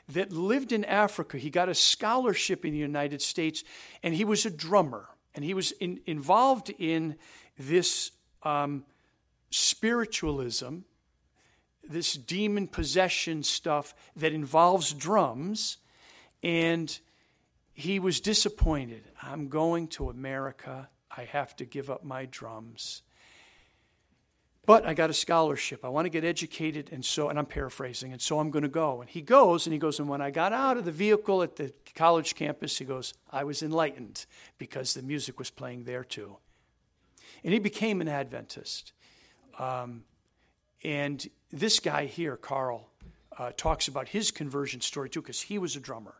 that 0.10 0.32
lived 0.32 0.72
in 0.72 0.84
Africa. 0.86 1.38
He 1.38 1.50
got 1.50 1.70
a 1.70 1.76
scholarship 1.76 2.66
in 2.66 2.74
the 2.74 2.80
United 2.80 3.22
States, 3.22 3.64
and 4.04 4.14
he 4.14 4.26
was 4.26 4.46
a 4.46 4.50
drummer. 4.50 5.08
And 5.36 5.46
he 5.46 5.54
was 5.54 5.72
in, 5.74 6.02
involved 6.06 6.72
in 6.80 7.16
this 7.58 8.12
um, 8.44 8.84
spiritualism, 9.52 10.80
this 11.90 12.14
demon 12.14 12.68
possession 12.68 13.44
stuff 13.44 13.94
that 14.16 14.32
involves 14.32 14.94
drums. 14.94 15.78
And 16.44 16.98
he 17.74 18.00
was 18.00 18.22
disappointed. 18.22 19.04
I'm 19.22 19.50
going 19.50 19.88
to 19.90 20.10
America. 20.10 20.90
I 21.16 21.24
have 21.26 21.56
to 21.58 21.66
give 21.66 21.90
up 21.90 22.04
my 22.04 22.26
drums. 22.26 23.02
But 24.66 24.86
I 24.86 24.94
got 24.94 25.10
a 25.10 25.14
scholarship. 25.14 25.84
I 25.84 25.90
want 25.90 26.06
to 26.06 26.10
get 26.10 26.24
educated, 26.24 26.90
and 26.92 27.04
so, 27.04 27.30
and 27.30 27.40
I'm 27.40 27.48
paraphrasing, 27.48 28.12
and 28.12 28.22
so 28.22 28.40
I'm 28.40 28.52
going 28.52 28.62
to 28.62 28.70
go. 28.70 29.02
And 29.02 29.10
he 29.10 29.22
goes, 29.22 29.66
and 29.66 29.74
he 29.74 29.80
goes, 29.80 29.98
and 29.98 30.08
when 30.08 30.22
I 30.22 30.30
got 30.30 30.54
out 30.54 30.78
of 30.78 30.86
the 30.86 30.92
vehicle 30.92 31.42
at 31.42 31.56
the 31.56 31.74
college 31.96 32.36
campus, 32.36 32.78
he 32.78 32.86
goes, 32.86 33.16
I 33.32 33.46
was 33.46 33.64
enlightened 33.64 34.28
because 34.60 34.94
the 34.94 35.02
music 35.02 35.40
was 35.40 35.50
playing 35.50 35.86
there 35.86 36.04
too. 36.04 36.38
And 37.44 37.52
he 37.52 37.60
became 37.60 38.00
an 38.00 38.08
Adventist. 38.08 38.94
Um, 39.58 40.04
and 40.84 41.28
this 41.52 41.80
guy 41.80 42.06
here, 42.06 42.38
Carl, 42.38 42.90
uh, 43.38 43.52
talks 43.56 43.88
about 43.88 44.10
his 44.10 44.32
conversion 44.32 44.82
story 44.82 45.10
too, 45.10 45.22
because 45.22 45.42
he 45.42 45.58
was 45.58 45.76
a 45.76 45.80
drummer. 45.80 46.16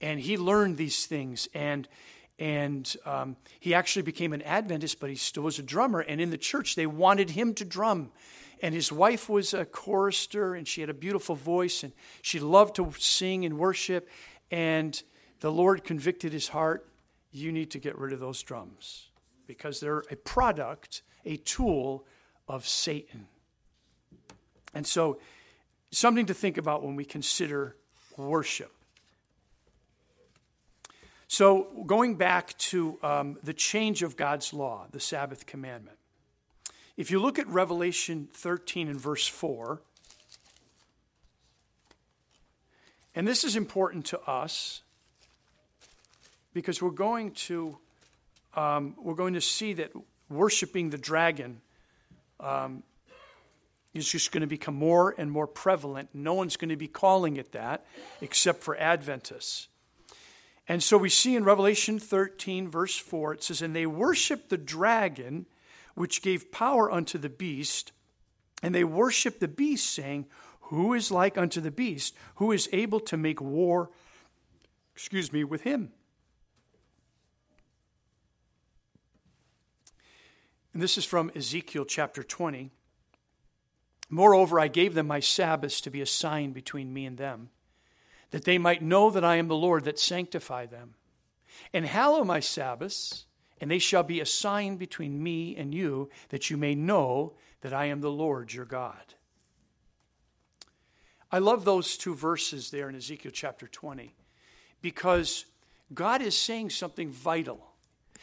And 0.00 0.20
he 0.20 0.36
learned 0.36 0.76
these 0.76 1.06
things. 1.06 1.48
And 1.54 1.88
and 2.38 2.94
um, 3.06 3.36
he 3.60 3.74
actually 3.74 4.02
became 4.02 4.34
an 4.34 4.42
Adventist, 4.42 5.00
but 5.00 5.08
he 5.08 5.16
still 5.16 5.44
was 5.44 5.58
a 5.58 5.62
drummer. 5.62 6.00
And 6.00 6.20
in 6.20 6.30
the 6.30 6.36
church, 6.36 6.74
they 6.74 6.86
wanted 6.86 7.30
him 7.30 7.54
to 7.54 7.64
drum. 7.64 8.12
And 8.60 8.74
his 8.74 8.92
wife 8.92 9.28
was 9.28 9.54
a 9.54 9.64
chorister, 9.64 10.54
and 10.54 10.68
she 10.68 10.82
had 10.82 10.90
a 10.90 10.94
beautiful 10.94 11.34
voice, 11.34 11.82
and 11.82 11.92
she 12.20 12.38
loved 12.38 12.76
to 12.76 12.92
sing 12.98 13.44
and 13.44 13.58
worship. 13.58 14.08
And 14.50 15.02
the 15.40 15.50
Lord 15.50 15.84
convicted 15.84 16.32
his 16.32 16.48
heart, 16.48 16.88
you 17.32 17.52
need 17.52 17.70
to 17.72 17.78
get 17.78 17.98
rid 17.98 18.12
of 18.12 18.20
those 18.20 18.42
drums 18.42 19.10
because 19.46 19.80
they're 19.80 20.04
a 20.10 20.16
product, 20.16 21.02
a 21.24 21.36
tool 21.36 22.06
of 22.48 22.66
Satan. 22.66 23.28
And 24.76 24.86
so, 24.86 25.16
something 25.90 26.26
to 26.26 26.34
think 26.34 26.58
about 26.58 26.84
when 26.84 26.96
we 26.96 27.04
consider 27.06 27.76
worship. 28.18 28.70
So, 31.28 31.68
going 31.86 32.16
back 32.16 32.56
to 32.58 32.98
um, 33.02 33.38
the 33.42 33.54
change 33.54 34.02
of 34.02 34.18
God's 34.18 34.52
law, 34.52 34.86
the 34.90 35.00
Sabbath 35.00 35.46
commandment. 35.46 35.96
If 36.98 37.10
you 37.10 37.20
look 37.20 37.38
at 37.38 37.48
Revelation 37.48 38.28
13 38.34 38.88
and 38.88 39.00
verse 39.00 39.26
4, 39.26 39.80
and 43.14 43.26
this 43.26 43.44
is 43.44 43.56
important 43.56 44.04
to 44.06 44.20
us 44.28 44.82
because 46.52 46.82
we're 46.82 46.90
going 46.90 47.30
to 47.30 47.78
um, 48.54 48.94
we're 49.02 49.14
going 49.14 49.32
to 49.32 49.40
see 49.40 49.72
that 49.72 49.92
worshiping 50.28 50.90
the 50.90 50.98
dragon 50.98 51.62
um, 52.40 52.82
is 53.96 54.08
just 54.08 54.32
going 54.32 54.42
to 54.42 54.46
become 54.46 54.74
more 54.74 55.14
and 55.16 55.30
more 55.30 55.46
prevalent. 55.46 56.10
No 56.12 56.34
one's 56.34 56.56
going 56.56 56.68
to 56.68 56.76
be 56.76 56.88
calling 56.88 57.36
it 57.36 57.52
that 57.52 57.84
except 58.20 58.62
for 58.62 58.76
Adventists. 58.76 59.68
And 60.68 60.82
so 60.82 60.98
we 60.98 61.08
see 61.08 61.36
in 61.36 61.44
Revelation 61.44 61.98
13, 61.98 62.68
verse 62.68 62.96
4, 62.96 63.34
it 63.34 63.42
says, 63.42 63.62
And 63.62 63.74
they 63.74 63.86
worshiped 63.86 64.50
the 64.50 64.56
dragon, 64.56 65.46
which 65.94 66.22
gave 66.22 66.50
power 66.50 66.90
unto 66.90 67.18
the 67.18 67.28
beast, 67.28 67.92
and 68.62 68.74
they 68.74 68.84
worshiped 68.84 69.40
the 69.40 69.48
beast, 69.48 69.88
saying, 69.88 70.26
Who 70.62 70.92
is 70.92 71.10
like 71.10 71.38
unto 71.38 71.60
the 71.60 71.70
beast? 71.70 72.14
Who 72.36 72.50
is 72.50 72.68
able 72.72 73.00
to 73.00 73.16
make 73.16 73.40
war, 73.40 73.90
excuse 74.94 75.32
me, 75.32 75.44
with 75.44 75.62
him? 75.62 75.92
And 80.72 80.82
this 80.82 80.98
is 80.98 81.06
from 81.06 81.30
Ezekiel 81.34 81.86
chapter 81.86 82.22
20. 82.22 82.70
Moreover, 84.08 84.60
I 84.60 84.68
gave 84.68 84.94
them 84.94 85.06
my 85.06 85.20
Sabbaths 85.20 85.80
to 85.82 85.90
be 85.90 86.00
a 86.00 86.06
sign 86.06 86.52
between 86.52 86.92
me 86.92 87.06
and 87.06 87.18
them, 87.18 87.50
that 88.30 88.44
they 88.44 88.58
might 88.58 88.82
know 88.82 89.10
that 89.10 89.24
I 89.24 89.36
am 89.36 89.48
the 89.48 89.56
Lord 89.56 89.84
that 89.84 89.98
sanctify 89.98 90.66
them. 90.66 90.94
And 91.72 91.86
hallow 91.86 92.22
my 92.22 92.40
Sabbaths, 92.40 93.24
and 93.60 93.70
they 93.70 93.78
shall 93.78 94.02
be 94.02 94.20
a 94.20 94.26
sign 94.26 94.76
between 94.76 95.22
me 95.22 95.56
and 95.56 95.74
you, 95.74 96.10
that 96.28 96.50
you 96.50 96.56
may 96.56 96.74
know 96.74 97.34
that 97.62 97.72
I 97.72 97.86
am 97.86 98.00
the 98.00 98.10
Lord 98.10 98.52
your 98.52 98.64
God. 98.64 99.14
I 101.30 101.38
love 101.38 101.64
those 101.64 101.96
two 101.96 102.14
verses 102.14 102.70
there 102.70 102.88
in 102.88 102.94
Ezekiel 102.94 103.32
chapter 103.34 103.66
20 103.66 104.14
because 104.80 105.44
God 105.92 106.22
is 106.22 106.36
saying 106.36 106.70
something 106.70 107.10
vital. 107.10 107.72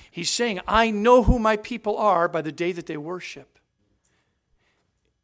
He's 0.10 0.30
saying, 0.30 0.62
I 0.68 0.92
know 0.92 1.24
who 1.24 1.40
my 1.40 1.58
people 1.58 1.98
are 1.98 2.28
by 2.28 2.42
the 2.42 2.52
day 2.52 2.72
that 2.72 2.86
they 2.86 2.98
worship. 2.98 3.53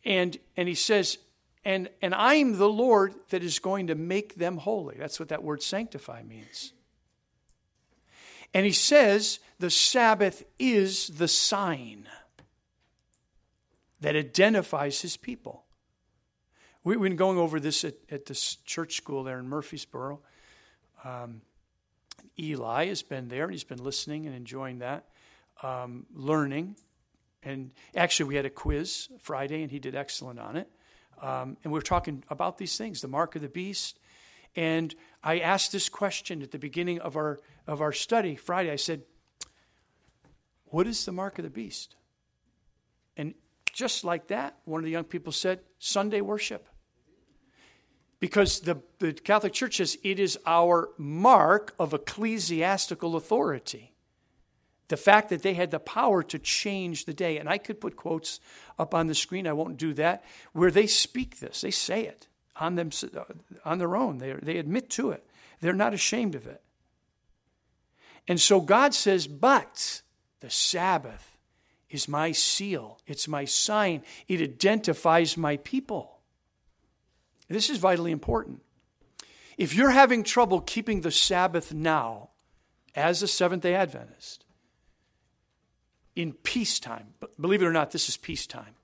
And, 0.05 0.37
and 0.55 0.67
he 0.67 0.75
says, 0.75 1.17
and, 1.65 1.89
and 2.01 2.15
I'm 2.15 2.57
the 2.57 2.69
Lord 2.69 3.15
that 3.29 3.43
is 3.43 3.59
going 3.59 3.87
to 3.87 3.95
make 3.95 4.35
them 4.35 4.57
holy. 4.57 4.95
That's 4.97 5.19
what 5.19 5.29
that 5.29 5.43
word 5.43 5.61
sanctify 5.61 6.23
means. 6.23 6.73
And 8.53 8.65
he 8.65 8.71
says 8.71 9.39
the 9.59 9.69
Sabbath 9.69 10.43
is 10.57 11.07
the 11.07 11.27
sign 11.27 12.07
that 14.01 14.15
identifies 14.15 15.01
his 15.01 15.17
people. 15.17 15.65
We've 16.83 16.99
been 16.99 17.17
going 17.17 17.37
over 17.37 17.59
this 17.59 17.83
at, 17.83 17.95
at 18.09 18.25
this 18.25 18.55
church 18.65 18.95
school 18.95 19.23
there 19.23 19.37
in 19.37 19.47
Murfreesboro. 19.47 20.21
Um, 21.03 21.41
Eli 22.39 22.87
has 22.87 23.03
been 23.03 23.27
there 23.27 23.43
and 23.43 23.53
he's 23.53 23.65
been 23.65 23.83
listening 23.83 24.25
and 24.25 24.33
enjoying 24.33 24.79
that, 24.79 25.05
um, 25.61 26.05
learning. 26.13 26.77
And 27.43 27.71
actually, 27.95 28.27
we 28.29 28.35
had 28.35 28.45
a 28.45 28.49
quiz 28.49 29.07
Friday, 29.19 29.61
and 29.61 29.71
he 29.71 29.79
did 29.79 29.95
excellent 29.95 30.39
on 30.39 30.57
it. 30.57 30.69
Um, 31.21 31.57
and 31.63 31.71
we 31.71 31.77
were 31.77 31.81
talking 31.81 32.23
about 32.29 32.57
these 32.57 32.77
things, 32.77 33.01
the 33.01 33.07
mark 33.07 33.35
of 33.35 33.41
the 33.41 33.49
beast. 33.49 33.99
And 34.55 34.93
I 35.23 35.39
asked 35.39 35.71
this 35.71 35.89
question 35.89 36.41
at 36.41 36.51
the 36.51 36.59
beginning 36.59 36.99
of 36.99 37.15
our 37.15 37.39
of 37.67 37.81
our 37.81 37.91
study 37.91 38.35
Friday. 38.35 38.71
I 38.71 38.77
said, 38.77 39.03
"What 40.65 40.87
is 40.87 41.05
the 41.05 41.11
mark 41.11 41.37
of 41.39 41.43
the 41.43 41.49
beast?" 41.49 41.95
And 43.15 43.35
just 43.73 44.03
like 44.03 44.27
that, 44.27 44.57
one 44.65 44.79
of 44.79 44.85
the 44.85 44.91
young 44.91 45.03
people 45.03 45.31
said, 45.31 45.59
"Sunday 45.77 46.21
worship." 46.21 46.67
Because 48.19 48.61
the, 48.61 48.81
the 48.99 49.13
Catholic 49.13 49.53
Church 49.53 49.77
says 49.77 49.97
it 50.03 50.19
is 50.19 50.37
our 50.45 50.89
mark 50.97 51.73
of 51.79 51.93
ecclesiastical 51.93 53.15
authority 53.15 53.93
the 54.89 54.97
fact 54.97 55.29
that 55.29 55.43
they 55.43 55.53
had 55.53 55.71
the 55.71 55.79
power 55.79 56.21
to 56.23 56.37
change 56.37 57.05
the 57.05 57.13
day. 57.13 57.37
And 57.37 57.47
I 57.47 57.57
could 57.57 57.79
put 57.79 57.95
quotes 57.95 58.39
up 58.77 58.93
on 58.93 59.07
the 59.07 59.15
screen, 59.15 59.47
I 59.47 59.53
won't 59.53 59.77
do 59.77 59.93
that, 59.93 60.23
where 60.51 60.71
they 60.71 60.87
speak 60.87 61.39
this, 61.39 61.61
they 61.61 61.71
say 61.71 62.05
it 62.05 62.27
on, 62.57 62.75
them, 62.75 62.89
uh, 63.15 63.23
on 63.63 63.77
their 63.77 63.95
own. 63.95 64.17
They, 64.17 64.33
they 64.33 64.57
admit 64.57 64.89
to 64.91 65.11
it, 65.11 65.25
they're 65.61 65.73
not 65.73 65.93
ashamed 65.93 66.35
of 66.35 66.47
it. 66.47 66.61
And 68.27 68.41
so 68.41 68.59
God 68.59 68.93
says, 68.93 69.27
But 69.27 70.01
the 70.41 70.49
Sabbath 70.49 71.37
is 71.89 72.07
my 72.07 72.31
seal, 72.31 72.99
it's 73.07 73.27
my 73.27 73.45
sign, 73.45 74.03
it 74.27 74.41
identifies 74.41 75.37
my 75.37 75.57
people. 75.57 76.17
This 77.47 77.69
is 77.69 77.77
vitally 77.77 78.11
important. 78.11 78.61
If 79.57 79.73
you're 79.73 79.89
having 79.89 80.23
trouble 80.23 80.61
keeping 80.61 81.01
the 81.01 81.11
Sabbath 81.11 81.73
now 81.73 82.29
as 82.95 83.21
a 83.21 83.27
Seventh 83.27 83.63
day 83.63 83.73
Adventist, 83.73 84.45
in 86.15 86.33
peacetime. 86.33 87.13
But 87.19 87.39
believe 87.39 87.61
it 87.61 87.65
or 87.65 87.71
not, 87.71 87.91
this 87.91 88.09
is 88.09 88.17
peacetime. 88.17 88.75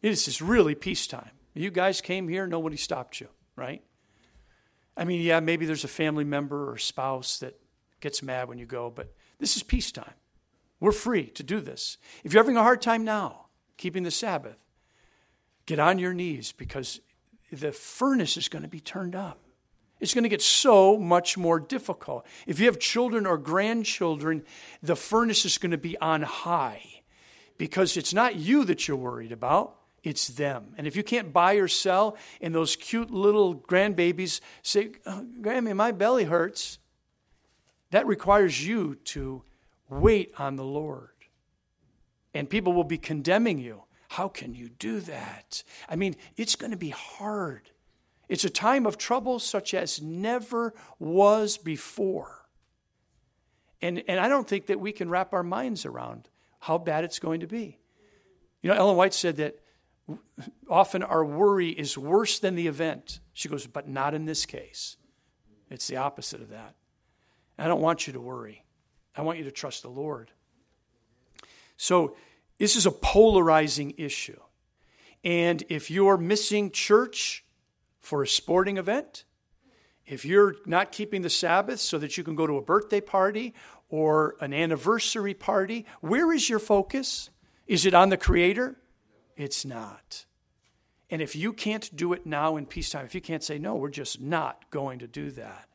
This 0.00 0.26
is 0.26 0.42
really 0.42 0.74
peacetime. 0.74 1.30
You 1.54 1.70
guys 1.70 2.00
came 2.00 2.28
here, 2.28 2.46
nobody 2.46 2.76
stopped 2.76 3.20
you, 3.20 3.28
right? 3.56 3.82
I 4.96 5.04
mean, 5.04 5.22
yeah, 5.22 5.40
maybe 5.40 5.66
there's 5.66 5.84
a 5.84 5.88
family 5.88 6.24
member 6.24 6.70
or 6.70 6.78
spouse 6.78 7.38
that 7.38 7.58
gets 8.00 8.22
mad 8.22 8.48
when 8.48 8.58
you 8.58 8.66
go, 8.66 8.90
but 8.90 9.14
this 9.38 9.56
is 9.56 9.62
peacetime. 9.62 10.14
We're 10.80 10.92
free 10.92 11.26
to 11.26 11.42
do 11.42 11.60
this. 11.60 11.98
If 12.24 12.32
you're 12.32 12.42
having 12.42 12.56
a 12.56 12.62
hard 12.62 12.82
time 12.82 13.04
now 13.04 13.46
keeping 13.76 14.02
the 14.02 14.10
Sabbath, 14.10 14.64
get 15.66 15.78
on 15.78 15.98
your 15.98 16.12
knees 16.12 16.52
because 16.52 17.00
the 17.50 17.72
furnace 17.72 18.36
is 18.36 18.48
going 18.48 18.62
to 18.62 18.68
be 18.68 18.80
turned 18.80 19.14
up 19.14 19.38
it's 20.02 20.14
going 20.14 20.24
to 20.24 20.28
get 20.28 20.42
so 20.42 20.98
much 20.98 21.38
more 21.38 21.60
difficult. 21.60 22.26
If 22.46 22.58
you 22.58 22.66
have 22.66 22.80
children 22.80 23.24
or 23.24 23.38
grandchildren, 23.38 24.44
the 24.82 24.96
furnace 24.96 25.44
is 25.44 25.58
going 25.58 25.70
to 25.70 25.78
be 25.78 25.96
on 25.98 26.22
high 26.22 26.82
because 27.56 27.96
it's 27.96 28.12
not 28.12 28.34
you 28.34 28.64
that 28.64 28.88
you're 28.88 28.96
worried 28.96 29.30
about, 29.30 29.76
it's 30.02 30.26
them. 30.26 30.74
And 30.76 30.88
if 30.88 30.96
you 30.96 31.04
can't 31.04 31.32
buy 31.32 31.54
or 31.54 31.68
sell, 31.68 32.16
and 32.40 32.52
those 32.52 32.74
cute 32.74 33.12
little 33.12 33.54
grandbabies 33.54 34.40
say, 34.62 34.90
oh, 35.06 35.24
Grammy, 35.40 35.74
my 35.76 35.92
belly 35.92 36.24
hurts, 36.24 36.78
that 37.92 38.04
requires 38.06 38.66
you 38.66 38.96
to 38.96 39.44
wait 39.88 40.34
on 40.36 40.56
the 40.56 40.64
Lord. 40.64 41.10
And 42.34 42.50
people 42.50 42.72
will 42.72 42.82
be 42.82 42.98
condemning 42.98 43.58
you. 43.58 43.84
How 44.08 44.26
can 44.26 44.54
you 44.54 44.68
do 44.68 44.98
that? 45.00 45.62
I 45.88 45.94
mean, 45.94 46.16
it's 46.36 46.56
going 46.56 46.72
to 46.72 46.76
be 46.76 46.90
hard. 46.90 47.70
It's 48.32 48.44
a 48.44 48.50
time 48.50 48.86
of 48.86 48.96
trouble 48.96 49.38
such 49.38 49.74
as 49.74 50.00
never 50.00 50.72
was 50.98 51.58
before. 51.58 52.46
And, 53.82 54.02
and 54.08 54.18
I 54.18 54.26
don't 54.26 54.48
think 54.48 54.68
that 54.68 54.80
we 54.80 54.90
can 54.90 55.10
wrap 55.10 55.34
our 55.34 55.42
minds 55.42 55.84
around 55.84 56.30
how 56.60 56.78
bad 56.78 57.04
it's 57.04 57.18
going 57.18 57.40
to 57.40 57.46
be. 57.46 57.78
You 58.62 58.70
know, 58.70 58.76
Ellen 58.76 58.96
White 58.96 59.12
said 59.12 59.36
that 59.36 59.58
often 60.66 61.02
our 61.02 61.22
worry 61.22 61.68
is 61.68 61.98
worse 61.98 62.38
than 62.38 62.54
the 62.54 62.68
event. 62.68 63.20
She 63.34 63.50
goes, 63.50 63.66
but 63.66 63.86
not 63.86 64.14
in 64.14 64.24
this 64.24 64.46
case. 64.46 64.96
It's 65.68 65.86
the 65.86 65.98
opposite 65.98 66.40
of 66.40 66.48
that. 66.48 66.74
I 67.58 67.68
don't 67.68 67.82
want 67.82 68.06
you 68.06 68.14
to 68.14 68.20
worry. 68.20 68.64
I 69.14 69.20
want 69.20 69.36
you 69.36 69.44
to 69.44 69.50
trust 69.50 69.82
the 69.82 69.90
Lord. 69.90 70.30
So, 71.76 72.16
this 72.56 72.76
is 72.76 72.86
a 72.86 72.90
polarizing 72.90 73.92
issue. 73.98 74.40
And 75.22 75.62
if 75.68 75.90
you're 75.90 76.16
missing 76.16 76.70
church, 76.70 77.44
for 78.02 78.22
a 78.22 78.28
sporting 78.28 78.76
event, 78.76 79.24
if 80.04 80.24
you're 80.24 80.56
not 80.66 80.92
keeping 80.92 81.22
the 81.22 81.30
Sabbath 81.30 81.80
so 81.80 81.96
that 81.98 82.18
you 82.18 82.24
can 82.24 82.34
go 82.34 82.46
to 82.46 82.58
a 82.58 82.62
birthday 82.62 83.00
party 83.00 83.54
or 83.88 84.36
an 84.40 84.52
anniversary 84.52 85.32
party, 85.32 85.86
where 86.00 86.32
is 86.32 86.50
your 86.50 86.58
focus? 86.58 87.30
Is 87.66 87.86
it 87.86 87.94
on 87.94 88.10
the 88.10 88.16
Creator? 88.16 88.76
It's 89.36 89.64
not. 89.64 90.26
And 91.08 91.22
if 91.22 91.36
you 91.36 91.52
can't 91.52 91.94
do 91.94 92.12
it 92.12 92.26
now 92.26 92.56
in 92.56 92.66
peacetime, 92.66 93.04
if 93.04 93.14
you 93.14 93.20
can't 93.20 93.44
say, 93.44 93.58
no, 93.58 93.76
we're 93.76 93.90
just 93.90 94.20
not 94.20 94.70
going 94.70 94.98
to 94.98 95.06
do 95.06 95.30
that, 95.32 95.68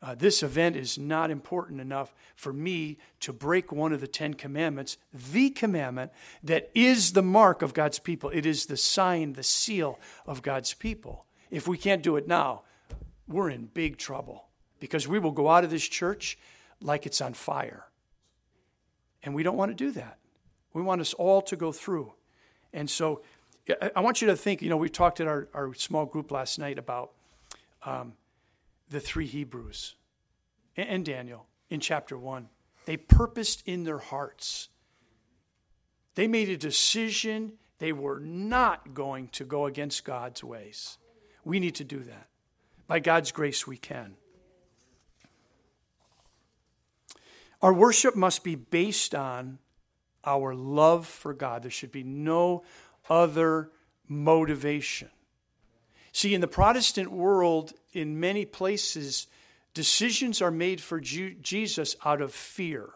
uh, 0.00 0.14
this 0.14 0.42
event 0.42 0.76
is 0.76 0.98
not 0.98 1.30
important 1.30 1.80
enough 1.80 2.14
for 2.36 2.52
me 2.52 2.98
to 3.20 3.32
break 3.32 3.72
one 3.72 3.92
of 3.92 4.00
the 4.00 4.06
Ten 4.06 4.34
Commandments, 4.34 4.98
the 5.12 5.48
commandment 5.50 6.12
that 6.42 6.70
is 6.74 7.12
the 7.12 7.22
mark 7.22 7.62
of 7.62 7.72
God's 7.72 7.98
people. 7.98 8.28
It 8.30 8.44
is 8.44 8.66
the 8.66 8.76
sign, 8.76 9.32
the 9.32 9.42
seal 9.42 9.98
of 10.26 10.42
God's 10.42 10.74
people. 10.74 11.26
If 11.54 11.68
we 11.68 11.78
can't 11.78 12.02
do 12.02 12.16
it 12.16 12.26
now, 12.26 12.62
we're 13.28 13.48
in 13.48 13.66
big 13.66 13.96
trouble 13.96 14.48
because 14.80 15.06
we 15.06 15.20
will 15.20 15.30
go 15.30 15.48
out 15.48 15.62
of 15.62 15.70
this 15.70 15.86
church 15.86 16.36
like 16.80 17.06
it's 17.06 17.20
on 17.20 17.32
fire. 17.32 17.84
And 19.22 19.36
we 19.36 19.44
don't 19.44 19.56
want 19.56 19.70
to 19.70 19.74
do 19.76 19.92
that. 19.92 20.18
We 20.72 20.82
want 20.82 21.00
us 21.00 21.14
all 21.14 21.40
to 21.42 21.54
go 21.54 21.70
through. 21.70 22.12
And 22.72 22.90
so 22.90 23.22
I 23.94 24.00
want 24.00 24.20
you 24.20 24.26
to 24.26 24.36
think, 24.36 24.62
you 24.62 24.68
know, 24.68 24.76
we 24.76 24.88
talked 24.88 25.20
at 25.20 25.28
our, 25.28 25.48
our 25.54 25.72
small 25.74 26.06
group 26.06 26.32
last 26.32 26.58
night 26.58 26.76
about 26.76 27.12
um, 27.84 28.14
the 28.90 28.98
three 28.98 29.26
Hebrews 29.26 29.94
and, 30.76 30.88
and 30.88 31.04
Daniel 31.04 31.46
in 31.70 31.78
chapter 31.78 32.18
one. 32.18 32.48
They 32.84 32.96
purposed 32.96 33.62
in 33.64 33.84
their 33.84 33.98
hearts. 33.98 34.70
They 36.16 36.26
made 36.26 36.48
a 36.48 36.56
decision. 36.56 37.52
They 37.78 37.92
were 37.92 38.18
not 38.18 38.92
going 38.92 39.28
to 39.28 39.44
go 39.44 39.66
against 39.66 40.04
God's 40.04 40.42
ways. 40.42 40.98
We 41.44 41.60
need 41.60 41.74
to 41.76 41.84
do 41.84 42.00
that. 42.00 42.28
By 42.86 43.00
God's 43.00 43.32
grace, 43.32 43.66
we 43.66 43.76
can. 43.76 44.16
Our 47.62 47.72
worship 47.72 48.14
must 48.14 48.44
be 48.44 48.56
based 48.56 49.14
on 49.14 49.58
our 50.24 50.54
love 50.54 51.06
for 51.06 51.32
God. 51.32 51.62
There 51.62 51.70
should 51.70 51.92
be 51.92 52.02
no 52.02 52.62
other 53.08 53.70
motivation. 54.06 55.08
See, 56.12 56.34
in 56.34 56.40
the 56.40 56.46
Protestant 56.46 57.10
world, 57.10 57.72
in 57.92 58.20
many 58.20 58.44
places, 58.44 59.26
decisions 59.72 60.40
are 60.40 60.50
made 60.50 60.80
for 60.80 61.00
Jesus 61.00 61.96
out 62.04 62.20
of 62.20 62.32
fear. 62.32 62.90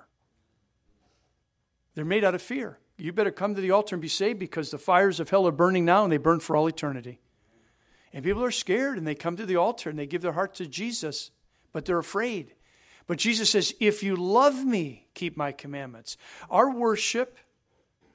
They're 1.95 2.05
made 2.05 2.25
out 2.25 2.35
of 2.35 2.43
fear. 2.43 2.79
You 2.97 3.13
better 3.13 3.31
come 3.31 3.55
to 3.55 3.61
the 3.61 3.71
altar 3.71 3.95
and 3.95 4.03
be 4.03 4.09
saved 4.09 4.39
because 4.39 4.71
the 4.71 4.79
fires 4.79 5.19
of 5.19 5.31
hell 5.31 5.49
are 5.49 5.53
burning 5.53 5.85
now 5.85 6.05
and 6.05 6.13
they 6.13 6.17
burn 6.17 6.41
for 6.41 6.57
all 6.57 6.67
eternity. 6.67 7.21
And 8.13 8.25
people 8.25 8.45
are 8.45 8.51
scared 8.51 8.99
and 8.99 9.07
they 9.07 9.15
come 9.15 9.37
to 9.37 9.47
the 9.47 9.57
altar 9.57 9.91
and 9.91 9.99
they 9.99 10.07
give 10.07 10.23
their 10.23 10.33
heart 10.33 10.55
to 10.57 10.67
Jesus, 10.67 11.31
but 11.73 11.85
they're 11.85 11.99
afraid. 11.99 12.55
But 13.07 13.19
Jesus 13.19 13.51
says, 13.51 13.75
If 13.81 14.03
you 14.03 14.17
love 14.17 14.65
me, 14.65 15.07
keep 15.15 15.37
my 15.37 15.53
commandments. 15.53 16.17
Our 16.51 16.71
worship, 16.71 17.39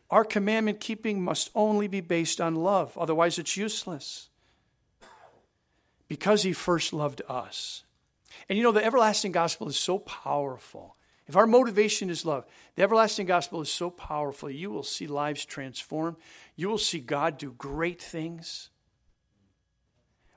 our 0.10 0.24
commandment 0.24 0.80
keeping 0.80 1.24
must 1.24 1.50
only 1.56 1.88
be 1.88 2.02
based 2.02 2.40
on 2.40 2.56
love, 2.56 2.98
otherwise, 2.98 3.38
it's 3.38 3.58
useless. 3.58 4.30
Because 6.08 6.44
he 6.44 6.54
first 6.54 6.94
loved 6.94 7.22
us. 7.28 7.84
And 8.48 8.58
you 8.58 8.64
know, 8.64 8.72
the 8.72 8.86
everlasting 8.86 9.32
gospel 9.32 9.68
is 9.68 9.78
so 9.78 10.00
powerful. 10.00 10.96
If 11.26 11.38
our 11.38 11.48
motivation 11.48 12.10
is 12.10 12.26
love, 12.26 12.46
the 12.76 12.84
everlasting 12.84 13.26
gospel 13.26 13.62
is 13.62 13.72
so 13.72 13.90
powerful. 13.90 14.50
You 14.50 14.70
will 14.70 14.84
see 14.84 15.08
lives 15.08 15.46
transformed. 15.46 16.18
You 16.56 16.70
will 16.70 16.78
see 16.78 17.00
God 17.00 17.38
do 17.38 17.54
great 17.54 18.02
things. 18.02 18.70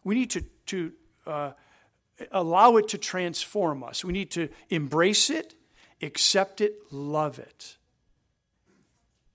We 0.06 0.14
need 0.14 0.30
to, 0.30 0.42
to 0.66 0.92
uh, 1.26 1.50
allow 2.30 2.76
it 2.76 2.86
to 2.90 2.98
transform 2.98 3.82
us. 3.82 4.04
We 4.04 4.12
need 4.12 4.30
to 4.30 4.48
embrace 4.70 5.30
it, 5.30 5.56
accept 6.00 6.60
it, 6.60 6.74
love 6.92 7.40
it. 7.40 7.76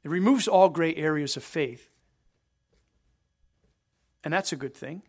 It 0.05 0.09
removes 0.09 0.47
all 0.47 0.69
gray 0.69 0.95
areas 0.95 1.35
of 1.35 1.43
faith. 1.43 1.89
And 4.23 4.33
that's 4.33 4.53
a 4.53 4.55
good 4.55 4.73
thing. 4.73 5.01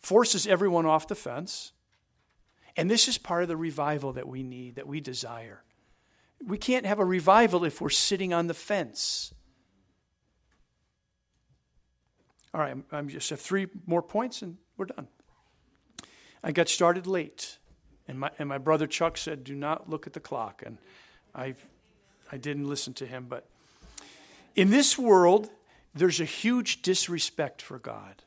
Forces 0.00 0.48
everyone 0.48 0.84
off 0.84 1.06
the 1.06 1.14
fence. 1.14 1.70
And 2.76 2.90
this 2.90 3.06
is 3.06 3.18
part 3.18 3.42
of 3.42 3.48
the 3.48 3.56
revival 3.56 4.14
that 4.14 4.26
we 4.26 4.42
need, 4.42 4.74
that 4.74 4.88
we 4.88 5.00
desire. 5.00 5.62
We 6.44 6.58
can't 6.58 6.86
have 6.86 6.98
a 6.98 7.04
revival 7.04 7.64
if 7.64 7.80
we're 7.80 7.88
sitting 7.88 8.34
on 8.34 8.48
the 8.48 8.54
fence. 8.54 9.32
All 12.52 12.60
right, 12.60 12.76
I'm 12.90 13.08
just 13.08 13.30
have 13.30 13.40
three 13.40 13.68
more 13.86 14.02
points 14.02 14.42
and 14.42 14.56
we're 14.78 14.86
done. 14.86 15.08
I 16.42 16.52
got 16.52 16.68
started 16.68 17.06
late, 17.06 17.58
and 18.06 18.20
my, 18.20 18.30
and 18.38 18.48
my 18.48 18.58
brother 18.58 18.86
Chuck 18.86 19.18
said, 19.18 19.44
Do 19.44 19.54
not 19.54 19.90
look 19.90 20.06
at 20.06 20.12
the 20.12 20.20
clock. 20.20 20.62
And 20.64 20.78
I, 21.34 21.54
I 22.30 22.36
didn't 22.36 22.68
listen 22.68 22.94
to 22.94 23.06
him. 23.06 23.26
But 23.28 23.46
in 24.54 24.70
this 24.70 24.96
world, 24.96 25.50
there's 25.94 26.20
a 26.20 26.24
huge 26.24 26.82
disrespect 26.82 27.60
for 27.60 27.78
God. 27.78 28.22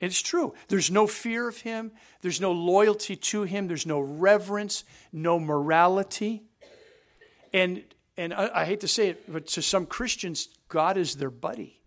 It's 0.00 0.20
true. 0.20 0.54
There's 0.68 0.90
no 0.90 1.06
fear 1.06 1.48
of 1.48 1.58
Him, 1.58 1.92
there's 2.20 2.40
no 2.40 2.52
loyalty 2.52 3.16
to 3.16 3.44
Him, 3.44 3.68
there's 3.68 3.86
no 3.86 4.00
reverence, 4.00 4.84
no 5.12 5.38
morality. 5.38 6.42
And, 7.52 7.84
and 8.16 8.34
I, 8.34 8.50
I 8.52 8.64
hate 8.64 8.80
to 8.80 8.88
say 8.88 9.08
it, 9.08 9.32
but 9.32 9.46
to 9.48 9.62
some 9.62 9.86
Christians, 9.86 10.48
God 10.68 10.98
is 10.98 11.14
their 11.14 11.30
buddy 11.30 11.80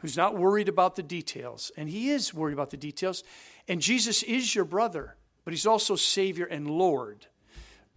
who's 0.00 0.16
not 0.16 0.36
worried 0.36 0.68
about 0.68 0.96
the 0.96 1.02
details. 1.02 1.70
And 1.76 1.88
he 1.88 2.10
is 2.10 2.34
worried 2.34 2.54
about 2.54 2.70
the 2.70 2.76
details. 2.76 3.22
And 3.68 3.80
Jesus 3.80 4.22
is 4.22 4.54
your 4.54 4.64
brother, 4.64 5.16
but 5.44 5.52
he's 5.52 5.66
also 5.66 5.94
Savior 5.96 6.46
and 6.46 6.70
Lord, 6.70 7.26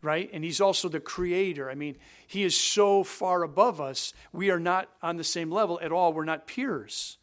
right? 0.01 0.29
And 0.33 0.43
he's 0.43 0.61
also 0.61 0.89
the 0.89 0.99
Creator. 0.99 1.69
I 1.69 1.75
mean, 1.75 1.97
he 2.27 2.43
is 2.43 2.59
so 2.59 3.03
far 3.03 3.43
above 3.43 3.79
us. 3.79 4.13
We 4.31 4.51
are 4.51 4.59
not 4.59 4.89
on 5.01 5.17
the 5.17 5.23
same 5.23 5.49
level 5.49 5.79
at 5.81 5.91
all. 5.91 6.13
We're 6.13 6.25
not 6.25 6.45
peers. 6.45 7.17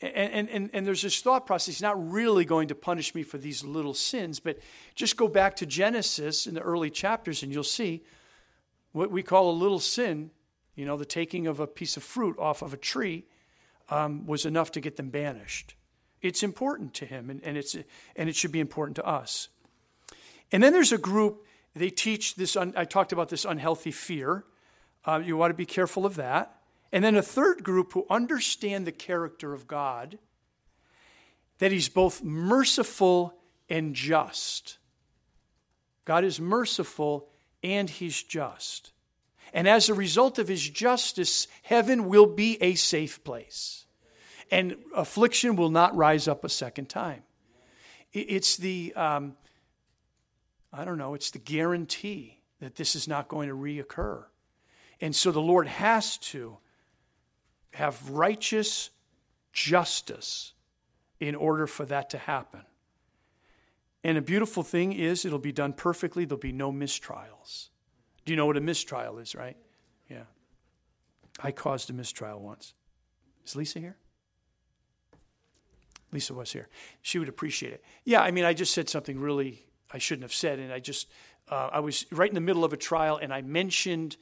And, 0.00 0.48
and, 0.48 0.68
and, 0.72 0.84
there's 0.84 1.02
this 1.02 1.20
thought 1.20 1.46
process. 1.46 1.76
He's 1.76 1.82
not 1.82 2.10
really 2.10 2.44
going 2.44 2.66
to 2.68 2.74
punish 2.74 3.14
me 3.14 3.22
for 3.22 3.38
these 3.38 3.62
little 3.62 3.94
sins, 3.94 4.40
but 4.40 4.58
just 4.96 5.16
go 5.16 5.28
back 5.28 5.54
to 5.56 5.66
Genesis 5.66 6.48
in 6.48 6.54
the 6.54 6.60
early 6.60 6.90
chapters 6.90 7.44
and 7.44 7.52
you'll 7.52 7.62
see 7.62 8.02
what 8.90 9.12
we 9.12 9.22
call 9.22 9.48
a 9.48 9.52
little 9.52 9.78
sin, 9.78 10.32
you 10.74 10.84
know, 10.84 10.96
the 10.96 11.04
taking 11.04 11.46
of 11.46 11.60
a 11.60 11.68
piece 11.68 11.96
of 11.96 12.02
fruit 12.02 12.36
off 12.36 12.62
of 12.62 12.74
a 12.74 12.76
tree 12.76 13.26
um, 13.92 14.26
was 14.26 14.46
enough 14.46 14.72
to 14.72 14.80
get 14.80 14.96
them 14.96 15.10
banished. 15.10 15.74
It's 16.20 16.42
important 16.42 16.94
to 16.94 17.06
him, 17.06 17.30
and, 17.30 17.42
and, 17.42 17.56
it's, 17.56 17.76
and 18.16 18.28
it 18.28 18.36
should 18.36 18.52
be 18.52 18.60
important 18.60 18.96
to 18.96 19.06
us. 19.06 19.48
And 20.50 20.62
then 20.62 20.72
there's 20.72 20.92
a 20.92 20.98
group, 20.98 21.44
they 21.74 21.90
teach 21.90 22.36
this, 22.36 22.56
un, 22.56 22.72
I 22.76 22.84
talked 22.84 23.12
about 23.12 23.28
this 23.28 23.44
unhealthy 23.44 23.90
fear. 23.90 24.44
Uh, 25.04 25.20
you 25.24 25.36
want 25.36 25.50
to 25.50 25.56
be 25.56 25.66
careful 25.66 26.06
of 26.06 26.16
that. 26.16 26.60
And 26.92 27.02
then 27.02 27.16
a 27.16 27.22
third 27.22 27.64
group 27.64 27.92
who 27.92 28.06
understand 28.08 28.86
the 28.86 28.92
character 28.92 29.52
of 29.52 29.66
God, 29.66 30.18
that 31.58 31.72
he's 31.72 31.88
both 31.88 32.22
merciful 32.22 33.34
and 33.68 33.94
just. 33.94 34.78
God 36.04 36.24
is 36.24 36.40
merciful 36.40 37.28
and 37.62 37.88
he's 37.88 38.22
just. 38.22 38.92
And 39.52 39.68
as 39.68 39.88
a 39.88 39.94
result 39.94 40.38
of 40.38 40.48
his 40.48 40.68
justice, 40.68 41.46
heaven 41.62 42.06
will 42.06 42.26
be 42.26 42.62
a 42.62 42.74
safe 42.74 43.22
place. 43.24 43.81
And 44.52 44.76
affliction 44.94 45.56
will 45.56 45.70
not 45.70 45.96
rise 45.96 46.28
up 46.28 46.44
a 46.44 46.48
second 46.50 46.90
time. 46.90 47.22
It's 48.12 48.58
the, 48.58 48.92
um, 48.94 49.34
I 50.70 50.84
don't 50.84 50.98
know, 50.98 51.14
it's 51.14 51.30
the 51.30 51.38
guarantee 51.38 52.38
that 52.60 52.76
this 52.76 52.94
is 52.94 53.08
not 53.08 53.28
going 53.28 53.48
to 53.48 53.54
reoccur. 53.54 54.24
And 55.00 55.16
so 55.16 55.32
the 55.32 55.40
Lord 55.40 55.66
has 55.68 56.18
to 56.18 56.58
have 57.72 58.10
righteous 58.10 58.90
justice 59.54 60.52
in 61.18 61.34
order 61.34 61.66
for 61.66 61.86
that 61.86 62.10
to 62.10 62.18
happen. 62.18 62.60
And 64.04 64.18
a 64.18 64.22
beautiful 64.22 64.62
thing 64.62 64.92
is, 64.92 65.24
it'll 65.24 65.38
be 65.38 65.52
done 65.52 65.72
perfectly, 65.72 66.26
there'll 66.26 66.38
be 66.38 66.52
no 66.52 66.70
mistrials. 66.70 67.70
Do 68.26 68.34
you 68.34 68.36
know 68.36 68.44
what 68.44 68.58
a 68.58 68.60
mistrial 68.60 69.16
is, 69.16 69.34
right? 69.34 69.56
Yeah. 70.10 70.24
I 71.40 71.52
caused 71.52 71.88
a 71.88 71.94
mistrial 71.94 72.40
once. 72.40 72.74
Is 73.46 73.56
Lisa 73.56 73.78
here? 73.80 73.96
Lisa 76.12 76.34
was 76.34 76.52
here. 76.52 76.68
She 77.00 77.18
would 77.18 77.28
appreciate 77.28 77.72
it. 77.72 77.82
Yeah, 78.04 78.20
I 78.20 78.30
mean, 78.30 78.44
I 78.44 78.52
just 78.52 78.74
said 78.74 78.88
something 78.88 79.18
really 79.18 79.66
I 79.92 79.98
shouldn't 79.98 80.22
have 80.22 80.34
said, 80.34 80.58
and 80.58 80.72
I 80.72 80.78
just, 80.78 81.08
uh, 81.48 81.68
I 81.72 81.80
was 81.80 82.06
right 82.10 82.28
in 82.28 82.34
the 82.34 82.40
middle 82.40 82.64
of 82.64 82.72
a 82.72 82.76
trial, 82.76 83.18
and 83.20 83.32
I 83.32 83.42
mentioned 83.42 84.16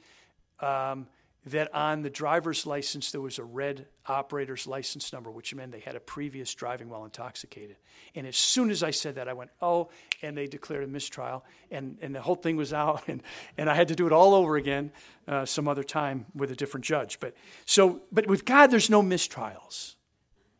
um, 0.59 1.07
that 1.45 1.73
on 1.73 2.01
the 2.01 2.09
driver's 2.09 2.65
license 2.65 3.11
there 3.11 3.21
was 3.21 3.39
a 3.39 3.43
red 3.43 3.87
operator's 4.05 4.67
license 4.67 5.13
number, 5.13 5.31
which 5.31 5.55
meant 5.55 5.71
they 5.71 5.79
had 5.79 5.95
a 5.95 5.99
previous 5.99 6.53
driving 6.53 6.89
while 6.89 7.05
intoxicated. 7.05 7.77
And 8.15 8.27
as 8.27 8.35
soon 8.35 8.69
as 8.69 8.83
I 8.83 8.91
said 8.91 9.15
that, 9.15 9.27
I 9.27 9.33
went, 9.33 9.49
oh, 9.61 9.89
and 10.21 10.37
they 10.37 10.47
declared 10.47 10.83
a 10.83 10.87
mistrial, 10.87 11.45
and, 11.71 11.97
and 12.01 12.13
the 12.13 12.21
whole 12.21 12.35
thing 12.35 12.57
was 12.57 12.73
out, 12.81 13.07
and, 13.07 13.23
and 13.57 13.69
I 13.69 13.75
had 13.75 13.87
to 13.87 13.95
do 13.95 14.05
it 14.07 14.11
all 14.13 14.33
over 14.33 14.57
again 14.57 14.91
uh, 15.27 15.45
some 15.45 15.67
other 15.67 15.83
time 15.83 16.25
with 16.35 16.51
a 16.51 16.55
different 16.55 16.85
judge. 16.85 17.19
But 17.19 17.33
so, 17.65 18.01
but 18.11 18.27
with 18.27 18.43
God, 18.43 18.67
there's 18.67 18.89
no 18.89 19.01
mistrials. 19.01 19.95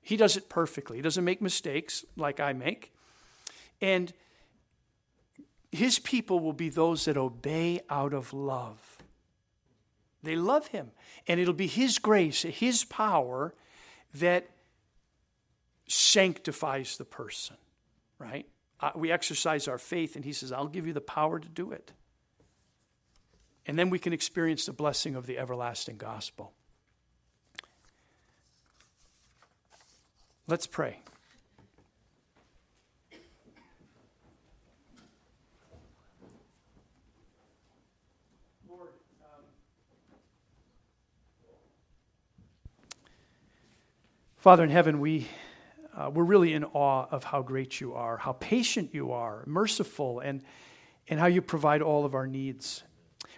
He 0.01 0.17
does 0.17 0.35
it 0.35 0.49
perfectly. 0.49 0.97
He 0.97 1.01
doesn't 1.03 1.23
make 1.23 1.41
mistakes 1.41 2.03
like 2.15 2.39
I 2.39 2.53
make, 2.53 2.93
and 3.79 4.11
His 5.71 5.99
people 5.99 6.39
will 6.39 6.53
be 6.53 6.69
those 6.69 7.05
that 7.05 7.17
obey 7.17 7.81
out 7.89 8.13
of 8.13 8.33
love. 8.33 9.01
They 10.23 10.35
love 10.35 10.67
him. 10.67 10.91
And 11.27 11.39
it'll 11.39 11.53
be 11.53 11.67
his 11.67 11.99
grace, 11.99 12.43
his 12.43 12.83
power 12.83 13.53
that 14.15 14.49
sanctifies 15.87 16.97
the 16.97 17.05
person, 17.05 17.57
right? 18.19 18.47
Uh, 18.79 18.91
we 18.95 19.11
exercise 19.11 19.67
our 19.67 19.77
faith, 19.77 20.15
and 20.15 20.25
he 20.25 20.33
says, 20.33 20.51
I'll 20.51 20.67
give 20.67 20.87
you 20.87 20.93
the 20.93 21.01
power 21.01 21.39
to 21.39 21.47
do 21.47 21.71
it. 21.71 21.91
And 23.65 23.77
then 23.77 23.89
we 23.89 23.99
can 23.99 24.13
experience 24.13 24.65
the 24.65 24.73
blessing 24.73 25.15
of 25.15 25.27
the 25.27 25.37
everlasting 25.37 25.97
gospel. 25.97 26.53
Let's 30.51 30.67
pray. 30.67 30.99
Father 44.35 44.65
in 44.65 44.69
heaven, 44.69 44.99
we, 44.99 45.29
uh, 45.95 46.11
we're 46.13 46.25
really 46.25 46.51
in 46.51 46.65
awe 46.65 47.05
of 47.09 47.23
how 47.23 47.41
great 47.41 47.79
you 47.79 47.93
are, 47.93 48.17
how 48.17 48.33
patient 48.33 48.89
you 48.93 49.13
are, 49.13 49.45
merciful, 49.47 50.19
and, 50.19 50.43
and 51.07 51.17
how 51.17 51.27
you 51.27 51.41
provide 51.41 51.81
all 51.81 52.03
of 52.03 52.13
our 52.13 52.27
needs. 52.27 52.83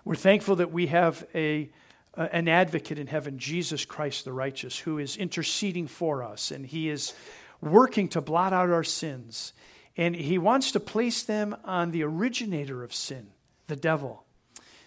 We're 0.04 0.16
thankful 0.16 0.56
that 0.56 0.72
we 0.72 0.88
have 0.88 1.28
a 1.36 1.70
an 2.16 2.48
advocate 2.48 3.00
in 3.00 3.08
heaven, 3.08 3.40
Jesus 3.40 3.86
Christ 3.86 4.26
the 4.26 4.34
righteous, 4.34 4.78
who 4.80 5.00
is 5.00 5.18
interceding 5.18 5.88
for 5.88 6.24
us, 6.24 6.52
and 6.52 6.66
he 6.66 6.90
is 6.90 7.14
working 7.62 8.08
to 8.10 8.22
blot 8.22 8.54
out 8.54 8.70
our 8.70 8.84
sins. 8.84 9.54
And 9.96 10.16
he 10.16 10.38
wants 10.38 10.72
to 10.72 10.80
place 10.80 11.24
them 11.24 11.56
on 11.64 11.92
the 11.92 12.04
originator 12.04 12.84
of 12.84 12.94
sin, 12.94 13.28
the 13.68 13.76
devil. 13.76 14.24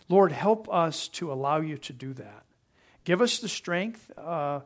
Lord, 0.08 0.32
help 0.32 0.72
us 0.72 1.08
to 1.08 1.32
allow 1.32 1.60
you 1.60 1.78
to 1.78 1.92
do 1.92 2.12
that. 2.14 2.44
Give 3.04 3.22
us 3.22 3.38
the 3.38 3.48
strength, 3.48 4.10
uh, 4.18 4.60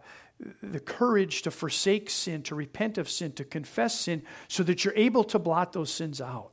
the 0.63 0.81
courage 0.81 1.43
to 1.43 1.51
forsake 1.51 2.09
sin, 2.09 2.43
to 2.45 2.55
repent 2.55 2.97
of 2.97 3.09
sin, 3.09 3.33
to 3.33 3.45
confess 3.45 4.01
sin, 4.01 4.23
so 4.49 4.63
that 4.63 4.85
you're 4.85 4.95
able 4.97 5.25
to 5.25 5.39
blot 5.39 5.73
those 5.73 5.93
sins 5.93 6.21
out. 6.21 6.53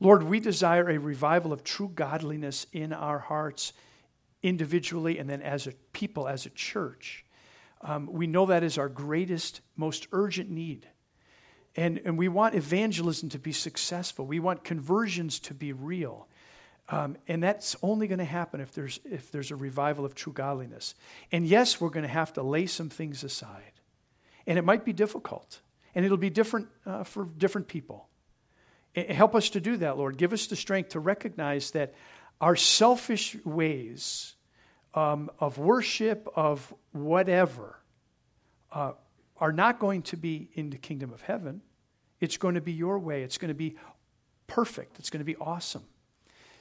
Lord, 0.00 0.22
we 0.24 0.40
desire 0.40 0.90
a 0.90 0.98
revival 0.98 1.52
of 1.52 1.64
true 1.64 1.90
godliness 1.94 2.66
in 2.72 2.92
our 2.92 3.18
hearts, 3.18 3.72
individually 4.44 5.18
and 5.18 5.28
then 5.28 5.42
as 5.42 5.66
a 5.66 5.72
people, 5.92 6.28
as 6.28 6.46
a 6.46 6.50
church. 6.50 7.24
Um, 7.80 8.06
we 8.06 8.26
know 8.26 8.46
that 8.46 8.62
is 8.62 8.78
our 8.78 8.88
greatest, 8.88 9.60
most 9.76 10.06
urgent 10.12 10.50
need. 10.50 10.86
And, 11.76 12.00
and 12.04 12.16
we 12.16 12.28
want 12.28 12.54
evangelism 12.54 13.30
to 13.30 13.38
be 13.38 13.52
successful. 13.52 14.26
We 14.26 14.38
want 14.38 14.62
conversions 14.62 15.40
to 15.40 15.54
be 15.54 15.72
real. 15.72 16.28
Um, 16.88 17.16
and 17.26 17.42
that's 17.42 17.74
only 17.82 18.06
going 18.06 18.18
to 18.18 18.24
happen 18.24 18.60
if 18.60 18.72
there's, 18.72 19.00
if 19.04 19.32
there's 19.32 19.50
a 19.50 19.56
revival 19.56 20.04
of 20.04 20.14
true 20.14 20.32
godliness. 20.32 20.94
And 21.32 21.46
yes, 21.46 21.80
we're 21.80 21.88
going 21.88 22.02
to 22.02 22.08
have 22.08 22.34
to 22.34 22.42
lay 22.42 22.66
some 22.66 22.90
things 22.90 23.24
aside. 23.24 23.72
And 24.46 24.58
it 24.58 24.64
might 24.64 24.84
be 24.84 24.92
difficult. 24.92 25.60
And 25.94 26.04
it'll 26.04 26.18
be 26.18 26.30
different 26.30 26.68
uh, 26.84 27.04
for 27.04 27.24
different 27.24 27.68
people. 27.68 28.08
help 28.94 29.34
us 29.34 29.50
to 29.50 29.60
do 29.60 29.78
that, 29.78 29.96
Lord. 29.96 30.18
Give 30.18 30.32
us 30.32 30.46
the 30.46 30.56
strength 30.56 30.90
to 30.90 31.00
recognize 31.00 31.70
that 31.70 31.94
our 32.40 32.56
selfish 32.56 33.36
ways 33.44 34.33
um, 34.94 35.30
of 35.38 35.58
worship, 35.58 36.28
of 36.36 36.72
whatever, 36.92 37.78
uh, 38.72 38.92
are 39.36 39.52
not 39.52 39.78
going 39.78 40.02
to 40.02 40.16
be 40.16 40.50
in 40.54 40.70
the 40.70 40.78
kingdom 40.78 41.12
of 41.12 41.22
heaven. 41.22 41.60
It's 42.20 42.36
going 42.36 42.54
to 42.54 42.60
be 42.60 42.72
your 42.72 42.98
way. 42.98 43.22
It's 43.22 43.38
going 43.38 43.48
to 43.48 43.54
be 43.54 43.76
perfect. 44.46 44.98
It's 44.98 45.10
going 45.10 45.20
to 45.20 45.24
be 45.24 45.36
awesome. 45.36 45.84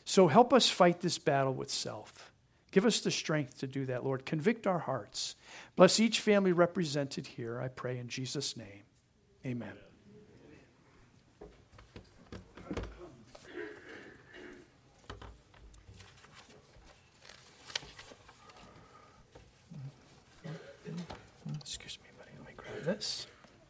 So 0.05 0.27
help 0.27 0.53
us 0.53 0.69
fight 0.69 0.99
this 0.99 1.17
battle 1.17 1.53
with 1.53 1.69
self. 1.69 2.31
Give 2.71 2.85
us 2.85 3.01
the 3.01 3.11
strength 3.11 3.59
to 3.59 3.67
do 3.67 3.85
that, 3.85 4.03
Lord. 4.03 4.25
Convict 4.25 4.65
our 4.65 4.79
hearts. 4.79 5.35
Bless 5.75 5.99
each 5.99 6.19
family 6.19 6.51
represented 6.51 7.27
here, 7.27 7.61
I 7.61 7.67
pray 7.67 7.99
in 7.99 8.07
Jesus' 8.07 8.57
name. 8.57 8.81
Amen. 9.45 9.73
Excuse 21.61 21.97
me, 22.03 22.09
buddy. 22.17 22.31
Let 22.39 22.47
me 22.47 22.53
grab 22.57 22.72
this. 22.83 23.27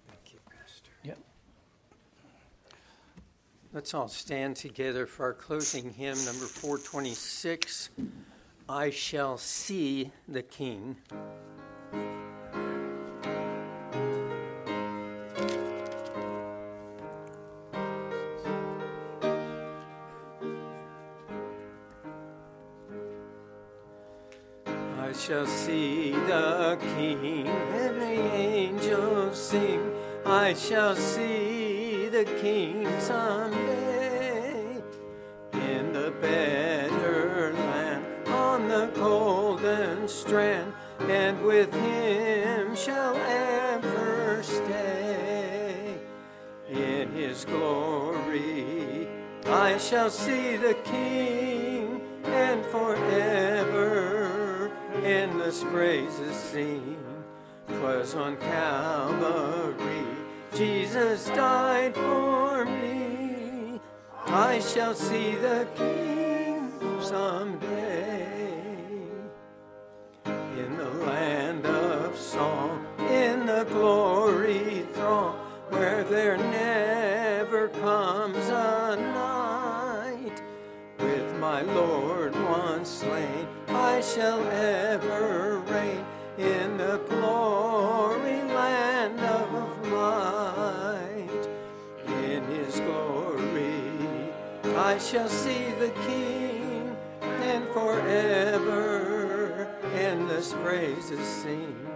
Thank 0.07 0.33
you, 0.33 0.39
Pastor. 0.49 0.91
Yep. 1.03 1.17
Let's 3.71 3.93
all 3.93 4.07
stand 4.07 4.55
together 4.55 5.05
for 5.05 5.25
our 5.25 5.33
closing 5.33 5.91
hymn, 5.91 6.17
number 6.25 6.45
426 6.45 7.89
I 8.69 8.89
Shall 8.89 9.37
See 9.37 10.11
the 10.27 10.41
King. 10.41 10.95
I 25.13 25.15
shall 25.15 25.45
see 25.45 26.11
the 26.11 26.79
King, 26.95 27.47
and 27.47 28.01
the 28.01 28.05
angels 28.05 28.52
sing. 29.53 29.91
I 30.25 30.55
shall 30.55 30.95
see 30.95 32.09
the 32.09 32.25
King 32.41 32.87
someday 32.99 34.81
in 35.53 35.93
the 35.93 36.11
better 36.19 37.53
land 37.53 38.03
on 38.29 38.67
the 38.67 38.87
golden 38.95 40.07
strand, 40.07 40.73
and 41.01 41.39
with 41.43 41.71
him 41.71 42.75
shall 42.75 43.15
ever 43.15 44.41
stay 44.41 45.99
in 46.67 47.11
his 47.11 47.45
glory. 47.45 49.07
I 49.45 49.77
shall 49.77 50.09
see 50.09 50.57
the 50.57 50.73
King, 50.83 52.01
and 52.23 52.65
forever 52.65 54.71
endless 55.03 55.63
praises 55.65 56.35
sing. 56.35 57.02
'Twas 57.83 58.15
on 58.15 58.37
Calvary 58.37 60.05
Jesus 60.55 61.25
died 61.27 61.93
for 61.93 62.63
me. 62.63 63.77
I 64.27 64.59
shall 64.59 64.93
see 64.93 65.35
the 65.35 65.67
King 65.75 66.71
someday 67.01 68.25
in 70.25 70.77
the 70.77 70.89
land 71.05 71.65
of 71.65 72.17
song, 72.17 72.87
in 72.99 73.45
the 73.45 73.65
glory 73.65 74.85
throng, 74.93 75.35
where 75.67 76.05
there 76.05 76.37
never 76.37 77.67
comes 77.67 78.47
a 78.47 78.95
night. 78.95 80.41
With 80.99 81.37
my 81.37 81.63
Lord 81.63 82.33
once 82.45 82.89
slain, 82.89 83.45
I 83.67 83.99
shall 83.99 84.41
ever 84.47 85.52
I 94.93 94.99
shall 94.99 95.27
see 95.27 95.71
the 95.79 95.89
King, 96.05 96.95
and 97.21 97.67
forever 97.69 99.67
endless 99.95 100.53
praises 100.53 101.27
sing. 101.27 101.87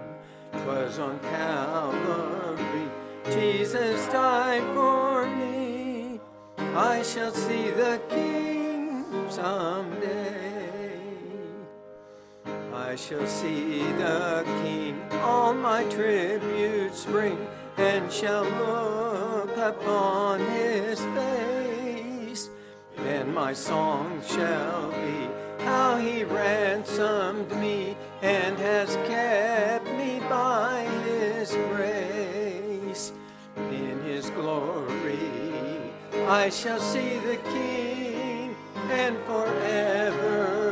'Twas 0.52 0.98
on 0.98 1.20
Calvary, 1.20 2.90
Jesus 3.30 4.08
died 4.08 4.64
for 4.74 5.28
me. 5.28 6.20
I 6.76 7.04
shall 7.04 7.32
see 7.32 7.70
the 7.70 8.02
King 8.10 9.06
someday. 9.30 10.90
I 12.74 12.96
shall 12.96 13.28
see 13.28 13.84
the 14.04 14.44
King, 14.64 15.00
all 15.22 15.54
my 15.54 15.84
tributes 15.84 17.06
bring, 17.06 17.48
and 17.78 18.12
shall 18.12 18.46
look 18.64 19.56
upon 19.56 20.40
his 20.40 21.00
face. 21.00 21.57
Then 23.08 23.34
my 23.34 23.54
song 23.54 24.22
shall 24.28 24.92
be 24.92 25.30
how 25.64 25.96
he 25.96 26.26
ransomed 26.26 27.50
me 27.52 27.96
and 28.22 28.60
has 28.60 28.98
kept 29.08 29.86
me 29.86 30.20
by 30.28 30.86
his 31.06 31.54
grace. 31.72 33.14
In 33.56 34.02
his 34.04 34.30
glory, 34.32 35.20
I 36.28 36.50
shall 36.50 36.82
see 36.82 37.18
the 37.20 37.38
King, 37.54 38.54
and 38.90 39.18
forever 39.20 40.66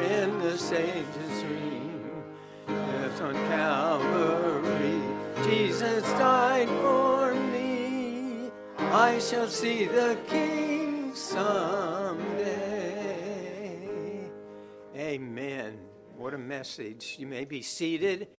in 0.00 0.40
the 0.40 0.58
sages 0.58 1.44
ring. 1.44 2.24
As 2.66 3.20
on 3.20 3.34
Calvary, 3.34 5.00
Jesus 5.44 6.02
died 6.14 6.68
for 6.82 7.34
me. 7.34 8.50
I 8.78 9.20
shall 9.20 9.46
see 9.46 9.84
the 9.86 10.18
King 10.26 10.81
someday. 11.14 12.52
Amen. 14.96 15.78
What 16.16 16.34
a 16.34 16.38
message. 16.38 17.16
You 17.18 17.26
may 17.26 17.44
be 17.44 17.62
seated. 17.62 18.28